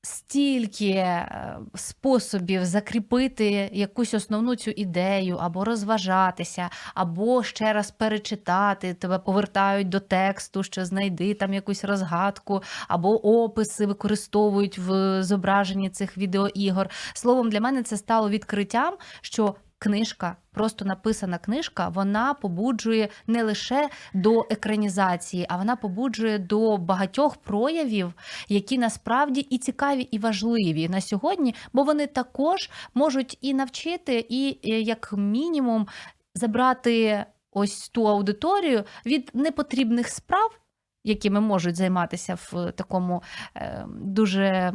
стільки 0.03 0.91
е, 0.91 1.59
способів 1.75 2.65
закріпити 2.65 3.71
якусь 3.73 4.15
основну 4.15 4.57
цю 4.57 4.71
ідею, 4.71 5.37
або 5.37 5.65
розважатися, 5.65 6.71
або 6.95 7.43
ще 7.43 7.73
раз 7.73 7.91
перечитати, 7.91 8.95
тебе 8.95 9.19
повертають 9.19 9.89
до 9.89 10.01
тексту, 10.01 10.63
що 10.63 10.85
знайди 10.85 11.35
там 11.35 11.55
якусь 11.55 11.85
розгадку, 11.85 12.63
або 12.89 13.27
описи 13.27 13.87
використовують 13.87 14.79
в 14.79 15.23
зображенні 15.23 15.91
цих 15.91 16.19
відеоігор. 16.19 16.91
Словом, 17.15 17.51
для 17.51 17.61
мене 17.61 17.83
це 17.83 17.97
стало 17.97 18.31
відкриттям, 18.31 18.97
що 19.21 19.55
книжка, 19.83 20.37
просто 20.53 20.85
написана 20.85 21.39
книжка, 21.39 21.89
вона 21.89 22.35
побуджує 22.35 23.09
не 23.27 23.43
лише 23.43 23.89
до 24.15 24.47
екранізації, 24.51 25.47
а 25.49 25.57
вона 25.57 25.77
побуджує 25.77 26.39
до 26.39 26.77
багатьох 26.77 27.37
проявів, 27.37 28.15
які 28.49 28.79
насправді 28.79 29.41
і 29.41 29.59
цікаві, 29.59 30.03
і 30.03 30.19
важливі 30.19 30.89
на 30.89 31.01
сьогодні, 31.01 31.55
бо 31.73 31.83
вони 31.83 32.07
також 32.07 32.71
можуть 32.95 33.39
і 33.41 33.55
навчити, 33.55 34.27
і 34.29 34.59
е, 34.65 34.81
як 34.81 35.13
мінімум 35.13 35.87
забрати 36.35 37.25
ось 37.53 37.89
ту 37.89 38.09
аудиторію 38.09 38.85
від 39.07 39.31
непотрібних 39.35 40.09
справ, 40.09 40.59
якими 41.05 41.41
можуть 41.41 41.77
займатися 41.77 42.35
в 42.35 42.73
такому 42.73 43.23
е, 43.57 43.87
дуже 43.89 44.73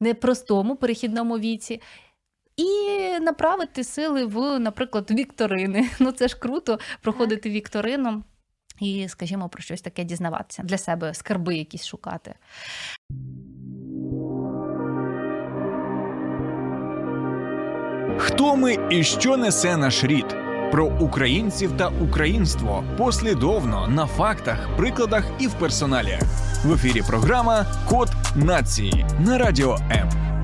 непростому 0.00 0.76
перехідному 0.76 1.38
віці. 1.38 1.80
І 2.58 3.20
направити 3.20 3.84
сили 3.84 4.24
в, 4.24 4.58
наприклад, 4.58 5.10
вікторини. 5.10 5.90
Ну 6.00 6.12
це 6.12 6.28
ж 6.28 6.38
круто 6.38 6.78
проходити 7.02 7.50
вікторину 7.50 8.22
і, 8.80 9.08
скажімо, 9.08 9.48
про 9.48 9.62
щось 9.62 9.82
таке 9.82 10.04
дізнаватися 10.04 10.62
для 10.62 10.78
себе, 10.78 11.14
скарби 11.14 11.56
якісь 11.56 11.86
шукати. 11.86 12.34
Хто 18.18 18.56
ми 18.56 18.78
і 18.90 19.04
що 19.04 19.36
несе 19.36 19.76
наш 19.76 20.04
рід? 20.04 20.36
про 20.70 20.86
українців 20.86 21.72
та 21.76 21.88
українство 21.88 22.84
послідовно 22.98 23.88
на 23.88 24.06
фактах, 24.06 24.76
прикладах 24.76 25.24
і 25.38 25.46
в 25.46 25.54
персоналіях. 25.54 26.22
В 26.64 26.72
ефірі 26.72 27.02
програма 27.06 27.66
Код 27.88 28.08
нації 28.36 29.06
на 29.26 29.38
радіо 29.38 29.78
М. 29.90 30.37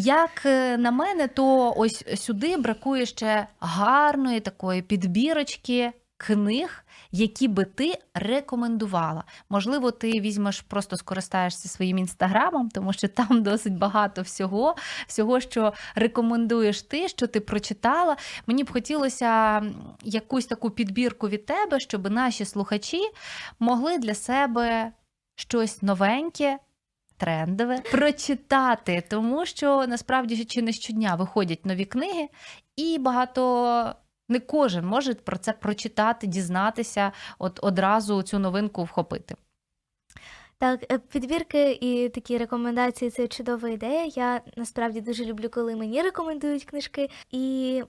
Як 0.00 0.46
е, 0.46 0.76
на 0.76 0.90
мене, 0.90 1.28
то 1.28 1.74
ось 1.76 2.04
сюди 2.16 2.56
бракує 2.56 3.06
ще 3.06 3.46
гарної 3.60 4.40
такої 4.40 4.82
підбірочки 4.82 5.92
книг, 6.16 6.84
які 7.10 7.48
би 7.48 7.64
ти 7.64 7.98
рекомендувала. 8.14 9.24
Можливо, 9.50 9.90
ти 9.90 10.20
візьмеш, 10.20 10.60
просто 10.60 10.96
скористаєшся 10.96 11.68
своїм 11.68 11.98
інстаграмом, 11.98 12.68
тому 12.68 12.92
що 12.92 13.08
там 13.08 13.42
досить 13.42 13.78
багато 13.78 14.22
всього, 14.22 14.76
всього, 15.06 15.40
що 15.40 15.72
рекомендуєш 15.94 16.82
ти, 16.82 17.08
що 17.08 17.26
ти 17.26 17.40
прочитала. 17.40 18.16
Мені 18.46 18.64
б 18.64 18.72
хотілося 18.72 19.62
якусь 20.02 20.46
таку 20.46 20.70
підбірку 20.70 21.28
від 21.28 21.46
тебе, 21.46 21.80
щоб 21.80 22.10
наші 22.10 22.44
слухачі 22.44 23.00
могли 23.58 23.98
для 23.98 24.14
себе 24.14 24.92
щось 25.36 25.82
новеньке. 25.82 26.58
Трендове 27.18 27.78
прочитати, 27.78 29.04
тому 29.10 29.46
що 29.46 29.86
насправді 29.86 30.44
чи 30.44 30.62
не 30.62 30.72
щодня 30.72 31.14
виходять 31.14 31.66
нові 31.66 31.84
книги, 31.84 32.28
і 32.76 32.98
багато 32.98 33.94
не 34.28 34.40
кожен 34.40 34.86
може 34.86 35.14
про 35.14 35.36
це 35.38 35.52
прочитати, 35.52 36.26
дізнатися, 36.26 37.12
от 37.38 37.60
одразу 37.62 38.22
цю 38.22 38.38
новинку 38.38 38.84
вхопити. 38.84 39.34
Так, 40.58 40.92
е, 40.92 40.98
підбірки 40.98 41.72
і 41.72 42.08
такі 42.08 42.38
рекомендації 42.38 43.10
це 43.10 43.28
чудова 43.28 43.68
ідея. 43.68 44.04
Я 44.04 44.40
насправді 44.56 45.00
дуже 45.00 45.24
люблю, 45.24 45.48
коли 45.48 45.76
мені 45.76 46.02
рекомендують 46.02 46.64
книжки. 46.64 47.10
І 47.30 47.82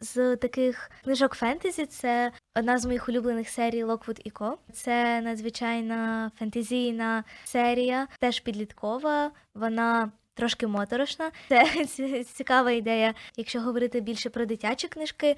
з 0.00 0.36
таких 0.36 0.90
книжок 1.04 1.34
фентезі 1.34 1.86
це 1.86 2.32
одна 2.54 2.78
з 2.78 2.86
моїх 2.86 3.08
улюблених 3.08 3.48
серій 3.48 3.82
Локвуд 3.82 4.20
і 4.24 4.30
Ко. 4.30 4.58
Це 4.72 5.20
надзвичайна 5.20 6.30
фентезійна 6.38 7.24
серія, 7.44 8.08
теж 8.18 8.40
підліткова. 8.40 9.30
Вона 9.54 10.12
трошки 10.34 10.66
моторошна. 10.66 11.30
Це 11.48 12.24
цікава 12.24 12.70
ідея. 12.70 13.14
Якщо 13.36 13.60
говорити 13.60 14.00
більше 14.00 14.30
про 14.30 14.46
дитячі 14.46 14.88
книжки, 14.88 15.36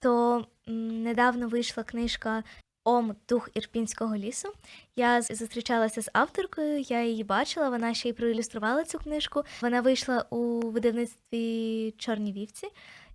то 0.00 0.46
недавно 0.66 1.48
вийшла 1.48 1.82
книжка 1.82 2.42
Ом 2.84 3.16
Дух 3.28 3.50
Ірпінського 3.54 4.16
лісу. 4.16 4.52
Я 4.96 5.22
зустрічалася 5.22 6.02
з 6.02 6.10
авторкою, 6.12 6.80
я 6.80 7.04
її 7.04 7.24
бачила, 7.24 7.68
вона 7.68 7.94
ще 7.94 8.08
й 8.08 8.12
проілюструвала 8.12 8.84
цю 8.84 8.98
книжку. 8.98 9.42
Вона 9.60 9.80
вийшла 9.80 10.24
у 10.30 10.60
видавництві 10.60 11.94
Чорні 11.98 12.32
вівці. 12.32 12.68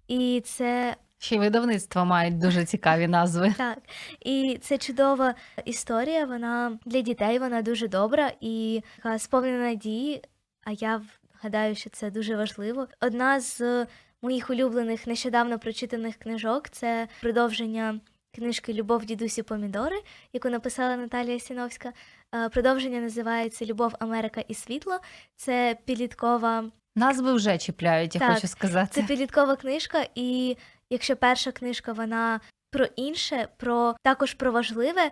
І 0.08 0.42
це 0.46 0.96
Ще 1.20 1.36
й 1.36 1.40
видавництва 1.40 2.06
мають 2.06 2.38
дуже 2.38 2.66
цікаві 2.66 3.08
назви. 3.08 3.54
так, 3.58 3.78
і 4.20 4.60
це 4.62 4.78
чудова 4.78 5.36
історія. 5.66 6.26
Вона 6.26 6.80
для 6.86 7.02
дітей 7.02 7.40
вона 7.40 7.62
дуже 7.62 7.88
добра 7.88 8.32
і 8.42 8.84
сповнена 9.18 9.64
надії. 9.64 10.22
А 10.64 10.72
я 10.72 11.02
гадаю, 11.42 11.76
що 11.76 11.90
це 11.90 12.12
дуже 12.12 12.36
важливо. 12.36 12.88
Одна 13.02 13.40
з 13.40 13.86
моїх 14.22 14.50
улюблених 14.50 15.08
нещодавно 15.08 15.60
прочитаних 15.60 16.16
книжок 16.16 16.70
це 16.70 17.08
продовження 17.22 18.00
книжки 18.36 18.74
Любов 18.74 19.06
дідусі 19.06 19.44
помідори, 19.44 19.96
яку 20.34 20.50
написала 20.50 20.98
Наталія 20.98 21.40
Сіновська. 21.40 21.94
Е, 22.36 22.50
Продовження 22.50 23.00
називається 23.00 23.66
Любов, 23.66 23.96
Америка 24.00 24.44
і 24.48 24.54
світло. 24.54 25.00
Це 25.36 25.78
підліткова 25.86 26.66
Назви 26.96 27.34
вже 27.34 27.58
чіпляють, 27.58 28.16
я 28.16 28.20
Так, 28.20 28.34
хочу 28.34 28.48
сказати. 28.48 28.90
це 28.92 29.04
підліткова 29.04 29.56
книжка, 29.56 30.06
і 30.16 30.58
якщо 30.90 31.16
перша 31.16 31.52
книжка 31.52 31.94
вона 31.94 32.40
про 32.72 32.86
інше, 32.86 33.48
про 33.58 33.96
також 34.04 34.34
про 34.34 34.52
важливе, 34.52 35.12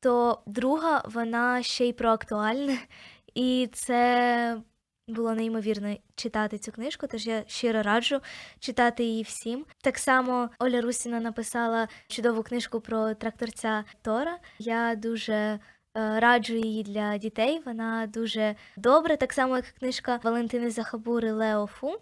то 0.00 0.42
друга 0.46 1.02
вона 1.04 1.62
ще 1.62 1.86
й 1.86 1.92
про 1.92 2.10
актуальне. 2.10 2.78
І 3.34 3.68
це 3.72 4.56
було 5.08 5.34
неймовірно 5.34 5.96
читати 6.14 6.58
цю 6.58 6.72
книжку, 6.72 7.06
тож 7.06 7.26
я 7.26 7.44
щиро 7.46 7.82
раджу 7.82 8.20
читати 8.58 9.04
її 9.04 9.22
всім. 9.22 9.66
Так 9.82 9.98
само 9.98 10.50
Оля 10.58 10.80
Русіна 10.80 11.20
написала 11.20 11.88
чудову 12.08 12.42
книжку 12.42 12.80
про 12.80 13.14
тракторця 13.14 13.84
Тора. 14.02 14.38
Я 14.58 14.94
дуже 14.94 15.32
е, 15.34 15.58
раджу 15.94 16.54
її 16.54 16.82
для 16.82 17.18
дітей. 17.18 17.62
Вона 17.66 18.06
дуже 18.06 18.54
добра, 18.76 19.16
так 19.16 19.32
само 19.32 19.56
як 19.56 19.64
книжка 19.64 20.20
Валентини 20.22 20.70
Захабури 20.70 21.32
Лео 21.32 21.66
Фу. 21.66 22.00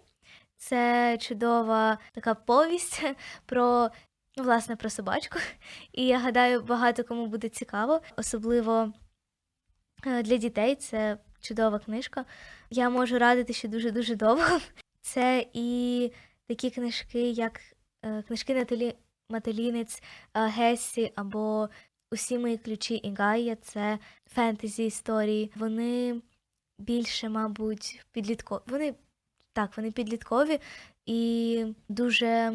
Це 0.59 1.17
чудова 1.21 1.97
така 2.11 2.35
повість 2.35 3.03
про 3.45 3.89
ну, 4.37 4.43
власне 4.43 4.75
про 4.75 4.89
собачку. 4.89 5.39
І 5.91 6.05
я 6.05 6.19
гадаю, 6.19 6.61
багато 6.61 7.03
кому 7.03 7.27
буде 7.27 7.49
цікаво, 7.49 8.01
особливо 8.17 8.93
е, 10.05 10.23
для 10.23 10.37
дітей. 10.37 10.75
Це 10.75 11.17
чудова 11.41 11.79
книжка. 11.79 12.25
Я 12.69 12.89
можу 12.89 13.19
радити 13.19 13.53
ще 13.53 13.67
дуже 13.67 13.91
дуже 13.91 14.15
довго. 14.15 14.59
Це 15.01 15.45
і 15.53 16.11
такі 16.47 16.69
книжки, 16.69 17.29
як 17.29 17.61
е, 18.05 18.21
книжки 18.21 18.55
Наталі 18.55 18.95
Маталінець 19.29 20.03
е, 20.33 20.47
Гессі 20.47 21.11
або 21.15 21.69
Усі 22.11 22.39
мої 22.39 22.57
ключі 22.57 22.95
і 22.95 23.13
Гайя. 23.13 23.55
Це 23.55 23.99
фентезі 24.25 24.85
історії. 24.85 25.51
Вони 25.55 26.21
більше, 26.79 27.29
мабуть, 27.29 28.05
підліткові. 28.11 28.61
Вони 28.67 28.95
так, 29.53 29.77
вони 29.77 29.91
підліткові 29.91 30.59
і 31.05 31.65
дуже 31.89 32.53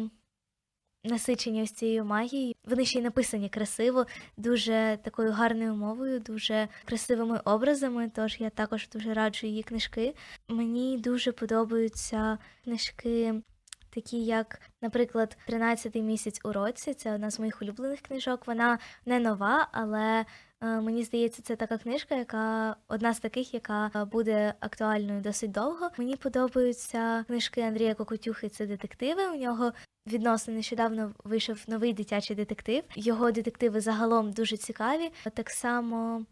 насичені 1.05 1.63
ось 1.63 1.71
цією 1.71 2.05
магією. 2.05 2.53
Вони 2.65 2.85
ще 2.85 2.99
й 2.99 3.01
написані 3.01 3.49
красиво, 3.49 4.05
дуже 4.37 4.99
такою 5.03 5.31
гарною 5.31 5.75
мовою, 5.75 6.19
дуже 6.19 6.67
красивими 6.85 7.41
образами. 7.45 8.11
Тож 8.15 8.39
я 8.39 8.49
також 8.49 8.89
дуже 8.89 9.13
раджу 9.13 9.47
її 9.47 9.63
книжки. 9.63 10.15
Мені 10.47 10.97
дуже 10.97 11.31
подобаються 11.31 12.37
книжки. 12.63 13.41
Такі, 13.89 14.25
як, 14.25 14.61
наприклад, 14.81 15.37
«13-й 15.47 16.01
місяць 16.01 16.39
у 16.43 16.51
році, 16.51 16.93
це 16.93 17.15
одна 17.15 17.31
з 17.31 17.39
моїх 17.39 17.61
улюблених 17.61 18.01
книжок. 18.01 18.47
Вона 18.47 18.79
не 19.05 19.19
нова, 19.19 19.67
але 19.71 20.25
мені 20.61 21.03
здається, 21.03 21.41
це 21.41 21.55
така 21.55 21.77
книжка, 21.77 22.15
яка 22.15 22.75
одна 22.87 23.13
з 23.13 23.19
таких, 23.19 23.53
яка 23.53 23.91
е, 23.95 24.05
буде 24.05 24.53
актуальною 24.59 25.21
досить 25.21 25.51
довго. 25.51 25.89
Мені 25.97 26.15
подобаються 26.15 27.23
книжки 27.27 27.61
Андрія 27.61 27.95
Кокотюхи. 27.95 28.49
Це 28.49 28.65
детективи. 28.65 29.27
У 29.27 29.35
нього 29.35 29.71
відносно 30.07 30.53
нещодавно 30.53 31.13
вийшов 31.23 31.63
новий 31.67 31.93
дитячий 31.93 32.35
детектив. 32.35 32.83
Його 32.95 33.31
детективи 33.31 33.81
загалом 33.81 34.31
дуже 34.31 34.57
цікаві. 34.57 35.11
Так 35.33 35.49
само 35.49 36.25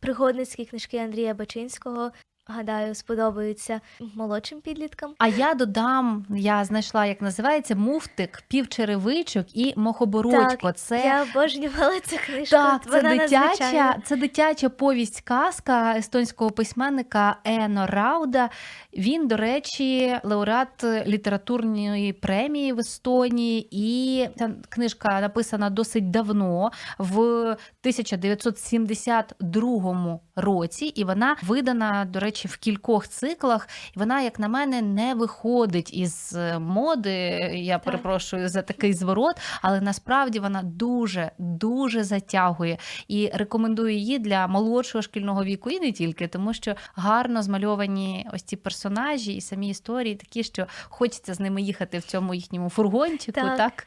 пригодницькі 0.00 0.64
книжки 0.64 0.98
Андрія 0.98 1.34
Бачинського. 1.34 2.12
Гадаю, 2.50 2.94
сподобаються 2.94 3.80
молодшим 4.14 4.60
підліткам. 4.60 5.14
А 5.18 5.28
я 5.28 5.54
додам, 5.54 6.26
я 6.30 6.64
знайшла, 6.64 7.06
як 7.06 7.22
називається 7.22 7.74
муфтик, 7.74 8.42
півчеревичок 8.48 9.56
і 9.56 9.74
мохобородько. 9.76 10.72
це 10.72 11.00
Я 11.04 11.22
обожнювала 11.22 12.00
цю 12.00 12.16
книжку. 12.26 12.50
Так, 12.56 12.82
це 12.84 12.90
Вона 12.90 13.10
дитяча, 13.16 13.40
надзвичайна. 13.40 14.02
це 14.04 14.16
дитяча 14.16 14.68
повість 14.68 15.20
казка 15.20 15.94
естонського 15.96 16.50
письменника 16.50 17.36
Ено 17.44 17.86
Рауда. 17.86 18.50
Він, 18.98 19.28
до 19.28 19.36
речі, 19.36 20.16
лауреат 20.22 20.84
літературної 21.06 22.12
премії 22.12 22.72
в 22.72 22.78
Естонії, 22.78 23.68
і 23.70 24.26
ця 24.38 24.50
книжка 24.68 25.20
написана 25.20 25.70
досить 25.70 26.10
давно, 26.10 26.70
в 26.98 27.20
1972 27.20 30.18
році, 30.36 30.84
і 30.84 31.04
вона 31.04 31.36
видана, 31.42 32.04
до 32.04 32.20
речі, 32.20 32.48
в 32.48 32.56
кількох 32.56 33.08
циклах. 33.08 33.68
І 33.96 33.98
вона, 33.98 34.20
як 34.20 34.38
на 34.38 34.48
мене, 34.48 34.82
не 34.82 35.14
виходить 35.14 35.94
із 35.94 36.34
е, 36.36 36.58
моди. 36.58 37.10
Я 37.54 37.78
перепрошую 37.78 38.48
за 38.48 38.62
такий 38.62 38.92
зворот, 38.92 39.36
але 39.62 39.80
насправді 39.80 40.38
вона 40.38 40.62
дуже 40.62 41.30
дуже 41.38 42.04
затягує 42.04 42.78
і 43.08 43.30
рекомендую 43.34 43.94
її 43.94 44.18
для 44.18 44.46
молодшого 44.46 45.02
шкільного 45.02 45.44
віку, 45.44 45.70
і 45.70 45.80
не 45.80 45.92
тільки, 45.92 46.28
тому 46.28 46.54
що 46.54 46.74
гарно 46.94 47.42
змальовані 47.42 48.26
ось 48.32 48.42
ці 48.42 48.56
персонажі 48.56 48.87
і 49.36 49.40
самі 49.40 49.68
історії 49.68 50.14
такі, 50.14 50.42
що 50.42 50.66
хочеться 50.88 51.34
з 51.34 51.40
ними 51.40 51.62
їхати 51.62 51.98
в 51.98 52.02
цьому 52.02 52.34
їхньому 52.34 52.70
фургончику, 52.70 53.40
так, 53.40 53.56
Так. 53.56 53.86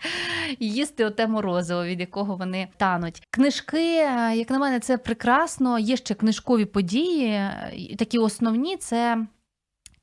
і 0.59 0.69
їсти 0.69 1.05
оте 1.05 1.27
морозиво, 1.27 1.85
від 1.85 1.99
якого 1.99 2.35
вони 2.35 2.67
тануть. 2.77 3.27
Книжки, 3.31 3.77
е, 3.77 4.35
як 4.35 4.49
на 4.49 4.59
мене, 4.59 4.79
це 4.79 4.97
прекрасно. 4.97 5.79
Є 5.79 5.97
ще 5.97 6.13
книжкові 6.13 6.65
події, 6.65 7.27
е, 7.27 7.95
такі 7.99 8.17
основні 8.17 8.77
це 8.77 9.27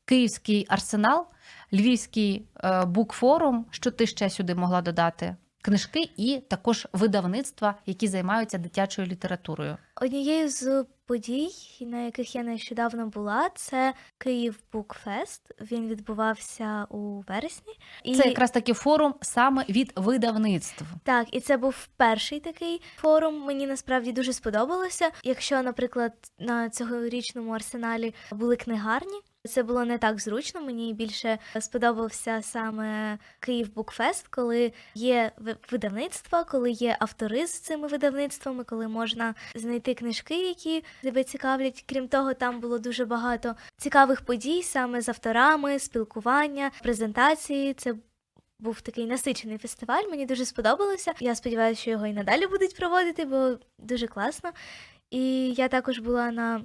Київський 0.04 0.66
арсенал, 0.68 1.26
Львівський 1.72 2.48
е, 2.64 2.84
букфорум. 2.84 3.66
Що 3.70 3.90
ти 3.90 4.06
ще 4.06 4.30
сюди 4.30 4.54
могла 4.54 4.82
додати? 4.82 5.36
Книжки 5.62 6.10
і 6.16 6.42
також 6.48 6.88
видавництва, 6.92 7.74
які 7.86 8.08
займаються 8.08 8.58
дитячою 8.58 9.08
літературою. 9.08 9.76
Однією 10.00 10.48
з 10.48 10.84
подій, 11.08 11.50
на 11.80 12.00
яких 12.00 12.34
я 12.34 12.42
нещодавно 12.42 13.06
була, 13.06 13.50
це 13.54 13.94
Київ 14.18 14.60
Букфест. 14.72 15.42
Він 15.60 15.88
відбувався 15.88 16.86
у 16.90 17.20
вересні. 17.28 17.72
І... 18.04 18.14
Це 18.14 18.28
якраз 18.28 18.50
таки 18.50 18.72
форум 18.72 19.14
саме 19.20 19.64
від 19.68 19.92
видавництв. 19.96 20.84
Так, 21.02 21.26
і 21.32 21.40
це 21.40 21.56
був 21.56 21.88
перший 21.96 22.40
такий 22.40 22.80
форум. 22.96 23.44
Мені 23.44 23.66
насправді 23.66 24.12
дуже 24.12 24.32
сподобалося. 24.32 25.10
Якщо, 25.24 25.62
наприклад, 25.62 26.12
на 26.38 26.70
цьогорічному 26.70 27.52
арсеналі 27.52 28.14
були 28.32 28.56
книгарні. 28.56 29.20
Це 29.48 29.62
було 29.62 29.84
не 29.84 29.98
так 29.98 30.20
зручно. 30.20 30.60
Мені 30.60 30.94
більше 30.94 31.38
сподобався 31.60 32.42
саме 32.42 33.18
Київ 33.40 33.74
Букфест, 33.74 34.28
коли 34.28 34.72
є 34.94 35.32
видавництва, 35.70 36.44
коли 36.44 36.70
є 36.70 36.96
автори 37.00 37.46
з 37.46 37.60
цими 37.60 37.88
видавництвами, 37.88 38.64
коли 38.64 38.88
можна 38.88 39.34
знайти 39.54 39.94
книжки, 39.94 40.48
які 40.48 40.84
тебе 41.02 41.24
цікавлять. 41.24 41.84
Крім 41.88 42.08
того, 42.08 42.34
там 42.34 42.60
було 42.60 42.78
дуже 42.78 43.04
багато 43.04 43.54
цікавих 43.76 44.20
подій 44.20 44.62
саме 44.62 45.00
з 45.00 45.08
авторами, 45.08 45.78
спілкування, 45.78 46.70
презентації. 46.82 47.74
Це 47.74 47.94
був 48.58 48.80
такий 48.80 49.06
насичений 49.06 49.58
фестиваль. 49.58 50.04
Мені 50.10 50.26
дуже 50.26 50.44
сподобалося. 50.44 51.12
Я 51.20 51.34
сподіваюся, 51.34 51.80
що 51.80 51.90
його 51.90 52.06
і 52.06 52.12
надалі 52.12 52.46
будуть 52.46 52.76
проводити, 52.76 53.24
бо 53.24 53.58
дуже 53.78 54.06
класно. 54.06 54.50
І 55.10 55.52
я 55.52 55.68
також 55.68 55.98
була 55.98 56.30
на 56.30 56.64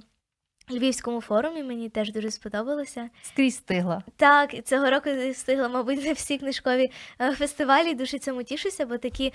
Львівському 0.70 1.20
форумі 1.20 1.62
мені 1.62 1.88
теж 1.88 2.12
дуже 2.12 2.30
сподобалося. 2.30 3.10
Скрізь 3.22 3.54
встигла. 3.54 4.02
Так, 4.16 4.64
цього 4.64 4.90
року 4.90 5.10
встигла, 5.32 5.68
мабуть, 5.68 6.04
на 6.04 6.12
всі 6.12 6.38
книжкові 6.38 6.90
е, 7.20 7.32
фестивалі. 7.32 7.94
Дуже 7.94 8.18
цьому 8.18 8.42
тішуся, 8.42 8.86
бо 8.86 8.98
такі 8.98 9.32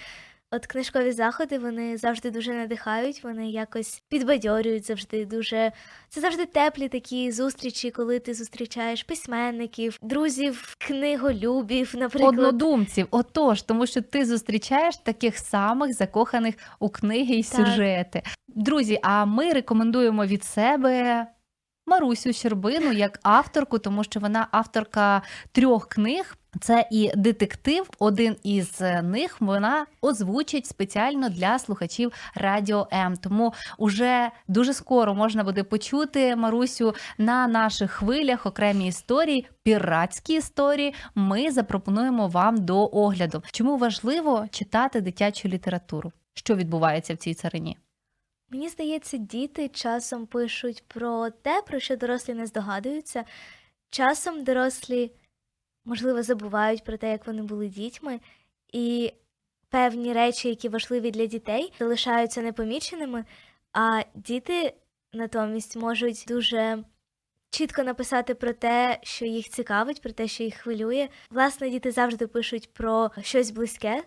от 0.52 0.66
книжкові 0.66 1.12
заходи 1.12 1.58
вони 1.58 1.98
завжди 1.98 2.32
дуже 2.32 2.54
надихають, 2.54 3.24
вони 3.24 3.50
якось 3.50 4.04
підбадьорюють 4.10 4.86
завжди. 4.86 5.26
Дуже 5.26 5.72
це 6.10 6.22
завжди 6.22 6.46
теплі 6.46 6.88
такі 6.90 7.32
зустрічі, 7.32 7.92
коли 7.92 8.20
ти 8.20 8.34
зустрічаєш 8.34 9.04
письменників, 9.04 10.00
друзів, 10.02 10.76
книголюбів, 10.78 11.94
наприклад. 11.98 12.34
Однодумців. 12.34 13.08
Отож, 13.12 13.62
тому 13.62 13.88
що 13.88 14.02
ти 14.02 14.26
зустрічаєш 14.26 14.98
таких 14.98 15.38
самих 15.38 15.94
закоханих 15.94 16.56
у 16.80 16.90
книги 16.90 17.36
і 17.36 17.44
сюжети. 17.44 18.22
Так. 18.26 18.34
Друзі, 18.48 19.00
а 19.02 19.26
ми 19.26 19.54
рекомендуємо 19.54 20.26
від 20.26 20.44
себе. 20.44 21.28
Марусю 21.90 22.34
Щербину 22.34 22.92
як 22.92 23.20
авторку, 23.24 23.80
тому 23.80 24.04
що 24.04 24.20
вона 24.20 24.48
авторка 24.52 25.22
трьох 25.52 25.88
книг. 25.88 26.36
Це 26.62 26.88
і 26.92 27.12
детектив. 27.16 27.90
Один 28.00 28.36
із 28.44 28.82
них 29.04 29.42
вона 29.42 29.86
озвучить 30.02 30.66
спеціально 30.66 31.30
для 31.30 31.60
слухачів 31.60 32.12
Радіо 32.36 32.88
М. 32.94 33.16
Тому 33.18 33.54
уже 33.78 34.32
дуже 34.48 34.74
скоро 34.74 35.16
можна 35.16 35.44
буде 35.44 35.64
почути 35.64 36.36
Марусю 36.36 36.96
на 37.18 37.48
наших 37.48 37.92
хвилях 37.92 38.46
окремі 38.46 38.88
історії, 38.88 39.48
піратські 39.64 40.34
історії. 40.34 40.94
Ми 41.16 41.52
запропонуємо 41.52 42.28
вам 42.28 42.58
до 42.58 42.90
огляду. 42.94 43.44
Чому 43.52 43.78
важливо 43.78 44.46
читати 44.52 45.02
дитячу 45.02 45.48
літературу? 45.48 46.12
Що 46.34 46.56
відбувається 46.56 47.14
в 47.14 47.18
цій 47.18 47.34
царині? 47.34 47.78
Мені 48.50 48.70
здається, 48.70 49.18
діти 49.18 49.68
часом 49.68 50.26
пишуть 50.26 50.84
про 50.88 51.30
те, 51.30 51.62
про 51.62 51.80
що 51.80 51.98
дорослі 51.98 52.34
не 52.34 52.46
здогадуються. 52.46 53.26
Часом 53.90 54.44
дорослі, 54.44 55.12
можливо, 55.86 56.24
забувають 56.24 56.84
про 56.84 56.98
те, 56.98 57.12
як 57.12 57.28
вони 57.28 57.42
були 57.42 57.68
дітьми, 57.68 58.20
і 58.74 59.14
певні 59.70 60.14
речі, 60.14 60.50
які 60.50 60.70
важливі 60.70 61.12
для 61.12 61.26
дітей, 61.26 61.74
залишаються 61.80 62.42
непоміченими, 62.42 63.26
а 63.74 64.02
діти 64.16 64.74
натомість 65.14 65.76
можуть 65.76 66.26
дуже 66.28 66.84
чітко 67.50 67.84
написати 67.84 68.36
про 68.36 68.54
те, 68.54 69.00
що 69.04 69.26
їх 69.26 69.50
цікавить, 69.50 70.02
про 70.02 70.12
те, 70.12 70.28
що 70.28 70.44
їх 70.44 70.56
хвилює. 70.56 71.10
Власне, 71.30 71.70
діти 71.70 71.92
завжди 71.92 72.28
пишуть 72.28 72.74
про 72.74 73.12
щось 73.22 73.52
близьке 73.52 74.04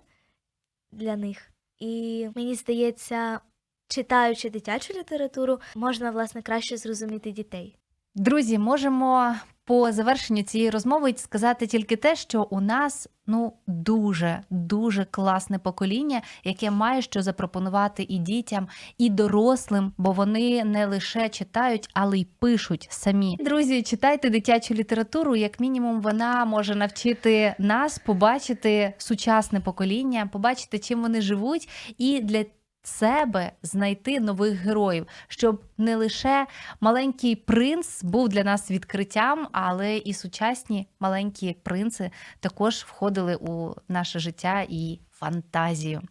для 0.93 1.16
них. 1.16 1.51
І 1.78 2.28
мені 2.34 2.55
здається, 2.55 3.40
читаючи 3.89 4.51
дитячу 4.51 4.95
літературу, 4.95 5.61
можна 5.76 6.11
власне 6.11 6.43
краще 6.43 6.76
зрозуміти 6.76 7.30
дітей. 7.30 7.76
Друзі, 8.14 8.59
можемо 8.59 9.35
по 9.64 9.93
завершенню 9.93 10.43
цієї 10.43 10.70
розмови 10.70 11.14
сказати 11.16 11.66
тільки 11.66 11.97
те, 11.97 12.16
що 12.16 12.49
у 12.51 12.61
нас 12.61 13.09
ну 13.26 13.53
дуже 13.66 14.43
дуже 14.51 15.05
класне 15.05 15.59
покоління, 15.59 16.22
яке 16.45 16.70
має 16.70 17.03
що 17.03 17.22
запропонувати 17.22 18.07
і 18.09 18.18
дітям, 18.18 18.68
і 18.99 19.11
дорослим, 19.11 19.93
бо 19.99 20.12
вони 20.12 20.64
не 20.64 20.87
лише 20.87 21.28
читають, 21.28 21.89
але 21.95 22.18
й 22.18 22.26
пишуть 22.39 22.89
самі. 22.91 23.37
Друзі, 23.41 23.83
читайте 23.83 24.30
дитячу 24.30 24.74
літературу. 24.74 25.37
Як 25.37 25.61
мінімум, 25.61 26.01
вона 26.01 26.45
може 26.45 26.74
навчити 26.74 27.55
нас 27.59 27.99
побачити 27.99 28.95
сучасне 28.99 29.61
покоління, 29.61 30.28
побачити, 30.33 30.78
чим 30.78 31.03
вони 31.03 31.20
живуть, 31.20 31.68
і 31.99 32.20
для 32.20 32.45
себе 32.83 33.53
знайти 33.62 34.20
нових 34.20 34.59
героїв, 34.59 35.07
щоб 35.28 35.62
не 35.78 35.97
лише 35.97 36.47
маленький 36.80 37.37
принц 37.37 38.03
був 38.03 38.28
для 38.28 38.45
нас 38.45 38.70
відкриттям, 38.70 39.49
але 39.53 39.97
і 39.97 40.14
сучасні 40.14 40.89
маленькі 41.01 41.57
принци 41.62 42.11
також 42.41 42.74
входили 42.74 43.37
у 43.37 43.74
наше 43.89 44.18
життя 44.18 44.66
і 44.68 45.01
фантазію. 45.11 46.03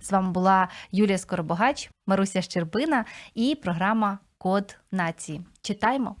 З 0.00 0.12
вами 0.12 0.30
була 0.30 0.68
Юлія 0.92 1.18
Скоробогач, 1.18 1.90
Маруся 2.06 2.42
Щербина 2.42 3.04
і 3.34 3.54
програма 3.54 4.18
Код 4.38 4.76
нації. 4.92 5.40
Читаймо. 5.62 6.16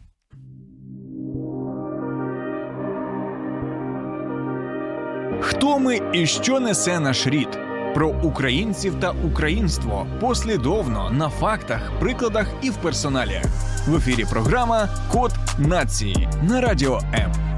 Хто 5.40 5.78
ми 5.78 6.00
і 6.12 6.26
що 6.26 6.60
несе 6.60 7.00
наш 7.00 7.26
рід? 7.26 7.65
Про 7.94 8.08
українців 8.08 8.94
та 9.00 9.10
українство 9.10 10.06
послідовно 10.20 11.10
на 11.10 11.28
фактах, 11.28 11.92
прикладах 12.00 12.46
і 12.62 12.70
в 12.70 12.76
персоналі. 12.76 13.42
В 13.86 13.96
ефірі 13.96 14.24
програма 14.30 14.88
Код 15.12 15.32
нації 15.58 16.28
на 16.42 16.60
радіо 16.60 17.00
М. 17.14 17.55